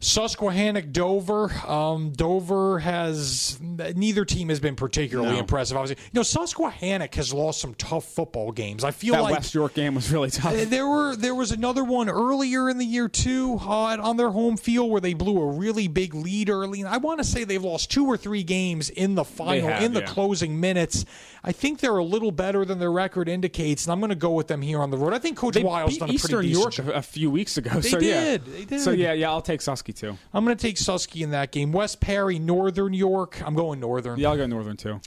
Susquehannock 0.00 0.92
Dover. 0.92 1.50
Um, 1.66 2.10
Dover 2.10 2.78
has 2.80 3.58
neither 3.60 4.24
team 4.24 4.50
has 4.50 4.60
been 4.60 4.76
particularly 4.76 5.32
No. 5.32 5.38
impressive. 5.38 5.76
Obviously, 5.76 6.02
you 6.04 6.10
know 6.18 6.22
Susquehannock 6.22 7.14
has 7.14 7.32
lost 7.32 7.60
some 7.60 7.74
tough 7.74 8.04
football 8.04 8.52
games. 8.52 8.84
I 8.84 8.90
feel 8.90 9.14
That 9.14 9.22
like 9.22 9.34
West 9.34 9.54
York 9.54 9.74
game 9.74 9.94
was 9.94 10.10
really 10.12 10.30
tough. 10.30 10.54
There 10.54 10.86
were 10.86 11.16
there 11.16 11.34
was 11.34 11.50
another 11.50 11.82
one 11.82 12.08
earlier 12.08 12.68
in 12.68 12.78
the 12.78 12.84
year 12.84 13.08
too 13.08 13.58
uh, 13.60 13.96
on 14.00 14.16
their 14.16 14.30
home 14.30 14.56
field 14.56 14.90
where 14.90 15.00
they 15.00 15.14
blew 15.14 15.40
a 15.40 15.46
really 15.52 15.88
big 15.88 16.14
lead 16.14 16.50
early. 16.50 16.84
I 16.84 16.98
want 16.98 17.18
to 17.18 17.24
say 17.24 17.44
they've 17.44 17.62
lost 17.62 17.90
two 17.90 18.06
or 18.06 18.16
three 18.16 18.42
games 18.42 18.90
in 18.90 19.14
the 19.14 19.24
final 19.24 19.68
have, 19.70 19.82
in 19.82 19.92
the 19.94 20.00
yeah. 20.00 20.06
closing 20.06 20.60
minutes. 20.60 21.04
I 21.42 21.52
think 21.52 21.78
they're 21.80 21.96
a 21.96 22.04
little 22.04 22.32
better 22.32 22.64
than 22.64 22.80
their 22.80 22.90
record 22.90 23.28
indicates, 23.28 23.86
and 23.86 23.92
I'm 23.92 24.00
going 24.00 24.10
to 24.10 24.16
go 24.16 24.32
with 24.32 24.48
them 24.48 24.60
here 24.62 24.80
on 24.80 24.90
the 24.90 24.98
road. 24.98 25.14
I 25.14 25.18
think 25.18 25.36
Coach 25.36 25.54
They 25.54 25.62
Wiles 25.62 25.96
done 25.96 26.10
a 26.10 26.12
Eastern 26.12 26.38
pretty 26.38 26.48
decent 26.48 26.76
York 26.76 26.88
job. 26.88 26.96
a, 26.96 27.02
few 27.02 27.30
weeks 27.30 27.56
ago. 27.56 27.70
They 27.70 27.88
so 27.88 28.00
yeah. 28.00 28.36
They 28.38 28.64
did. 28.64 28.80
So 28.80 28.90
yeah, 28.90 29.12
yeah, 29.12 29.30
I'll 29.30 29.40
take 29.40 29.60
Susky 29.86 29.94
too. 29.94 30.18
I'm 30.32 30.44
going 30.44 30.56
to 30.56 30.60
take 30.62 30.76
Susky 30.76 31.22
in 31.22 31.30
that 31.30 31.52
game. 31.52 31.72
West 31.72 32.00
Perry, 32.00 32.38
Northern 32.38 32.92
York. 32.92 33.40
I'm 33.44 33.54
going 33.54 33.80
Northern. 33.80 34.18
Yeah, 34.18 34.30
I'll 34.30 34.36
go 34.36 34.46
Northern 34.46 34.76
too. 34.76 35.00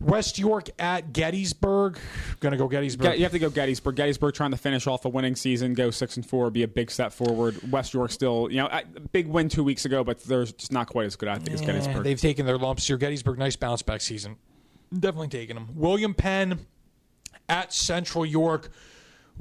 West 0.00 0.36
York 0.36 0.68
at 0.80 1.12
Gettysburg. 1.12 1.96
Going 2.40 2.50
to 2.50 2.58
go 2.58 2.66
Gettysburg. 2.66 3.16
You 3.16 3.22
have 3.22 3.32
to 3.32 3.38
go 3.38 3.50
Gettysburg. 3.50 3.94
Gettysburg 3.94 4.34
trying 4.34 4.50
to 4.50 4.56
finish 4.56 4.88
off 4.88 5.04
a 5.04 5.08
winning 5.08 5.36
season, 5.36 5.74
go 5.74 5.92
six 5.92 6.16
and 6.16 6.26
four, 6.26 6.50
be 6.50 6.64
a 6.64 6.68
big 6.68 6.90
step 6.90 7.12
forward. 7.12 7.70
West 7.70 7.94
York 7.94 8.10
still, 8.10 8.48
you 8.50 8.56
know, 8.56 8.66
I- 8.66 8.82
big 9.12 9.28
win 9.28 9.48
two 9.48 9.62
weeks 9.62 9.84
ago, 9.84 10.02
but 10.02 10.18
they're 10.24 10.44
just 10.44 10.72
not 10.72 10.88
quite 10.88 11.06
as 11.06 11.14
good. 11.14 11.28
I 11.28 11.36
think 11.36 11.50
as 11.50 11.62
Eh, 11.62 11.66
Gettysburg. 11.66 12.02
They've 12.02 12.20
taken 12.20 12.46
their 12.46 12.58
lumps 12.58 12.86
here. 12.86 12.96
Gettysburg, 12.96 13.38
nice 13.38 13.54
bounce 13.54 13.82
back 13.82 14.00
season. 14.00 14.36
Definitely 14.92 15.28
taking 15.28 15.54
them. 15.54 15.68
William 15.74 16.14
Penn 16.14 16.58
at 17.48 17.72
Central 17.72 18.26
York. 18.26 18.70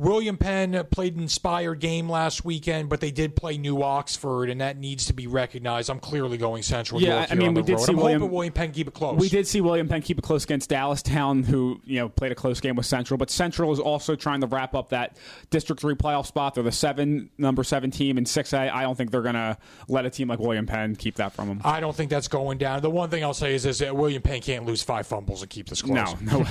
William 0.01 0.35
Penn 0.35 0.83
played 0.89 1.15
an 1.15 1.21
inspired 1.21 1.79
game 1.79 2.09
last 2.09 2.43
weekend, 2.43 2.89
but 2.89 3.01
they 3.01 3.11
did 3.11 3.35
play 3.35 3.59
New 3.59 3.83
Oxford, 3.83 4.49
and 4.49 4.59
that 4.59 4.75
needs 4.77 5.05
to 5.05 5.13
be 5.13 5.27
recognized. 5.27 5.91
I'm 5.91 5.99
clearly 5.99 6.37
going 6.39 6.63
Central 6.63 6.99
Yeah, 6.99 7.17
York. 7.19 7.31
I 7.31 7.35
mean, 7.35 7.53
we 7.53 7.61
did 7.61 7.73
road. 7.75 7.85
see 7.85 7.91
I'm 7.91 7.97
William- 7.97 8.31
William 8.31 8.51
Penn 8.51 8.71
keep 8.71 8.87
it 8.87 8.95
close. 8.95 9.19
We 9.19 9.29
did 9.29 9.45
see 9.45 9.61
William 9.61 9.87
Penn 9.87 10.01
keep 10.01 10.17
it 10.17 10.23
close 10.23 10.43
against 10.43 10.71
Dallastown, 10.71 11.45
who 11.45 11.79
you 11.85 11.99
know 11.99 12.09
played 12.09 12.31
a 12.31 12.35
close 12.35 12.59
game 12.59 12.75
with 12.75 12.87
Central. 12.87 13.19
But 13.19 13.29
Central 13.29 13.71
is 13.71 13.79
also 13.79 14.15
trying 14.15 14.41
to 14.41 14.47
wrap 14.47 14.73
up 14.73 14.89
that 14.89 15.17
District 15.51 15.79
Three 15.79 15.93
playoff 15.93 16.25
spot. 16.25 16.55
They're 16.55 16.63
the 16.63 16.71
seven 16.71 17.29
number 17.37 17.63
seven 17.63 17.91
team 17.91 18.17
in 18.17 18.25
six 18.25 18.53
A. 18.53 18.73
I 18.75 18.81
don't 18.81 18.95
think 18.97 19.11
they're 19.11 19.21
gonna 19.21 19.59
let 19.87 20.07
a 20.07 20.09
team 20.09 20.29
like 20.29 20.39
William 20.39 20.65
Penn 20.65 20.95
keep 20.95 21.15
that 21.17 21.31
from 21.33 21.47
them. 21.47 21.61
I 21.63 21.79
don't 21.79 21.95
think 21.95 22.09
that's 22.09 22.27
going 22.27 22.57
down. 22.57 22.81
The 22.81 22.89
one 22.89 23.11
thing 23.11 23.23
I'll 23.23 23.35
say 23.35 23.53
is 23.53 23.61
this: 23.61 23.77
that 23.77 23.95
William 23.95 24.23
Penn 24.23 24.41
can't 24.41 24.65
lose 24.65 24.81
five 24.81 25.05
fumbles 25.05 25.43
and 25.43 25.49
keep 25.51 25.69
this 25.69 25.83
close. 25.83 25.95
No, 25.95 26.37
no 26.37 26.39
way. 26.43 26.47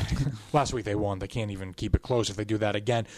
Last 0.53 0.73
week 0.73 0.85
they 0.85 0.95
won. 0.95 1.19
They 1.19 1.27
can't 1.27 1.51
even 1.51 1.75
keep 1.75 1.97
it 1.97 2.03
close 2.03 2.31
if 2.31 2.37
they 2.37 2.45
do 2.45 2.59
that 2.59 2.77
again. 2.77 3.09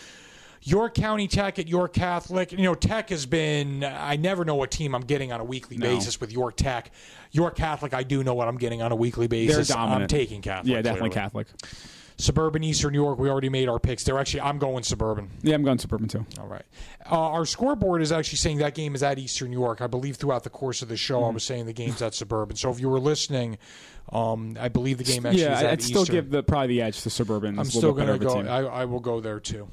York 0.63 0.95
County 0.95 1.27
Tech 1.29 1.59
at 1.59 1.67
York 1.69 1.93
Catholic. 1.93 2.53
You 2.53 2.59
know, 2.63 2.75
Tech 2.75 3.11
has 3.11 3.27
been. 3.27 3.83
I 3.85 4.17
never 4.17 4.45
know 4.45 4.55
what 4.55 4.71
team 4.71 4.95
I'm 4.95 5.03
getting 5.03 5.33
on 5.33 5.41
a 5.41 5.45
weekly 5.45 5.77
No. 5.77 5.87
basis 5.87 6.21
with 6.21 6.33
York 6.33 6.57
Tech. 6.57 6.91
York 7.33 7.57
Catholic, 7.57 7.95
I 7.95 8.03
do 8.03 8.23
know 8.23 8.35
what 8.35 8.47
I'm 8.49 8.59
getting 8.59 8.81
on 8.83 8.93
a 8.93 8.97
weekly 8.97 9.27
basis. 9.27 9.69
They're 9.69 9.77
dominant. 9.77 10.03
I'm 10.03 10.09
taking 10.09 10.41
Catholic. 10.43 10.73
yeah, 10.73 10.83
definitely. 10.83 11.11
Catholic. 11.11 11.49
Suburban 12.19 12.63
Eastern 12.63 12.93
New 12.93 13.03
York. 13.03 13.19
We 13.19 13.29
already 13.29 13.49
made 13.49 13.69
our 13.69 13.81
picks. 13.81 14.05
They're 14.05 14.19
actually. 14.19 14.43
I'm 14.43 14.59
going 14.59 14.85
Suburban. 14.85 15.31
Yeah, 15.43 15.55
I'm 15.57 15.65
going 15.65 15.79
Suburban 15.79 16.07
too. 16.07 16.25
All 16.39 16.47
right. 16.47 16.63
Uh, 17.11 17.17
our 17.19 17.45
scoreboard 17.47 18.01
is 18.01 18.13
actually 18.13 18.37
saying 18.37 18.59
that 18.59 18.75
game 18.77 18.95
is 18.95 19.03
at 19.03 19.19
Eastern 19.19 19.51
New 19.51 19.59
York. 19.59 19.81
I 19.81 19.89
believe 19.89 20.17
throughout 20.17 20.45
the 20.45 20.51
course 20.51 20.83
of 20.83 20.89
the 20.89 20.97
show, 20.97 21.17
Mm-hmm. 21.21 21.31
I 21.31 21.35
was 21.35 21.43
saying 21.45 21.67
the 21.67 21.73
game's 21.73 22.01
at 22.03 22.15
Suburban. 22.15 22.55
So 22.57 22.71
if 22.71 22.79
you 22.79 22.89
were 22.89 23.01
listening, 23.01 23.59
um, 24.13 24.57
I 24.61 24.69
believe 24.69 24.99
the 24.99 25.05
game 25.05 25.27
actually 25.27 25.43
yeah, 25.43 25.57
is 25.57 25.63
at 25.65 25.73
I'd 25.73 25.83
still 25.83 26.05
give 26.05 26.31
the 26.31 26.43
probably 26.45 26.69
the 26.69 26.83
edge 26.83 27.01
to 27.03 27.11
Suburban. 27.11 27.59
I'm 27.59 27.65
still 27.65 27.93
going 27.93 28.07
to 28.07 28.13
better 28.13 28.27
of 28.39 28.41
a 28.41 28.45
go. 28.45 28.49
I, 28.51 28.83
I 28.83 28.85
will 28.85 29.01
go 29.01 29.21
there 29.21 29.41
too. 29.41 29.67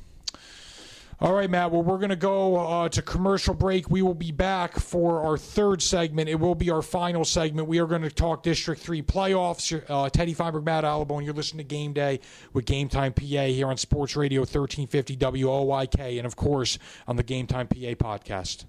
All 1.21 1.33
right, 1.33 1.49
Matt. 1.49 1.71
Well, 1.71 1.83
we're 1.83 1.97
going 1.97 2.11
to 2.11 2.15
go 2.15 2.55
uh, 2.55 2.87
to 2.89 3.01
commercial 3.01 3.53
break. 3.53 3.89
We 3.89 4.01
will 4.01 4.13
be 4.13 4.31
back 4.31 4.79
for 4.79 5.21
our 5.21 5.37
third 5.37 5.81
segment. 5.81 6.29
It 6.29 6.39
will 6.39 6.55
be 6.55 6.69
our 6.69 6.81
final 6.81 7.25
segment. 7.25 7.67
We 7.67 7.79
are 7.79 7.87
going 7.87 8.03
to 8.03 8.09
talk 8.09 8.41
District 8.41 8.79
3 8.81 9.01
playoffs. 9.01 9.83
Uh, 9.89 10.09
Teddy 10.09 10.33
Feinberg, 10.33 10.63
Matt 10.63 10.85
Alabone. 10.85 11.25
You're 11.25 11.33
listening 11.33 11.65
to 11.67 11.75
Game 11.75 11.91
Day 11.91 12.21
with 12.53 12.63
Game 12.63 12.87
Time 12.87 13.11
PA 13.11 13.23
here 13.23 13.67
on 13.67 13.75
Sports 13.75 14.15
Radio 14.15 14.41
1350 14.41 15.17
WOYK 15.17 16.17
and, 16.19 16.25
of 16.25 16.37
course, 16.37 16.79
on 17.05 17.17
the 17.17 17.23
Game 17.23 17.47
Time 17.47 17.67
PA 17.67 17.75
podcast. 17.95 18.63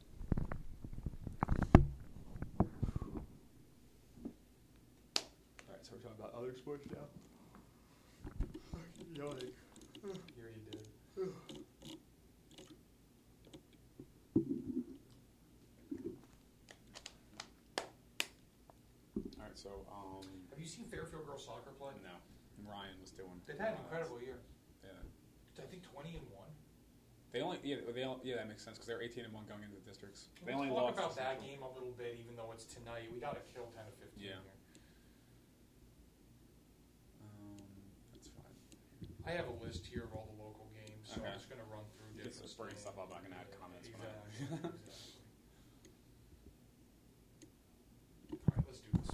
All 2.59 2.67
right, 5.69 5.79
so 5.83 5.93
we're 5.93 5.99
talking 6.03 6.19
about 6.19 6.35
other 6.37 6.53
sports 6.57 6.85
now. 6.91 6.99
All 19.39 19.45
right, 19.45 19.57
so 19.59 19.71
um, 19.91 20.25
Have 20.51 20.59
you 20.59 20.67
seen 20.67 20.85
Fairfield 20.91 21.27
girls 21.27 21.45
soccer 21.45 21.71
play? 21.79 21.93
no, 22.03 22.15
Ryan 22.71 22.95
was 23.01 23.11
doing. 23.11 23.41
They've 23.47 23.59
had 23.59 23.75
an 23.75 23.81
incredible 23.85 24.21
year. 24.21 24.39
Yeah. 24.85 24.91
I 25.63 25.67
think 25.69 25.83
20 25.93 26.09
and 26.17 26.27
1. 26.33 26.41
They 27.33 27.40
only 27.43 27.59
yeah, 27.62 27.77
they 27.95 28.03
only, 28.03 28.21
yeah 28.27 28.37
that 28.43 28.49
makes 28.49 28.64
sense 28.64 28.77
because 28.77 28.88
they're 28.90 29.03
18 29.03 29.25
and 29.25 29.33
one 29.33 29.45
going 29.47 29.62
into 29.62 29.77
the 29.79 29.87
districts. 29.87 30.27
They 30.45 30.51
We'll 30.53 30.66
only 30.66 30.75
talk 30.75 30.99
lost 30.99 30.99
about 30.99 31.16
that 31.16 31.38
game 31.40 31.62
a 31.62 31.71
little 31.71 31.95
bit, 31.95 32.19
even 32.19 32.35
though 32.35 32.51
it's 32.51 32.66
tonight. 32.66 33.07
We 33.14 33.21
got 33.23 33.38
to 33.38 33.45
kill 33.55 33.71
10 33.71 33.87
to 33.87 33.93
15 34.03 34.19
Yeah. 34.19 34.35
here. 34.43 34.59
Um, 37.23 37.62
that's 38.11 38.27
fine. 38.35 38.57
I 39.27 39.31
have 39.38 39.47
a 39.47 39.57
list 39.62 39.87
here 39.87 40.03
of 40.11 40.12
all 40.12 40.27
the 40.27 40.43
local 40.43 40.66
games, 40.75 41.07
so 41.07 41.23
Okay. 41.23 41.31
I'm 41.31 41.38
just 41.38 41.47
going 41.47 41.62
to 41.62 41.69
run 41.71 41.87
through 41.95 42.11
Get 42.19 42.35
different 42.35 42.51
some 42.51 42.51
spring 42.51 42.75
things. 42.75 42.83
stuff 42.83 42.99
up. 42.99 43.14
I 43.14 43.23
can 43.23 43.31
add 43.31 43.47
comments. 43.55 43.87
when 43.95 44.03
I- 44.03 44.11
Exactly. 44.11 44.51
exactly. 44.51 44.75
All 48.35 48.59
right, 48.59 48.66
let's 48.66 48.83
do 48.83 48.90
this. 48.99 49.11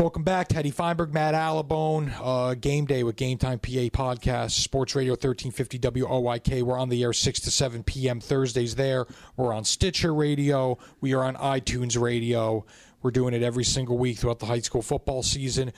Welcome 0.00 0.22
back, 0.22 0.48
Teddy 0.48 0.70
Feinberg, 0.70 1.12
Matt 1.12 1.34
Alabone. 1.34 2.10
Uh, 2.22 2.54
game 2.54 2.86
day 2.86 3.02
with 3.02 3.16
Game 3.16 3.36
Time 3.36 3.58
PA 3.58 3.68
podcast, 3.68 4.52
Sports 4.52 4.94
Radio 4.94 5.12
1350 5.12 5.78
WOYK. 5.78 6.62
We're 6.62 6.78
on 6.78 6.88
the 6.88 7.02
air 7.02 7.12
6 7.12 7.40
to 7.40 7.50
7 7.50 7.82
p.m. 7.82 8.18
Thursdays 8.18 8.76
there. 8.76 9.04
We're 9.36 9.52
on 9.52 9.64
Stitcher 9.64 10.14
Radio. 10.14 10.78
We 11.02 11.12
are 11.12 11.22
on 11.22 11.36
iTunes 11.36 12.00
Radio. 12.00 12.64
We're 13.02 13.10
doing 13.10 13.34
it 13.34 13.42
every 13.42 13.64
single 13.64 13.98
week 13.98 14.16
throughout 14.16 14.38
the 14.38 14.46
high 14.46 14.60
school 14.60 14.80
football 14.80 15.22
season. 15.22 15.70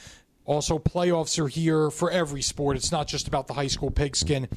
Also, 0.44 0.78
playoffs 0.78 1.38
are 1.38 1.46
here 1.46 1.90
for 1.90 2.10
every 2.10 2.42
sport. 2.42 2.76
It's 2.76 2.90
not 2.90 3.06
just 3.06 3.28
about 3.28 3.46
the 3.46 3.54
high 3.54 3.68
school 3.68 3.90
pigskin. 3.90 4.48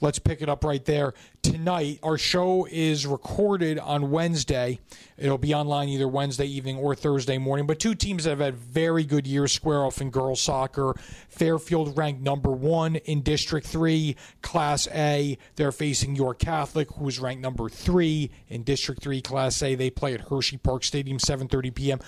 Let's 0.00 0.20
pick 0.20 0.40
it 0.40 0.48
up 0.48 0.64
right 0.64 0.84
there. 0.84 1.14
Tonight, 1.42 1.98
our 2.04 2.16
show 2.16 2.68
is 2.70 3.06
recorded 3.06 3.80
on 3.80 4.12
Wednesday. 4.12 4.78
It'll 5.18 5.38
be 5.38 5.52
online 5.52 5.88
either 5.88 6.06
Wednesday 6.06 6.46
evening 6.46 6.76
or 6.76 6.94
Thursday 6.94 7.38
morning. 7.38 7.66
But 7.66 7.80
two 7.80 7.96
teams 7.96 8.24
that 8.24 8.30
have 8.30 8.38
had 8.38 8.54
very 8.54 9.02
good 9.04 9.26
years 9.26 9.52
square 9.52 9.84
off 9.84 10.00
in 10.00 10.10
girls 10.10 10.40
soccer. 10.40 10.94
Fairfield 11.28 11.96
ranked 11.98 12.22
number 12.22 12.50
one 12.50 12.96
in 12.96 13.22
District 13.22 13.66
3, 13.66 14.14
Class 14.42 14.86
A. 14.94 15.38
They're 15.56 15.72
facing 15.72 16.14
York 16.14 16.38
Catholic, 16.38 16.88
who's 16.92 17.18
ranked 17.18 17.42
number 17.42 17.68
three 17.68 18.30
in 18.48 18.62
District 18.62 19.02
3, 19.02 19.20
Class 19.20 19.60
A. 19.62 19.74
They 19.74 19.90
play 19.90 20.14
at 20.14 20.28
Hershey 20.28 20.58
Park 20.58 20.84
Stadium, 20.84 21.18
7.30 21.18 21.74
p.m 21.74 21.98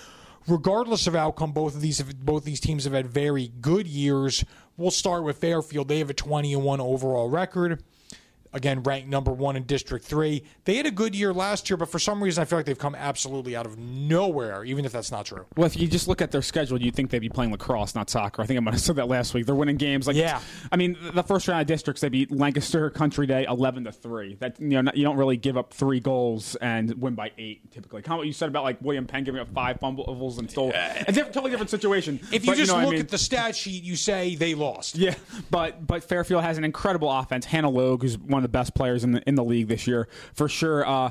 regardless 0.47 1.07
of 1.07 1.15
outcome, 1.15 1.51
both 1.51 1.75
of 1.75 1.81
these 1.81 2.01
both 2.01 2.43
these 2.43 2.59
teams 2.59 2.83
have 2.85 2.93
had 2.93 3.07
very 3.07 3.51
good 3.61 3.87
years. 3.87 4.43
We'll 4.77 4.91
start 4.91 5.23
with 5.23 5.37
Fairfield. 5.37 5.87
They 5.87 5.99
have 5.99 6.09
a 6.09 6.13
20 6.13 6.53
and 6.53 6.63
1 6.63 6.81
overall 6.81 7.29
record. 7.29 7.83
Again, 8.55 8.83
ranked 8.83 9.09
number 9.09 9.31
one 9.33 9.55
in 9.57 9.63
District 9.63 10.03
3. 10.05 10.41
They 10.63 10.77
had 10.77 10.85
a 10.85 10.91
good 10.91 11.13
year 11.13 11.33
last 11.33 11.69
year, 11.69 11.75
but 11.77 11.89
for 11.89 11.99
some 11.99 12.23
reason, 12.23 12.41
I 12.41 12.45
feel 12.45 12.57
like 12.57 12.65
they've 12.65 12.79
come 12.79 12.95
absolutely 12.95 13.53
out 13.55 13.65
of 13.65 13.77
nowhere, 13.77 14.63
even 14.63 14.85
if 14.85 14.93
that's 14.93 15.11
not 15.11 15.25
true. 15.25 15.45
Well, 15.57 15.65
if 15.65 15.77
you 15.77 15.87
just 15.87 16.07
look 16.07 16.21
at 16.21 16.31
their 16.31 16.41
schedule, 16.41 16.81
you'd 16.81 16.95
think 16.95 17.09
they'd 17.11 17.19
be 17.19 17.27
playing 17.29 17.51
lacrosse, 17.51 17.95
not 17.95 18.09
soccer. 18.09 18.41
I 18.41 18.45
think 18.45 18.57
I 18.57 18.61
might 18.61 18.73
have 18.73 18.81
said 18.81 18.95
that 18.95 19.09
last 19.09 19.33
week. 19.33 19.45
They're 19.45 19.53
winning 19.55 19.75
games 19.77 20.07
like 20.07 20.15
Yeah. 20.15 20.39
I 20.71 20.77
mean, 20.77 20.97
the 21.13 21.21
first 21.23 21.47
round 21.49 21.61
of 21.61 21.67
districts, 21.67 22.01
they 22.01 22.07
beat 22.09 22.31
Lancaster 22.31 22.89
Country 22.89 23.27
Day 23.27 23.45
eleven 23.47 23.83
to 23.83 23.91
three. 23.91 24.35
That 24.35 24.59
you 24.59 24.69
know, 24.69 24.81
not- 24.81 24.95
you 24.97 25.03
don't 25.03 25.17
really 25.17 25.37
give 25.37 25.57
up 25.57 25.73
three 25.73 25.99
goals 25.99 26.55
and 26.55 26.93
win 27.01 27.15
by 27.15 27.31
eight 27.37 27.71
typically. 27.71 28.01
Kind 28.03 28.13
of 28.13 28.19
what 28.19 28.27
you 28.27 28.33
said 28.33 28.47
about 28.47 28.63
like 28.63 28.81
William 28.81 29.05
Penn 29.05 29.25
giving 29.25 29.41
up 29.41 29.49
five 29.53 29.79
fumbles 29.81 30.37
and 30.37 30.49
stole. 30.49 30.71
A 30.71 31.03
different, 31.11 31.33
totally 31.33 31.51
different 31.51 31.69
situation. 31.71 32.19
If 32.31 32.45
you 32.45 32.51
But, 32.51 32.57
just 32.57 32.69
know 32.69 32.75
what 32.75 32.81
I 32.81 32.85
look 32.85 32.93
mean? 32.93 33.01
at 33.01 33.09
the 33.09 33.17
stat 33.17 33.55
sheet, 33.55 33.83
you 33.83 33.95
say 33.97 34.35
they 34.35 34.55
lost. 34.55 34.95
Yeah, 34.95 35.15
but 35.51 35.85
but 35.85 36.03
Fairfield 36.03 36.43
has 36.43 36.57
an 36.57 36.63
incredible 36.63 37.11
offense. 37.11 37.45
Hannah 37.45 37.69
Logue, 37.69 38.01
who's 38.03 38.17
one 38.17 38.43
of 38.43 38.44
the 38.45 38.49
best 38.49 38.75
players 38.75 39.03
in 39.03 39.11
the 39.13 39.21
in 39.27 39.35
the 39.35 39.43
league 39.43 39.67
this 39.67 39.87
year 39.87 40.07
for 40.33 40.47
sure. 40.47 40.87
Uh, 40.87 41.09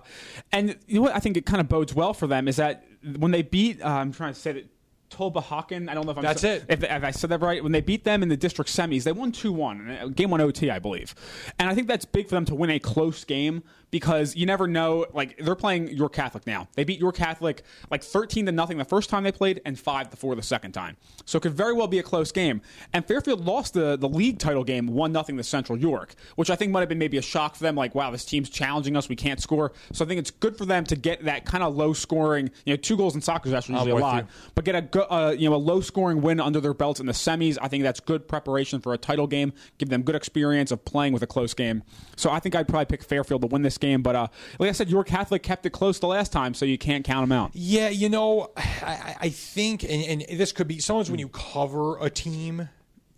and 0.53 0.77
you 0.87 0.97
know 0.97 1.03
what 1.03 1.14
I 1.14 1.18
think 1.18 1.37
it 1.37 1.44
kind 1.44 1.61
of 1.61 1.68
bodes 1.68 1.92
well 1.94 2.14
for 2.14 2.27
them 2.27 2.47
is 2.47 2.57
that 2.57 2.85
when 3.18 3.33
they 3.33 3.42
beat, 3.42 3.83
uh, 3.83 3.88
I'm 3.88 4.12
trying 4.12 4.33
to 4.35 4.40
say 4.40 4.53
that. 4.53 4.66
Tulpehocken, 5.11 5.88
I 5.88 5.94
don't 5.94 6.07
know 6.07 6.11
if 6.11 6.18
I'm 6.18 6.25
That's 6.25 6.42
it. 6.42 6.64
If, 6.68 6.83
if 6.83 7.05
I 7.05 7.12
said 7.12 7.31
that 7.31 7.40
right, 7.40 7.62
when 7.62 7.70
they 7.70 7.83
beat 7.83 8.03
them 8.03 8.25
in 8.25 8.29
the 8.29 8.37
district 8.37 8.68
semis, 8.68 9.05
they 9.05 9.12
won 9.12 9.31
two 9.31 9.53
one, 9.53 10.12
game 10.16 10.31
one 10.31 10.40
OT, 10.40 10.70
I 10.70 10.81
believe, 10.81 11.14
and 11.61 11.68
I 11.68 11.75
think 11.75 11.87
that's 11.87 12.05
big 12.05 12.27
for 12.27 12.35
them 12.35 12.44
to 12.47 12.55
win 12.57 12.70
a 12.70 12.81
close 12.81 13.23
game 13.23 13.62
because 13.94 14.35
you 14.35 14.44
never 14.44 14.66
know. 14.66 15.07
Like 15.12 15.38
they're 15.38 15.54
playing 15.54 15.87
York 15.87 16.12
Catholic 16.12 16.48
now. 16.48 16.66
They 16.74 16.83
beat 16.83 16.98
York 16.98 17.14
Catholic 17.14 17.62
like 17.92 18.02
thirteen 18.02 18.44
to 18.46 18.50
nothing 18.50 18.76
the 18.76 18.85
first 18.85 19.09
time 19.09 19.22
they 19.22 19.30
played, 19.30 19.61
and 19.64 19.78
five 19.78 20.11
to 20.11 20.16
four 20.16 20.35
the 20.35 20.42
second 20.42 20.72
time. 20.72 20.96
So 21.26 21.38
it 21.38 21.42
could 21.42 21.54
very 21.54 21.72
well 21.74 21.87
be 21.87 22.00
a 22.00 22.02
close 22.02 22.33
game. 22.33 22.61
And 22.92 23.07
Fairfield 23.07 23.44
lost 23.44 23.74
the 23.74 23.96
the 23.96 24.09
league 24.09 24.40
title 24.40 24.64
game 24.64 24.88
one 24.88 25.12
nothing 25.12 25.37
to 25.37 25.44
Central 25.44 25.78
York, 25.78 26.16
which 26.35 26.50
I 26.50 26.57
think 26.57 26.72
might 26.72 26.80
have 26.80 26.88
been 26.88 26.98
maybe 26.98 27.18
a 27.18 27.22
shock 27.22 27.54
for 27.54 27.62
them. 27.62 27.76
Like 27.76 27.94
wow, 27.94 28.11
this 28.11 28.24
team's 28.24 28.50
challenging 28.50 28.96
us, 28.96 29.09
we 29.09 29.14
can't 29.14 29.40
score. 29.40 29.70
So 29.92 30.04
I 30.04 30.09
think 30.09 30.18
it's 30.18 30.33
good 30.33 30.59
for 30.59 30.66
them 30.66 30.83
to 30.87 30.96
get 30.96 31.24
that 31.26 31.44
kind 31.44 31.62
of 31.62 31.76
low 31.76 31.92
scoring. 31.92 32.50
You 32.66 32.72
know, 32.72 32.76
two 32.76 32.96
goals 32.96 33.14
in 33.14 33.20
soccer 33.20 33.48
is 33.48 33.54
actually 33.54 33.76
usually 33.76 33.92
a 33.92 33.96
lot 33.98 34.24
you. 34.24 34.28
but 34.57 34.64
get 34.64 34.74
a 34.74 35.12
uh, 35.12 35.30
you 35.30 35.48
know 35.48 35.54
a 35.54 35.57
low 35.57 35.80
scoring 35.80 36.20
win 36.20 36.40
under 36.40 36.61
their 36.61 36.74
belts 36.74 36.98
in 36.98 37.07
the 37.07 37.12
semis. 37.12 37.59
I 37.62 37.68
think 37.68 37.85
that's 37.85 38.00
good 38.00 38.26
preparation 38.26 38.80
for 38.80 38.92
a 38.92 38.98
title 38.98 39.28
game. 39.28 39.52
Give 39.78 39.88
them 39.88 40.02
good 40.02 40.16
experience 40.16 40.72
of 40.72 40.85
playing 40.85 41.12
with 41.12 41.22
a 41.22 41.28
close 41.28 41.54
game. 41.54 41.85
So 42.16 42.33
I 42.33 42.40
think 42.40 42.57
I'd 42.57 42.66
probably 42.66 42.87
pick 42.87 43.04
Fairfield 43.04 43.42
to 43.42 43.46
win 43.46 43.62
this 43.62 43.78
game. 43.78 43.84
But 44.03 44.16
uh, 44.16 44.27
like 44.59 44.68
I 44.68 44.73
said, 44.73 44.88
York 44.88 45.07
Catholic 45.07 45.42
kept 45.42 45.66
it 45.66 45.70
close 45.70 46.01
the 46.01 46.07
last 46.07 46.33
time, 46.33 46.55
so 46.55 46.64
you 46.64 46.79
can't 46.79 47.05
count 47.05 47.23
them 47.29 47.33
out. 47.33 47.51
Yeah, 47.55 47.88
you 47.88 48.09
know, 48.09 48.51
I, 48.57 48.62
I- 48.83 49.16
I 49.23 49.29
think, 49.29 49.85
and, 49.85 50.23
and 50.23 50.38
this 50.38 50.53
could 50.53 50.66
be 50.68 50.79
sometimes 50.81 51.11
when 51.11 51.20
you 51.20 51.29
cover 51.29 51.99
a 51.99 52.11
team, 52.11 52.68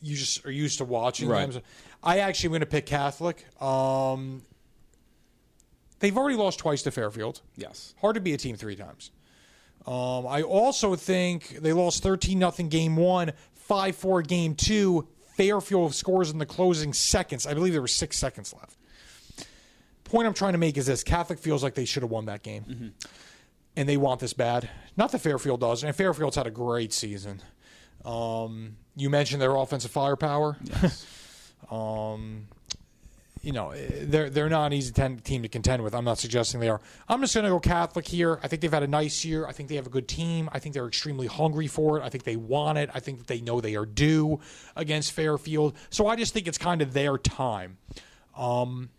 you 0.03 0.17
just 0.17 0.45
are 0.47 0.51
used 0.51 0.79
to 0.79 0.85
watching 0.85 1.29
Right. 1.29 1.51
them. 1.51 1.63
I 2.03 2.19
actually 2.19 2.49
am 2.49 2.53
going 2.53 2.61
to 2.61 2.67
pick 2.67 2.87
Catholic. 2.87 3.45
Um, 3.63 4.43
they've 6.01 6.17
already 6.17 6.37
lost 6.37 6.59
twice 6.59 6.83
to 6.83 6.91
Fairfield. 6.91 7.41
Yes. 7.57 7.95
Hard 8.01 8.15
to 8.15 8.21
be 8.21 8.33
a 8.33 8.37
team 8.37 8.57
three 8.57 8.77
times. 8.77 9.11
Um, 9.87 10.27
I 10.27 10.43
also 10.43 10.95
think 10.97 11.59
they 11.61 11.73
lost 11.73 12.03
13 12.03 12.39
nothing 12.39 12.69
game 12.69 12.97
one, 12.97 13.33
5 13.55 13.97
4 13.97 14.23
game 14.23 14.55
two. 14.55 15.09
Fairfield 15.37 15.95
scores 15.95 16.31
in 16.31 16.39
the 16.39 16.47
closing 16.47 16.93
seconds. 16.93 17.47
I 17.47 17.55
believe 17.55 17.73
there 17.73 17.83
were 17.83 17.89
six 17.89 18.17
seconds 18.17 18.55
left. 18.55 18.77
Point 20.07 20.27
I'm 20.27 20.35
trying 20.35 20.53
to 20.53 20.59
make 20.59 20.77
is 20.77 20.87
this 20.87 21.03
Catholic 21.03 21.39
feels 21.39 21.63
like 21.63 21.75
they 21.75 21.85
should 21.85 22.03
have 22.03 22.11
won 22.11 22.27
that 22.27 22.43
game. 22.43 22.95
And 23.77 23.89
they 23.89 23.97
want 23.97 24.21
this 24.21 24.33
bad. 24.33 24.71
Not 24.97 25.13
that 25.13 25.19
Fairfield 25.19 25.61
does. 25.61 25.83
And 25.85 25.95
Fairfield's 25.95 26.37
had 26.37 26.47
a 26.47 26.51
great 26.51 26.93
season. 26.93 27.43
Um, 28.05 28.77
you 28.95 29.11
mentioned 29.11 29.43
their 29.43 29.55
offensive 29.57 29.91
firepower. 29.91 30.57
um, 31.71 32.47
you 33.43 33.53
know, 33.53 33.75
they're 33.77 34.31
they're 34.31 34.49
not 34.49 34.67
an 34.67 34.73
easy 34.73 34.93
ten, 34.93 35.19
team 35.19 35.43
to 35.43 35.49
contend 35.49 35.83
with. 35.83 35.95
I'm 35.95 36.05
not 36.05 36.19
suggesting 36.19 36.61
they 36.61 36.69
are. 36.69 36.81
I'm 37.09 37.21
just 37.21 37.35
going 37.35 37.45
to 37.45 37.51
go 37.51 37.61
Catholic 37.61 38.07
here. 38.07 38.41
I 38.43 38.49
think 38.49 38.63
they've 38.63 38.73
had 38.73 38.83
a 38.83 38.89
nice 38.89 39.25
year. 39.25 39.47
I 39.47 39.53
think 39.53 39.69
they 39.69 39.77
have 39.77 39.87
a 39.87 39.91
good 39.91 40.09
team. 40.09 40.49
I 40.53 40.59
think 40.59 40.75
they're 40.75 40.87
extremely 40.87 41.27
hungry 41.27 41.67
for 41.67 41.99
it. 41.99 42.05
I 42.05 42.09
think 42.09 42.25
they 42.25 42.37
want 42.37 42.79
it. 42.79 42.91
I 42.95 43.01
think 43.01 43.19
that 43.19 43.27
they 43.27 43.41
know 43.41 43.61
they 43.61 43.77
are 43.77 43.87
due 43.87 44.41
against 44.75 45.13
Fairfield. 45.13 45.77
So 45.91 46.07
I 46.07 46.17
just 46.17 46.33
think 46.33 46.49
it's 46.49 46.59
kind 46.59 46.81
of 46.81 46.93
their 46.93 47.19
time. 47.19 47.79
Um, 48.37 48.91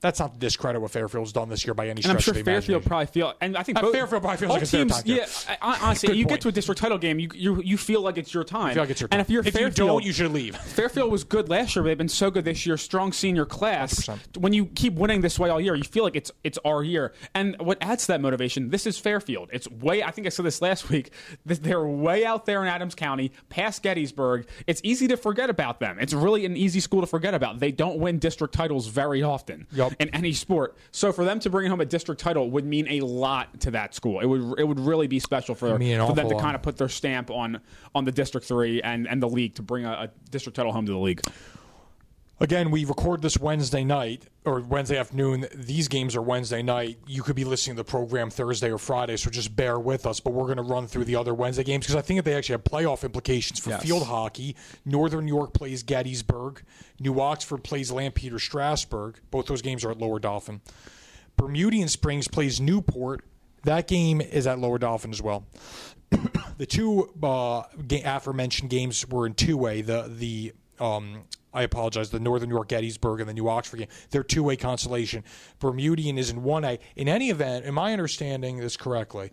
that's 0.00 0.20
not 0.20 0.34
to 0.34 0.38
discredit 0.38 0.80
what 0.80 0.90
Fairfield's 0.90 1.32
done 1.32 1.48
this 1.48 1.66
year 1.66 1.74
by 1.74 1.88
any 1.88 2.02
stretch 2.02 2.10
And 2.10 2.16
I'm 2.18 2.22
sure 2.22 2.32
of 2.32 2.38
the 2.38 2.44
Fairfield 2.44 2.84
probably 2.84 3.06
feel, 3.06 3.32
and 3.40 3.56
I 3.56 3.62
think 3.62 3.78
Uh, 3.78 3.82
both, 3.82 3.92
Fairfield 3.94 4.22
probably 4.22 4.36
feels 4.38 4.50
like 4.52 4.62
it's 4.62 4.70
their 4.70 4.80
teams, 4.84 4.92
time. 5.02 5.02
Yeah, 5.06 5.56
honestly, 5.62 6.08
Good 6.10 6.16
you 6.18 6.24
point. 6.26 6.34
get 6.34 6.40
to 6.42 6.48
a 6.48 6.52
district 6.52 6.80
title 6.80 6.98
game, 6.98 7.18
you 7.18 7.28
you 7.34 7.62
you 7.62 7.76
feel 7.76 8.02
like 8.02 8.18
it's 8.18 8.32
your 8.34 8.44
time. 8.44 8.74
Feel 8.74 8.82
like 8.82 8.90
it's 8.90 9.00
your 9.00 9.08
And 9.10 9.18
time. 9.18 9.20
if 9.20 9.30
you're 9.30 9.40
if 9.46 9.54
Fairfield, 9.54 9.78
you 9.78 9.86
don't, 9.86 10.04
you 10.04 10.12
should 10.12 10.32
leave. 10.32 10.56
Fairfield 10.56 11.10
was 11.10 11.24
good 11.24 11.48
last 11.48 11.74
year, 11.74 11.82
but 11.82 11.88
they've 11.88 11.98
been 11.98 12.08
so 12.08 12.30
good 12.30 12.44
this 12.44 12.66
year. 12.66 12.76
Strong 12.76 13.12
senior 13.12 13.46
class. 13.46 14.06
100%. 14.06 14.36
When 14.38 14.52
you 14.52 14.66
keep 14.66 14.94
winning 14.94 15.22
this 15.22 15.38
way 15.38 15.48
all 15.50 15.60
year, 15.60 15.74
you 15.74 15.84
feel 15.84 16.04
like 16.04 16.16
it's 16.16 16.30
it's 16.44 16.58
our 16.64 16.82
year. 16.84 17.12
And 17.34 17.56
what 17.58 17.78
adds 17.80 18.02
to 18.06 18.12
that 18.12 18.20
motivation? 18.20 18.70
This 18.70 18.86
is 18.86 18.98
Fairfield. 18.98 19.48
It's 19.52 19.68
way. 19.70 20.02
I 20.02 20.10
think 20.10 20.26
I 20.26 20.30
said 20.30 20.44
this 20.44 20.60
last 20.62 20.88
week. 20.90 21.10
They're 21.44 21.86
way 21.86 22.24
out 22.24 22.46
there 22.46 22.62
in 22.62 22.68
Adams 22.68 22.94
County, 22.94 23.32
past 23.48 23.82
Gettysburg. 23.82 24.46
It's 24.66 24.80
easy 24.84 25.08
to 25.08 25.16
forget 25.16 25.50
about 25.50 25.80
them. 25.80 25.98
It's 26.00 26.12
really 26.12 26.44
an 26.44 26.56
easy 26.56 26.80
school 26.80 27.00
to 27.00 27.06
forget 27.06 27.34
about. 27.34 27.60
They 27.60 27.72
don't 27.72 27.98
win 27.98 28.18
district 28.18 28.54
titles 28.54 28.86
very 28.88 29.22
often 29.22 29.66
Yup. 29.90 30.00
in 30.00 30.08
any 30.14 30.32
sport. 30.32 30.76
So 30.90 31.12
for 31.12 31.24
them 31.24 31.38
to 31.40 31.50
bring 31.50 31.70
home 31.70 31.80
a 31.80 31.84
district 31.84 32.20
title 32.20 32.50
would 32.50 32.64
mean 32.64 32.86
a 32.88 33.00
lot 33.00 33.60
to 33.60 33.70
that 33.72 33.94
school. 33.94 34.20
It 34.20 34.26
would 34.26 34.58
it 34.58 34.64
would 34.64 34.80
really 34.80 35.06
be 35.06 35.18
special 35.18 35.54
for, 35.54 35.70
for 35.70 35.78
them 35.78 36.28
to 36.28 36.34
lot. 36.34 36.42
kind 36.42 36.54
of 36.54 36.62
put 36.62 36.76
their 36.76 36.88
stamp 36.88 37.30
on 37.30 37.60
on 37.94 38.04
the 38.04 38.12
district 38.12 38.46
three 38.46 38.82
and 38.82 39.06
and 39.08 39.22
the 39.22 39.28
league 39.28 39.54
to 39.56 39.62
bring 39.62 39.84
a, 39.84 39.90
a 39.90 40.10
district 40.30 40.56
title 40.56 40.72
home 40.72 40.86
to 40.86 40.92
the 40.92 40.98
league. 40.98 41.20
Again, 42.38 42.70
we 42.70 42.84
record 42.84 43.22
this 43.22 43.38
Wednesday 43.38 43.82
night 43.82 44.24
or 44.44 44.60
Wednesday 44.60 44.98
afternoon. 44.98 45.46
These 45.54 45.88
games 45.88 46.14
are 46.14 46.20
Wednesday 46.20 46.60
night. 46.62 46.98
You 47.06 47.22
could 47.22 47.34
be 47.34 47.44
listening 47.44 47.76
to 47.76 47.80
the 47.82 47.88
program 47.90 48.28
Thursday 48.28 48.70
or 48.70 48.76
Friday, 48.76 49.16
so 49.16 49.30
just 49.30 49.56
bear 49.56 49.78
with 49.78 50.04
us. 50.06 50.20
But 50.20 50.34
we're 50.34 50.44
going 50.44 50.58
to 50.58 50.62
run 50.62 50.86
through 50.86 51.04
the 51.06 51.16
other 51.16 51.32
Wednesday 51.32 51.64
games 51.64 51.86
because 51.86 51.96
I 51.96 52.02
think 52.02 52.18
that 52.18 52.24
they 52.30 52.36
actually 52.36 52.54
have 52.54 52.64
playoff 52.64 53.04
implications 53.04 53.58
for 53.58 53.70
Yes. 53.70 53.82
field 53.82 54.02
hockey. 54.02 54.54
Northern 54.84 55.26
York 55.26 55.54
plays 55.54 55.82
Gettysburg. 55.82 56.62
New 57.00 57.18
Oxford 57.20 57.64
plays 57.64 57.90
Lampeter 57.90 58.38
Strasburg. 58.38 59.18
Both 59.30 59.46
those 59.46 59.62
games 59.62 59.82
are 59.82 59.90
at 59.90 59.98
Lower 59.98 60.18
Dauphin. 60.18 60.60
Bermudian 61.38 61.88
Springs 61.88 62.28
plays 62.28 62.60
Newport. 62.60 63.24
That 63.64 63.88
game 63.88 64.20
is 64.20 64.46
at 64.46 64.58
Lower 64.58 64.76
Dauphin 64.78 65.10
as 65.10 65.22
well. 65.22 65.46
the 66.58 66.66
two 66.66 67.10
uh, 67.22 67.62
ga- 67.88 68.02
aforementioned 68.04 68.68
games 68.68 69.08
were 69.08 69.24
in 69.26 69.32
two 69.32 69.56
way. 69.56 69.80
The 69.80 70.12
the 70.14 70.52
um, 70.80 71.22
I 71.52 71.62
apologize. 71.62 72.10
The 72.10 72.20
Northern 72.20 72.50
York 72.50 72.68
Gettysburg 72.68 73.20
and 73.20 73.28
the 73.28 73.34
New 73.34 73.48
Oxford 73.48 73.78
game. 73.78 73.88
They're 74.10 74.22
two 74.22 74.42
way 74.42 74.56
consolation. 74.56 75.24
Bermudian 75.58 76.18
is 76.18 76.30
in 76.30 76.42
one 76.42 76.64
A. 76.64 76.78
In 76.96 77.08
any 77.08 77.30
event, 77.30 77.64
am 77.64 77.78
I 77.78 77.92
understanding 77.92 78.58
this 78.58 78.76
correctly? 78.76 79.32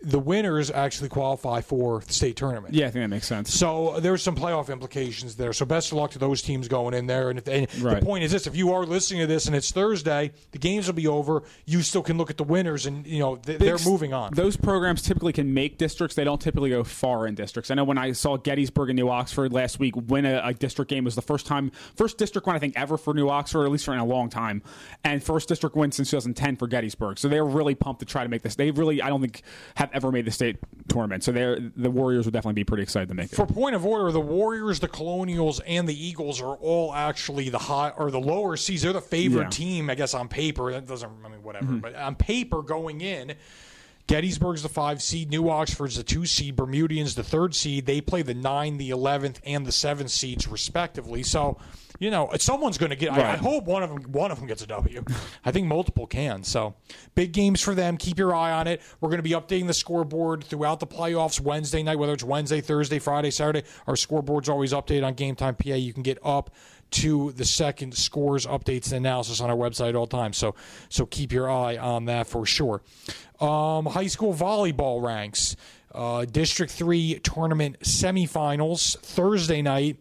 The 0.00 0.18
winners 0.18 0.70
actually 0.70 1.08
qualify 1.08 1.60
for 1.60 2.00
the 2.06 2.12
state 2.12 2.36
tournament. 2.36 2.72
Yeah, 2.72 2.86
I 2.86 2.90
think 2.90 3.02
that 3.02 3.08
makes 3.08 3.26
sense. 3.26 3.52
So 3.52 3.98
there's 3.98 4.22
some 4.22 4.36
playoff 4.36 4.70
implications 4.70 5.34
there. 5.34 5.52
So 5.52 5.66
best 5.66 5.90
of 5.90 5.98
luck 5.98 6.12
to 6.12 6.20
those 6.20 6.40
teams 6.40 6.68
going 6.68 6.94
in 6.94 7.06
there. 7.06 7.30
And, 7.30 7.38
if, 7.40 7.48
and 7.48 7.82
Right. 7.82 7.98
the 7.98 8.06
point 8.06 8.22
is 8.22 8.30
this: 8.30 8.46
if 8.46 8.54
you 8.54 8.72
are 8.72 8.86
listening 8.86 9.20
to 9.22 9.26
this 9.26 9.46
and 9.46 9.56
it's 9.56 9.72
Thursday, 9.72 10.30
the 10.52 10.58
games 10.58 10.86
will 10.86 10.94
be 10.94 11.08
over. 11.08 11.42
You 11.66 11.82
still 11.82 12.02
can 12.02 12.16
look 12.16 12.30
at 12.30 12.36
the 12.36 12.44
winners, 12.44 12.86
and 12.86 13.04
you 13.06 13.18
know 13.18 13.36
th- 13.36 13.58
they're 13.58 13.76
moving 13.84 14.12
on. 14.14 14.34
Those 14.34 14.56
programs 14.56 15.02
typically 15.02 15.32
can 15.32 15.52
make 15.52 15.78
districts. 15.78 16.14
They 16.14 16.24
don't 16.24 16.40
typically 16.40 16.70
go 16.70 16.84
far 16.84 17.26
in 17.26 17.34
districts. 17.34 17.70
I 17.70 17.74
know 17.74 17.84
when 17.84 17.98
I 17.98 18.12
saw 18.12 18.36
Gettysburg 18.36 18.90
and 18.90 18.96
New 18.96 19.08
Oxford 19.08 19.52
last 19.52 19.78
week 19.80 19.94
win 19.96 20.24
a, 20.26 20.40
a 20.44 20.54
district 20.54 20.90
game 20.90 20.98
it 20.98 21.06
was 21.06 21.16
the 21.16 21.22
first 21.22 21.44
time, 21.46 21.72
first 21.96 22.18
district 22.18 22.46
win 22.46 22.54
I 22.54 22.60
think 22.60 22.74
ever 22.76 22.96
for 22.98 23.14
New 23.14 23.28
Oxford, 23.28 23.64
at 23.64 23.72
least 23.72 23.84
for 23.84 23.94
in 23.94 23.98
a 23.98 24.04
long 24.04 24.30
time, 24.30 24.62
and 25.02 25.22
first 25.22 25.48
district 25.48 25.74
win 25.74 25.90
since 25.90 26.10
2010 26.10 26.56
for 26.56 26.68
Gettysburg. 26.68 27.18
So 27.18 27.28
they're 27.28 27.44
really 27.44 27.74
pumped 27.74 27.98
to 28.00 28.06
try 28.06 28.22
to 28.22 28.28
make 28.28 28.42
this. 28.42 28.54
They 28.54 28.70
really, 28.70 29.02
I 29.02 29.08
don't 29.08 29.20
think, 29.20 29.42
have 29.74 29.87
ever 29.92 30.10
made 30.12 30.24
the 30.24 30.30
state 30.30 30.56
tournament. 30.88 31.22
So 31.24 31.32
the 31.32 31.90
Warriors 31.90 32.24
would 32.24 32.32
definitely 32.32 32.54
be 32.54 32.64
pretty 32.64 32.82
excited 32.82 33.08
to 33.08 33.14
make 33.14 33.32
it. 33.32 33.36
For 33.36 33.46
point 33.46 33.74
of 33.74 33.84
order, 33.84 34.10
the 34.12 34.20
Warriors, 34.20 34.80
the 34.80 34.88
Colonials, 34.88 35.60
and 35.60 35.88
the 35.88 36.06
Eagles 36.06 36.40
are 36.40 36.54
all 36.56 36.94
actually 36.94 37.48
the 37.48 37.58
high 37.58 37.90
or 37.90 38.10
the 38.10 38.20
lower 38.20 38.56
seeds. 38.56 38.82
They're 38.82 38.92
the 38.92 39.00
favorite 39.00 39.38
Yeah. 39.38 39.44
Mm-hmm. 39.48 39.50
team, 39.50 39.90
I 39.90 39.94
guess, 39.94 40.14
on 40.14 40.28
paper. 40.28 40.72
That 40.72 40.86
doesn't, 40.86 41.10
I 41.24 41.28
mean, 41.28 41.42
whatever. 41.42 41.72
But 41.74 41.94
on 41.94 42.14
paper, 42.14 42.62
going 42.62 43.00
in, 43.00 43.34
Gettysburg's 44.08 44.62
the 44.62 44.70
five 44.70 45.02
seed, 45.02 45.30
New 45.30 45.50
Oxford's 45.50 45.96
the 45.96 46.02
two 46.02 46.24
seed, 46.24 46.56
Bermudians 46.56 47.14
the 47.14 47.22
third 47.22 47.54
seed. 47.54 47.84
They 47.84 48.00
play 48.00 48.22
the 48.22 48.32
nine, 48.32 48.78
the 48.78 48.88
eleventh, 48.88 49.38
and 49.44 49.66
the 49.66 49.70
seventh 49.70 50.10
seeds 50.10 50.48
respectively. 50.48 51.22
So, 51.22 51.58
you 51.98 52.10
know, 52.10 52.30
someone's 52.38 52.78
going 52.78 52.88
to 52.88 52.96
get. 52.96 53.12
I, 53.12 53.34
I 53.34 53.36
hope 53.36 53.64
one 53.64 53.82
of 53.82 53.90
them, 53.90 54.10
one 54.10 54.30
of 54.30 54.38
them 54.38 54.48
gets 54.48 54.62
a 54.62 54.66
W. 54.66 55.04
I 55.44 55.52
think 55.52 55.66
multiple 55.66 56.06
can. 56.06 56.42
So, 56.42 56.74
big 57.14 57.32
games 57.32 57.60
for 57.60 57.74
them. 57.74 57.98
Keep 57.98 58.18
your 58.18 58.34
eye 58.34 58.52
on 58.52 58.66
it. 58.66 58.80
We're 59.02 59.10
going 59.10 59.18
to 59.18 59.22
be 59.22 59.32
updating 59.32 59.66
the 59.66 59.74
scoreboard 59.74 60.42
throughout 60.42 60.80
the 60.80 60.86
playoffs 60.86 61.38
Wednesday 61.38 61.82
night, 61.82 61.98
whether 61.98 62.14
it's 62.14 62.24
Wednesday, 62.24 62.62
Thursday, 62.62 62.98
Friday, 62.98 63.30
Saturday. 63.30 63.64
Our 63.86 63.94
scoreboard's 63.94 64.48
always 64.48 64.72
updated 64.72 65.04
on 65.04 65.14
Game 65.14 65.36
Time 65.36 65.54
PA. 65.54 65.74
You 65.74 65.92
can 65.92 66.02
get 66.02 66.18
up 66.24 66.50
to 66.90 67.32
the 67.32 67.44
second 67.44 67.94
scores 67.94 68.46
updates 68.46 68.86
and 68.86 68.94
analysis 69.06 69.40
on 69.40 69.50
our 69.50 69.56
website 69.56 69.90
at 69.90 69.96
all 69.96 70.06
times. 70.06 70.36
So 70.36 70.54
so 70.88 71.06
keep 71.06 71.32
your 71.32 71.50
eye 71.50 71.76
on 71.76 72.06
that 72.06 72.26
for 72.26 72.46
sure. 72.46 72.82
Um, 73.40 73.86
high 73.86 74.06
school 74.06 74.34
volleyball 74.34 75.02
ranks. 75.02 75.56
Uh, 75.94 76.24
District 76.26 76.70
3 76.70 77.18
tournament 77.20 77.80
semifinals 77.80 78.98
Thursday 78.98 79.62
night. 79.62 79.96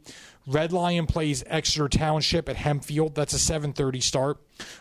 Red 0.45 0.71
Lion 0.71 1.07
plays 1.07 1.43
Exeter 1.47 1.89
Township 1.89 2.47
at 2.47 2.55
Hempfield. 2.55 3.15
That's 3.15 3.33
a 3.33 3.37
7:30 3.37 4.01
start. 4.01 4.37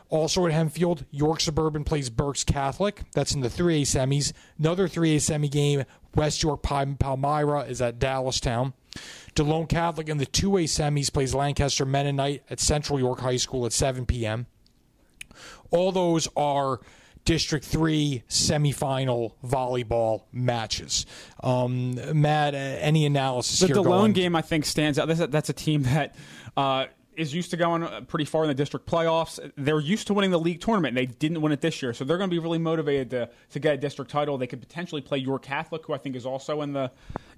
Also 0.09 0.47
at 0.47 0.53
Hempfield, 0.53 1.05
York 1.11 1.41
Suburban 1.41 1.83
plays 1.83 2.09
Berks 2.09 2.45
Catholic. 2.45 3.03
That's 3.15 3.35
in 3.35 3.41
the 3.41 3.49
3A 3.49 3.83
semis. 3.83 4.33
Another 4.59 4.87
3A 4.87 5.21
semi 5.21 5.49
game. 5.49 5.85
West 6.15 6.43
York 6.43 6.63
Palmyra 6.63 7.63
is 7.63 7.83
at 7.83 7.99
Dallastown. 7.99 8.73
Delone 9.37 9.68
Catholic 9.68 10.09
in 10.09 10.16
the 10.16 10.26
2A 10.26 10.64
semis 10.64 11.12
plays 11.12 11.34
Lancaster 11.34 11.84
Mennonite 11.84 12.43
at 12.51 12.59
Central 12.59 12.99
York 12.99 13.20
High 13.20 13.37
School 13.37 13.66
at 13.66 13.72
7 13.72 14.07
p.m. 14.07 14.47
All 15.70 15.93
those 15.93 16.26
are 16.37 16.80
District 17.26 17.64
3 17.64 18.22
semifinal 18.28 19.34
volleyball 19.45 20.22
matches. 20.32 21.05
Um, 21.43 21.95
Matt, 22.18 22.55
uh, 22.55 22.59
any 22.59 23.05
analysis 23.05 23.61
The 23.61 23.66
here? 23.66 23.76
The 23.76 23.82
Delone 23.82 24.14
game, 24.14 24.34
I 24.34 24.43
think, 24.43 24.64
stands 24.64 24.99
out. 24.99 25.07
That's 25.07 25.20
a, 25.20 25.26
that's 25.26 25.49
a 25.51 25.53
team 25.53 25.82
that 25.82 26.14
uh, 26.57 26.87
is 27.16 27.34
used 27.34 27.51
to 27.51 27.57
going 27.57 28.07
pretty 28.07 28.24
far 28.24 28.45
in 28.45 28.49
the 28.49 28.55
district 28.55 28.87
playoffs. 28.87 29.39
They're 29.57 29.80
used 29.80 30.07
to 30.07 30.14
winning 30.14 30.30
the 30.30 30.41
league 30.41 30.61
tournament. 30.61 30.97
and 30.97 31.09
They 31.09 31.12
didn't 31.12 31.43
win 31.43 31.53
it 31.53 31.61
this 31.61 31.82
year, 31.82 31.93
so 31.93 32.05
they're 32.05 32.18
going 32.18 32.30
to 32.30 32.34
be 32.34 32.39
really 32.39 32.59
motivated 32.59 33.11
to, 33.11 33.30
to 33.51 33.59
get 33.59 33.74
a 33.74 33.76
district 33.76 34.11
title. 34.11 34.39
They 34.39 34.47
could 34.47 34.61
potentially 34.61 35.03
play 35.03 35.18
York 35.18 35.43
Catholic, 35.43 35.84
who 35.84 35.93
I 35.93 35.99
think 35.99 36.16
is 36.16 36.24
also 36.24 36.62
in 36.62 36.72
the 36.72 36.91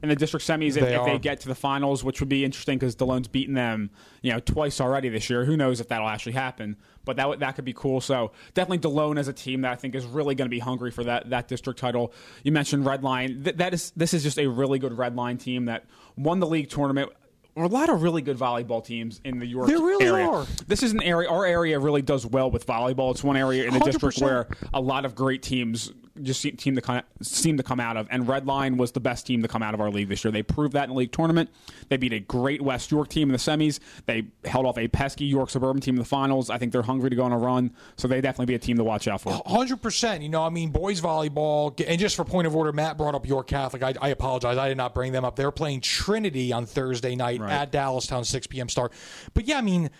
in 0.02 0.08
the 0.08 0.16
district 0.16 0.46
semis 0.46 0.76
if 0.76 0.84
They 0.84 0.94
if 0.94 1.04
they 1.04 1.18
get 1.18 1.40
to 1.40 1.48
the 1.48 1.54
finals, 1.54 2.04
which 2.04 2.20
would 2.20 2.28
be 2.28 2.44
interesting 2.44 2.78
because 2.78 2.94
Delone's 2.94 3.26
beaten 3.28 3.54
them, 3.54 3.90
you 4.22 4.32
know, 4.32 4.38
twice 4.40 4.80
already 4.80 5.08
this 5.08 5.28
year. 5.28 5.44
Who 5.44 5.56
knows 5.56 5.80
if 5.80 5.88
that'll 5.88 6.08
actually 6.08 6.32
happen? 6.32 6.76
But 7.04 7.16
that 7.16 7.28
would- 7.28 7.40
that 7.40 7.56
could 7.56 7.64
be 7.64 7.72
cool. 7.72 8.00
So 8.00 8.32
definitely 8.54 8.78
Delone 8.88 9.18
as 9.18 9.28
a 9.28 9.32
team 9.32 9.62
that 9.62 9.72
I 9.72 9.76
think 9.76 9.94
is 9.94 10.04
really 10.04 10.34
going 10.34 10.46
to 10.46 10.50
be 10.54 10.60
hungry 10.60 10.90
for 10.90 11.02
that 11.04 11.30
that 11.30 11.48
district 11.48 11.78
title. 11.80 12.12
You 12.44 12.52
mentioned 12.52 12.86
Red 12.86 13.02
Lion. 13.02 13.42
Th- 13.44 13.56
that 13.56 13.74
is 13.74 13.92
this 13.96 14.14
is 14.14 14.22
just 14.22 14.38
a 14.38 14.46
really 14.46 14.78
good 14.78 14.96
Red 14.96 15.16
Lion 15.16 15.36
team 15.38 15.64
that 15.64 15.84
won 16.16 16.38
the 16.40 16.46
league 16.46 16.68
tournament. 16.70 17.10
A 17.56 17.66
lot 17.66 17.88
of 17.88 18.02
really 18.04 18.22
good 18.22 18.38
volleyball 18.38 18.84
teams 18.84 19.20
in 19.24 19.40
the 19.40 19.46
York 19.46 19.66
There 19.66 19.78
really 19.78 20.06
area. 20.06 20.28
are. 20.28 20.46
This 20.68 20.84
is 20.84 20.92
an 20.92 21.02
area. 21.02 21.28
Our 21.28 21.44
area 21.44 21.80
really 21.80 22.02
does 22.02 22.24
well 22.24 22.52
with 22.52 22.64
volleyball. 22.68 23.10
It's 23.10 23.24
one 23.24 23.36
area 23.36 23.64
in 23.66 23.74
the 23.74 23.80
district 23.80 24.18
100%. 24.18 24.22
where 24.22 24.46
a 24.72 24.80
lot 24.80 25.04
of 25.04 25.16
great 25.16 25.42
teams 25.42 25.90
just 26.22 26.42
team 26.42 26.74
to 26.74 26.80
come, 26.80 27.02
seem 27.22 27.56
to 27.56 27.62
come 27.62 27.80
out 27.80 27.96
of. 27.96 28.06
And 28.10 28.26
Red 28.28 28.46
Lion 28.46 28.76
was 28.76 28.92
the 28.92 29.00
best 29.00 29.26
team 29.26 29.42
to 29.42 29.48
come 29.48 29.62
out 29.62 29.74
of 29.74 29.80
our 29.80 29.90
league 29.90 30.08
this 30.08 30.24
year. 30.24 30.30
They 30.32 30.42
proved 30.42 30.74
that 30.74 30.84
in 30.84 30.90
the 30.90 30.96
league 30.96 31.12
tournament. 31.12 31.50
They 31.88 31.96
beat 31.96 32.12
a 32.12 32.20
great 32.20 32.60
West 32.62 32.90
York 32.90 33.08
team 33.08 33.28
in 33.28 33.32
the 33.32 33.38
semis. 33.38 33.80
They 34.06 34.26
held 34.44 34.66
off 34.66 34.78
a 34.78 34.88
pesky 34.88 35.24
York 35.24 35.50
suburban 35.50 35.80
team 35.80 35.94
in 35.94 35.98
the 36.00 36.04
finals. 36.04 36.50
I 36.50 36.58
think 36.58 36.72
they're 36.72 36.82
hungry 36.82 37.10
to 37.10 37.16
go 37.16 37.24
on 37.24 37.32
a 37.32 37.38
run, 37.38 37.72
so 37.96 38.08
they 38.08 38.20
definitely 38.20 38.46
be 38.46 38.54
a 38.54 38.58
team 38.58 38.76
to 38.76 38.84
watch 38.84 39.08
out 39.08 39.20
for. 39.20 39.40
Hundred 39.46 39.82
percent. 39.82 40.22
You 40.22 40.28
know, 40.28 40.42
I 40.42 40.50
mean, 40.50 40.70
boys 40.70 41.00
volleyball, 41.00 41.78
and 41.86 41.98
just 41.98 42.16
for 42.16 42.24
point 42.24 42.46
of 42.46 42.54
order, 42.56 42.72
Matt 42.72 42.96
brought 42.98 43.14
up 43.14 43.26
York 43.26 43.46
Catholic. 43.46 43.82
I, 43.82 43.94
I 44.00 44.08
apologize, 44.08 44.56
I 44.58 44.68
did 44.68 44.76
not 44.76 44.94
bring 44.94 45.12
them 45.12 45.24
up. 45.24 45.36
They're 45.36 45.50
playing 45.50 45.80
Trinity 45.80 46.52
on 46.52 46.66
Thursday 46.66 47.14
night 47.16 47.40
Right. 47.40 47.52
at 47.52 47.72
Dallastown, 47.72 48.24
six 48.26 48.46
p.m. 48.46 48.68
start. 48.68 48.92
But 49.34 49.46
yeah, 49.46 49.58
I 49.58 49.60
mean, 49.60 49.90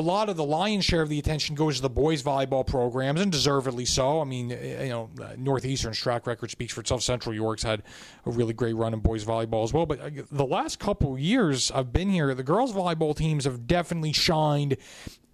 a 0.00 0.02
lot 0.02 0.30
of 0.30 0.36
the 0.36 0.44
lion's 0.44 0.86
share 0.86 1.02
of 1.02 1.10
the 1.10 1.18
attention 1.18 1.54
goes 1.54 1.76
to 1.76 1.82
the 1.82 1.90
boys 1.90 2.22
volleyball 2.22 2.66
programs, 2.66 3.20
and 3.20 3.30
deservedly 3.30 3.84
so. 3.84 4.20
I 4.20 4.24
mean, 4.24 4.50
eh, 4.50 4.84
you 4.84 4.88
know, 4.88 5.10
uh, 5.22 5.34
Northeastern's 5.36 5.98
track 5.98 6.26
record 6.26 6.50
speaks 6.50 6.72
for 6.72 6.80
itself. 6.80 7.02
Central 7.02 7.34
York's 7.34 7.62
had 7.62 7.82
a 8.24 8.30
really 8.30 8.54
great 8.54 8.74
run 8.74 8.94
in 8.94 9.00
boys 9.00 9.26
volleyball 9.26 9.62
as 9.62 9.74
well. 9.74 9.84
But 9.84 10.00
uh, 10.00 10.10
the 10.32 10.46
last 10.46 10.78
couple 10.78 11.18
years 11.18 11.70
I've 11.70 11.92
been 11.92 12.08
here, 12.08 12.34
the 12.34 12.42
girls 12.42 12.72
volleyball 12.72 13.14
teams 13.14 13.44
have 13.44 13.66
definitely 13.66 14.14
shined 14.14 14.78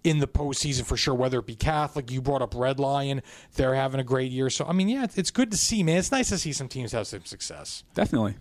in 0.03 0.19
the 0.19 0.27
postseason 0.27 0.85
for 0.85 0.97
sure. 0.97 1.13
Whether 1.13 1.39
it 1.39 1.45
be 1.45 1.55
Catholic, 1.55 2.11
you 2.11 2.21
brought 2.21 2.41
up 2.41 2.53
Red 2.55 2.79
Lion, 2.79 3.21
they're 3.55 3.75
having 3.75 3.99
a 3.99 4.03
great 4.03 4.31
year. 4.31 4.49
So 4.49 4.65
I 4.65 4.73
mean, 4.73 4.89
yeah, 4.89 5.07
it's, 5.15 5.31
good 5.31 5.51
to 5.51 5.57
see, 5.57 5.83
man. 5.83 5.97
It's 5.97 6.11
nice 6.11 6.29
to 6.29 6.37
see 6.37 6.53
some 6.53 6.67
teams 6.67 6.91
have 6.91 7.07
some 7.07 7.25
success. 7.25 7.83
Definitely. 7.93 8.35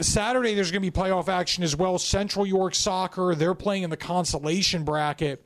Saturday, 0.00 0.54
there's 0.54 0.70
going 0.70 0.82
to 0.82 0.90
be 0.90 0.96
playoff 0.96 1.28
action 1.28 1.62
as 1.62 1.76
well. 1.76 1.98
Central 1.98 2.46
York 2.46 2.74
Soccer, 2.74 3.34
they're 3.34 3.54
playing 3.54 3.84
in 3.84 3.90
the 3.90 3.96
consolation 3.96 4.84
bracket. 4.84 5.44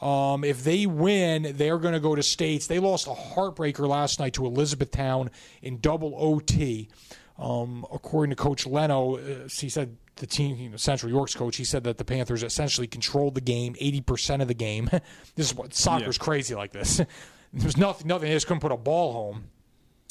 Um, 0.00 0.44
if 0.44 0.64
they 0.64 0.86
win, 0.86 1.54
they're 1.56 1.78
going 1.78 1.94
to 1.94 2.00
go 2.00 2.14
to 2.14 2.22
states. 2.22 2.66
They 2.66 2.78
lost 2.78 3.06
a 3.06 3.10
heartbreaker 3.10 3.86
last 3.88 4.20
night 4.20 4.34
to 4.34 4.46
Elizabethtown 4.46 5.30
in 5.62 5.80
double 5.80 6.14
OT. 6.16 6.88
Um, 7.38 7.84
according 7.92 8.30
to 8.30 8.36
Coach 8.36 8.66
Leno, 8.66 9.16
uh, 9.16 9.48
he 9.48 9.68
said 9.68 9.96
the 10.16 10.26
team, 10.26 10.56
you 10.56 10.68
know, 10.70 10.76
Central 10.76 11.10
York's 11.10 11.34
coach, 11.34 11.56
he 11.56 11.64
said 11.64 11.84
that 11.84 11.98
the 11.98 12.04
Panthers 12.04 12.42
essentially 12.42 12.86
controlled 12.86 13.34
the 13.34 13.40
game, 13.40 13.74
80% 13.74 14.42
of 14.42 14.48
the 14.48 14.54
game. 14.54 14.88
this 15.34 15.46
is 15.50 15.54
what 15.54 15.74
soccer's 15.74 16.16
Yeah. 16.18 16.24
crazy 16.24 16.54
like 16.54 16.72
this. 16.72 17.00
There's 17.52 17.76
nothing, 17.76 18.08
nothing. 18.08 18.28
They 18.28 18.34
just 18.34 18.46
couldn't 18.46 18.60
put 18.60 18.72
a 18.72 18.76
ball 18.76 19.12
home. 19.12 19.44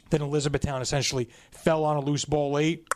Then 0.09 0.21
Elizabethtown 0.21 0.81
essentially 0.81 1.29
fell 1.51 1.83
on 1.83 1.97
a 1.97 1.99
loose 1.99 2.25
ball 2.25 2.51
late, 2.51 2.87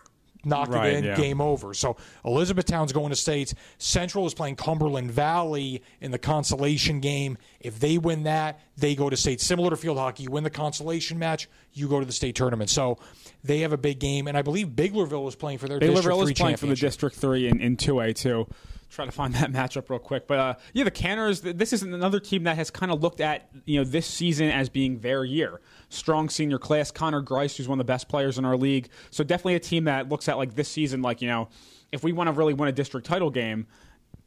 knocked 0.46 0.72
Right, 0.72 0.94
it 0.94 0.98
in, 1.00 1.04
yeah. 1.04 1.16
game 1.16 1.42
over. 1.42 1.74
So 1.74 1.98
Elizabethtown's 2.24 2.94
going 2.94 3.10
to 3.10 3.16
states. 3.16 3.54
Central 3.80 4.26
is 4.26 4.34
playing 4.34 4.56
Cumberland 4.56 5.12
Valley 5.12 5.84
in 6.02 6.12
the 6.12 6.20
consolation 6.20 7.00
game. 7.00 7.38
If 7.60 7.80
they 7.80 7.98
win 7.98 8.24
that, 8.24 8.60
they 8.78 8.96
go 8.96 9.10
to 9.10 9.18
state. 9.18 9.42
Similar 9.42 9.72
to 9.72 9.78
field 9.78 9.98
hockey, 9.98 10.24
you 10.24 10.32
win 10.32 10.44
the 10.44 10.50
consolation 10.50 11.20
match, 11.20 11.50
you 11.74 11.88
go 11.88 12.00
to 12.00 12.06
the 12.06 12.12
state 12.14 12.36
tournament. 12.36 12.70
So 12.70 13.00
they 13.44 13.60
have 13.60 13.74
a 13.74 13.78
big 13.78 14.00
game, 14.00 14.28
and 14.28 14.38
I 14.38 14.42
believe 14.42 14.70
Biglerville 14.70 15.28
is 15.28 15.36
playing 15.36 15.60
for 15.60 15.68
their 15.68 15.80
Three 15.80 15.90
is 15.90 16.34
playing 16.34 16.58
for 16.58 16.66
the. 16.66 16.76
District 16.76 17.16
Three 17.16 17.48
in, 17.48 17.60
in 17.60 17.78
two 17.78 18.00
A 18.00 18.14
too. 18.14 18.48
Try 18.90 19.06
to 19.06 19.12
find 19.12 19.34
that 19.36 19.52
matchup 19.52 19.90
real 19.90 20.00
quick, 20.00 20.28
but 20.28 20.40
uh, 20.40 20.54
yeah, 20.74 20.84
the 20.84 20.92
Canners. 20.92 21.42
This 21.42 21.74
is 21.74 21.84
another 21.84 22.20
team 22.20 22.44
that 22.44 22.56
has 22.58 22.70
kind 22.70 22.92
of 22.92 23.02
looked 23.02 23.22
at 23.22 23.50
you 23.66 23.80
know 23.80 23.84
this 23.84 24.06
season 24.06 24.50
as 24.50 24.70
being 24.70 25.00
their 25.00 25.24
year. 25.24 25.62
Strong 25.90 26.30
senior 26.30 26.58
class. 26.58 26.92
Connor 26.92 27.22
Grice, 27.22 27.56
who's 27.58 27.68
one 27.68 27.80
of 27.80 27.86
the 27.86 27.92
best 27.92 28.10
players 28.10 28.38
in 28.38 28.46
our 28.46 28.58
league, 28.58 28.90
so 29.12 29.24
definitely 29.24 29.56
a 29.56 29.60
team 29.60 29.86
that 29.86 30.10
looks 30.10 30.28
at 30.28 30.38
like 30.38 30.56
this 30.56 30.68
season, 30.68 31.02
like 31.02 31.22
you 31.22 31.28
know, 31.28 31.48
if 31.92 32.04
we 32.04 32.12
want 32.12 32.28
to 32.28 32.34
really 32.34 32.54
win 32.54 32.68
a 32.68 32.74
district 32.74 33.08
title 33.08 33.30
game. 33.30 33.68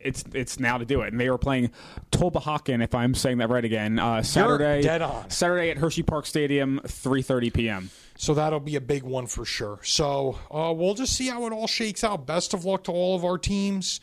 It's 0.03 0.25
it's 0.35 0.59
now 0.61 0.79
to 0.79 0.85
do 0.85 1.03
it, 1.03 1.13
and 1.13 1.21
they 1.21 1.29
are 1.29 1.39
playing 1.39 1.71
Tulpehocken, 2.11 2.83
if 2.83 2.95
I'm 2.95 3.15
saying 3.15 3.39
that 3.39 3.49
right 3.51 3.65
again. 3.65 3.99
Uh, 3.99 4.23
Saturday. 4.23 4.83
Saturday 5.29 5.71
at 5.71 5.79
Hershey 5.79 6.03
Park 6.03 6.27
Stadium, 6.27 6.81
3:30 6.85 7.53
p.m. 7.53 7.91
So 8.17 8.35
that'll 8.35 8.61
be 8.61 8.77
a 8.77 8.81
big 8.81 9.03
one 9.03 9.27
for 9.27 9.45
sure. 9.45 9.81
So 9.83 10.39
uh, 10.51 10.73
we'll 10.77 10.95
just 10.95 11.15
see 11.17 11.29
how 11.29 11.47
it 11.47 11.53
all 11.53 11.67
shakes 11.67 12.05
out. 12.05 12.27
Best 12.27 12.55
of 12.55 12.65
luck 12.65 12.85
to 12.85 12.93
all 12.93 13.17
of 13.17 13.25
our 13.25 13.39
teams. 13.39 14.01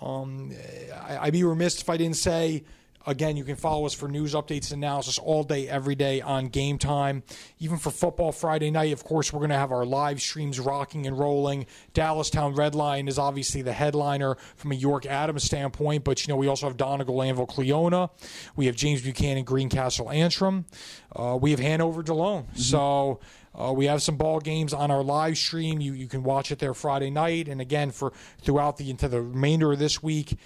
Um, 0.00 0.52
I, 0.94 1.18
I'd 1.18 1.32
be 1.32 1.44
remiss 1.44 1.80
if 1.80 1.90
I 1.90 1.96
didn't 1.96 2.16
say. 2.16 2.64
Again, 3.08 3.38
you 3.38 3.44
can 3.44 3.56
follow 3.56 3.86
us 3.86 3.94
for 3.94 4.06
news 4.06 4.34
updates 4.34 4.70
and 4.70 4.84
analysis 4.84 5.18
all 5.18 5.42
day, 5.42 5.66
every 5.66 5.94
day 5.94 6.20
on 6.20 6.48
Game 6.48 6.76
Time. 6.76 7.22
Even 7.58 7.78
for 7.78 7.90
football 7.90 8.32
Friday 8.32 8.70
night, 8.70 8.92
of 8.92 9.02
course, 9.02 9.32
we're 9.32 9.38
going 9.38 9.48
to 9.48 9.56
have 9.56 9.72
our 9.72 9.86
live 9.86 10.20
streams 10.20 10.60
rocking 10.60 11.06
and 11.06 11.18
rolling. 11.18 11.64
Dallastown 11.94 12.54
Red 12.54 12.74
Lion 12.74 13.08
is 13.08 13.18
obviously 13.18 13.62
the 13.62 13.72
headliner 13.72 14.36
from 14.56 14.72
a 14.72 14.74
York 14.74 15.06
Adams 15.06 15.44
standpoint, 15.44 16.04
but 16.04 16.26
you 16.26 16.30
know 16.30 16.36
we 16.36 16.48
also 16.48 16.66
have 16.66 16.76
Donegal 16.76 17.16
Annville 17.16 17.48
Cleona, 17.48 18.10
we 18.56 18.66
have 18.66 18.76
James 18.76 19.00
Buchanan 19.00 19.44
Greencastle 19.44 20.10
Antrim, 20.10 20.66
uh, 21.16 21.38
we 21.40 21.50
have 21.52 21.60
Hanover 21.60 22.02
Delone. 22.02 22.44
So 22.58 23.20
Uh, 23.54 23.72
we 23.72 23.86
have 23.86 24.02
some 24.02 24.16
ball 24.16 24.40
games 24.40 24.72
on 24.72 24.90
our 24.90 25.02
live 25.02 25.36
stream. 25.36 25.80
You 25.80 25.92
you 25.92 26.06
can 26.06 26.22
watch 26.22 26.50
it 26.50 26.58
there 26.58 26.74
Friday 26.74 27.10
night, 27.10 27.48
and 27.48 27.60
again 27.60 27.90
for 27.90 28.12
throughout 28.40 28.76
the 28.76 28.90
into 28.90 29.08
the 29.08 29.20
remainder 29.20 29.72
of 29.72 29.78
this 29.78 30.02
week, 30.02 30.38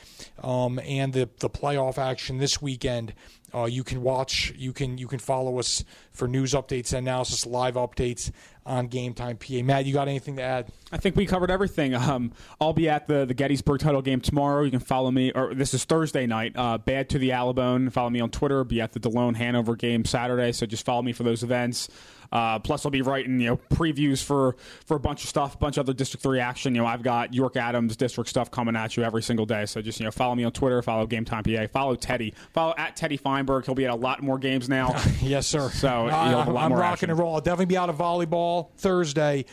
um, 0.42 0.78
and 0.80 1.12
the 1.12 1.28
the 1.38 1.50
playoff 1.50 1.98
action 1.98 2.38
this 2.38 2.61
weekend. 2.61 3.14
Uh, 3.55 3.66
you 3.66 3.84
can 3.84 4.03
watch, 4.03 4.53
you 4.57 4.72
can 4.72 4.96
you 4.96 5.07
can 5.07 5.18
follow 5.18 5.59
us 5.59 5.84
for 6.11 6.26
news 6.26 6.55
updates 6.55 6.96
analysis, 6.96 7.44
live 7.44 7.74
updates 7.74 8.30
on 8.64 8.86
Game 8.86 9.12
Time 9.12 9.36
PA. 9.36 9.62
Matt, 9.62 9.84
you 9.84 9.92
got 9.92 10.09
anything 10.09 10.36
to 10.36 10.42
add? 10.42 10.68
I 10.90 10.96
think 10.96 11.16
we 11.16 11.26
covered 11.26 11.50
everything. 11.50 11.94
Um, 11.94 12.32
I'll 12.61 12.72
be 12.72 12.88
at 12.88 13.07
the, 13.09 13.24
the 13.24 13.34
Gettysburg 13.34 13.80
title 13.80 14.03
game 14.03 14.20
tomorrow. 14.20 14.62
You 14.62 14.70
can 14.70 14.80
follow 14.80 15.11
me, 15.11 15.32
or 15.32 15.55
this 15.55 15.74
is 15.74 15.84
Thursday 15.84 16.26
night. 16.26 16.53
Uh, 16.57 16.78
Bad 16.78 17.11
to 17.11 17.18
the 17.18 17.30
Allibone. 17.30 17.92
Follow 17.92 18.11
me 18.11 18.20
on 18.20 18.30
Twitter. 18.30 18.64
Be 18.64 18.80
at 18.80 18.92
the 18.92 19.00
Delone 19.00 19.36
Hanover 19.36 19.76
game 19.76 20.05
Saturday. 20.05 20.53
So 20.53 20.64
just 20.64 20.84
follow 20.86 21.03
me 21.03 21.12
for 21.12 21.22
those 21.22 21.42
events. 21.42 21.88
Uh, 22.33 22.59
plus, 22.59 22.85
I'll 22.87 22.91
be 22.91 23.03
writing 23.03 23.39
you 23.41 23.47
know 23.49 23.57
previews 23.72 24.22
for 24.24 24.57
for 24.87 24.97
a 24.97 25.01
bunch 25.01 25.22
of 25.22 25.28
stuff, 25.28 25.55
a 25.55 25.59
bunch 25.59 25.76
of 25.76 25.87
other 25.87 25.93
District 25.93 26.22
Three 26.22 26.41
action. 26.41 26.74
You 26.74 26.80
know, 26.80 26.87
I've 26.87 27.03
got 27.03 27.35
York 27.35 27.57
Adams 27.57 27.97
District 27.97 28.28
stuff 28.28 28.51
coming 28.51 28.74
at 28.74 28.97
you 28.97 29.03
every 29.03 29.22
single 29.22 29.45
day. 29.47 29.66
So 29.66 29.83
just 29.83 30.01
you 30.01 30.05
know, 30.05 30.11
follow 30.11 30.35
me 30.35 30.45
on 30.45 30.53
Twitter, 30.53 30.80
follow 30.83 31.07
Game 31.07 31.24
Time 31.24 31.45
PA, 31.45 31.66
follow 31.72 31.95
Teddy, 31.95 32.33
follow 32.53 32.74
at 32.78 32.97
Teddy 32.97 33.16
Feinberg. 33.18 33.66
He'll 33.66 33.74
be 33.74 33.85
at 33.85 33.91
a 33.91 33.95
lot 33.95 34.22
more 34.22 34.39
games 34.39 34.68
now. 34.68 34.99
yes, 35.22 35.47
sir. 35.47 35.68
So 35.70 35.89
I, 35.89 36.30
you'll 36.30 36.39
have 36.39 36.49
a 36.49 36.53
lot 36.53 36.64
I'm 36.64 36.72
rocking 36.72 36.93
action. 36.93 37.11
and 37.11 37.18
roll. 37.18 37.35
I'll 37.35 37.41
definitely 37.41 37.66
be 37.66 37.76
out 37.76 37.91
of 37.91 37.97
volleyball 37.99 38.70
Thursday 38.78 39.45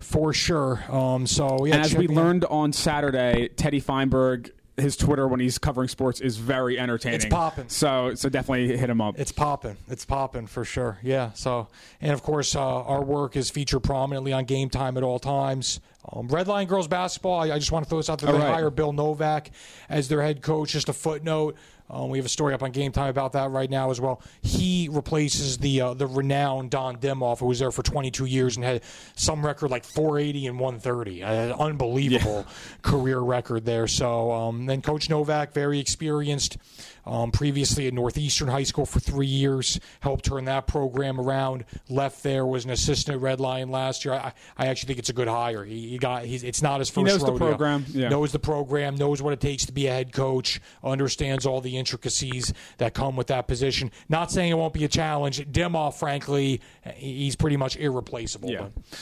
for 0.00 0.32
sure. 0.34 0.84
Um, 0.94 1.26
so 1.26 1.64
yeah, 1.64 1.76
And 1.76 1.84
as 1.84 1.94
we 1.96 2.04
out. 2.04 2.10
learned 2.14 2.44
on 2.44 2.72
Saturday, 2.72 3.48
Teddy 3.48 3.80
Feinberg, 3.80 4.50
his 4.76 4.96
Twitter 4.96 5.26
when 5.26 5.40
he's 5.40 5.58
covering 5.58 5.88
sports 5.88 6.20
is 6.20 6.36
very 6.36 6.78
entertaining. 6.78 7.16
It's 7.16 7.24
popping. 7.26 7.68
So 7.68 8.14
so 8.14 8.28
definitely 8.28 8.76
hit 8.76 8.90
him 8.90 9.00
up. 9.00 9.18
It's 9.18 9.32
popping. 9.32 9.76
It's 9.88 10.04
popping 10.04 10.46
for 10.46 10.64
sure. 10.64 10.98
Yeah. 11.02 11.32
So, 11.32 11.68
and 12.00 12.12
of 12.12 12.22
course, 12.22 12.54
uh, 12.54 12.60
our 12.60 13.02
work 13.02 13.36
is 13.36 13.48
featured 13.50 13.82
prominently 13.82 14.32
on 14.32 14.44
Game 14.44 14.68
Time 14.70 14.96
at 14.96 15.02
all 15.02 15.18
times. 15.18 15.80
Um, 16.12 16.28
Red 16.28 16.46
Lion 16.46 16.68
girls 16.68 16.86
basketball. 16.88 17.40
I, 17.40 17.52
I 17.54 17.58
just 17.58 17.72
want 17.72 17.84
to 17.84 17.88
throw 17.88 17.98
this 17.98 18.08
out 18.10 18.20
there. 18.20 18.30
All 18.30 18.38
They 18.38 18.44
right. 18.44 18.54
hire 18.54 18.70
Bill 18.70 18.92
Novak 18.92 19.50
as 19.88 20.08
their 20.08 20.22
head 20.22 20.40
coach. 20.42 20.70
Just 20.72 20.88
a 20.88 20.92
footnote. 20.92 21.56
Um, 21.88 22.10
we 22.10 22.18
have 22.18 22.26
a 22.26 22.30
story 22.30 22.52
up 22.54 22.62
on 22.62 22.72
Game 22.72 22.92
Time 22.92 23.08
about 23.08 23.32
that 23.32 23.50
right 23.50 23.70
now 23.70 23.90
as 23.90 24.00
well. 24.00 24.20
He 24.42 24.88
replaces 24.90 25.58
the 25.58 25.80
uh, 25.80 25.94
the 25.94 26.06
renowned 26.06 26.70
Don 26.70 26.96
Dimoff, 26.96 27.38
who 27.38 27.46
was 27.46 27.58
there 27.58 27.70
for 27.70 27.82
22 27.82 28.24
years 28.24 28.56
and 28.56 28.64
had 28.64 28.82
some 29.14 29.44
record 29.44 29.70
like 29.70 29.84
480 29.84 30.46
and 30.48 30.58
130. 30.58 31.22
An 31.22 31.52
unbelievable 31.52 32.46
career 32.82 33.20
record 33.20 33.64
there. 33.64 33.86
So 33.86 34.32
um, 34.32 34.66
then 34.66 34.82
Coach 34.82 35.08
Novak, 35.08 35.52
very 35.52 35.78
experienced. 35.78 36.58
Um, 37.06 37.30
previously 37.30 37.86
at 37.86 37.94
Northeastern 37.94 38.48
High 38.48 38.64
School 38.64 38.84
for 38.84 38.98
three 38.98 39.28
years, 39.28 39.78
helped 40.00 40.24
turn 40.24 40.46
that 40.46 40.66
program 40.66 41.20
around. 41.20 41.64
Left 41.88 42.22
there, 42.24 42.44
was 42.44 42.64
an 42.64 42.70
assistant 42.70 43.14
at 43.16 43.20
Red 43.22 43.38
Lion 43.38 43.70
last 43.70 44.04
year. 44.04 44.14
I, 44.14 44.32
I 44.58 44.66
actually 44.66 44.88
think 44.88 44.98
it's 44.98 45.08
a 45.10 45.12
good 45.12 45.28
hire. 45.28 45.64
He, 45.64 45.90
he 45.90 45.98
got 45.98 46.24
he's, 46.24 46.42
it's 46.42 46.62
not 46.62 46.80
his 46.80 46.90
first 46.90 47.06
knows 47.06 47.24
the 47.24 47.36
program, 47.36 47.84
yeah. 47.90 48.08
Knows 48.08 48.32
the 48.32 48.40
program, 48.40 48.96
knows 48.96 49.22
what 49.22 49.32
it 49.32 49.40
takes 49.40 49.66
to 49.66 49.72
be 49.72 49.86
a 49.86 49.92
head 49.92 50.12
coach, 50.12 50.60
understands 50.82 51.46
all 51.46 51.60
the 51.60 51.76
intricacies 51.76 52.52
that 52.78 52.92
come 52.94 53.14
with 53.14 53.28
that 53.28 53.46
position. 53.46 53.92
Not 54.08 54.32
saying 54.32 54.50
it 54.50 54.54
won't 54.58 54.74
be 54.74 54.84
a 54.84 54.88
challenge. 54.88 55.38
Dimoff, 55.52 55.94
frankly, 55.94 56.60
he's 56.96 57.36
pretty 57.36 57.56
much 57.56 57.76
irreplaceable. 57.76 58.50
Yeah. 58.50 58.68
But- 58.74 59.00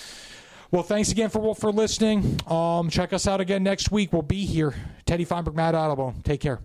well, 0.70 0.82
thanks 0.82 1.12
again 1.12 1.30
for 1.30 1.54
for 1.54 1.70
listening. 1.70 2.40
Um, 2.48 2.90
check 2.90 3.12
us 3.12 3.28
out 3.28 3.40
again 3.40 3.62
next 3.62 3.92
week. 3.92 4.12
We'll 4.12 4.22
be 4.22 4.44
here. 4.44 4.74
Teddy 5.06 5.24
Feinberg, 5.24 5.54
Matt 5.54 5.74
Allibone. 5.74 6.22
Take 6.24 6.40
care. 6.40 6.58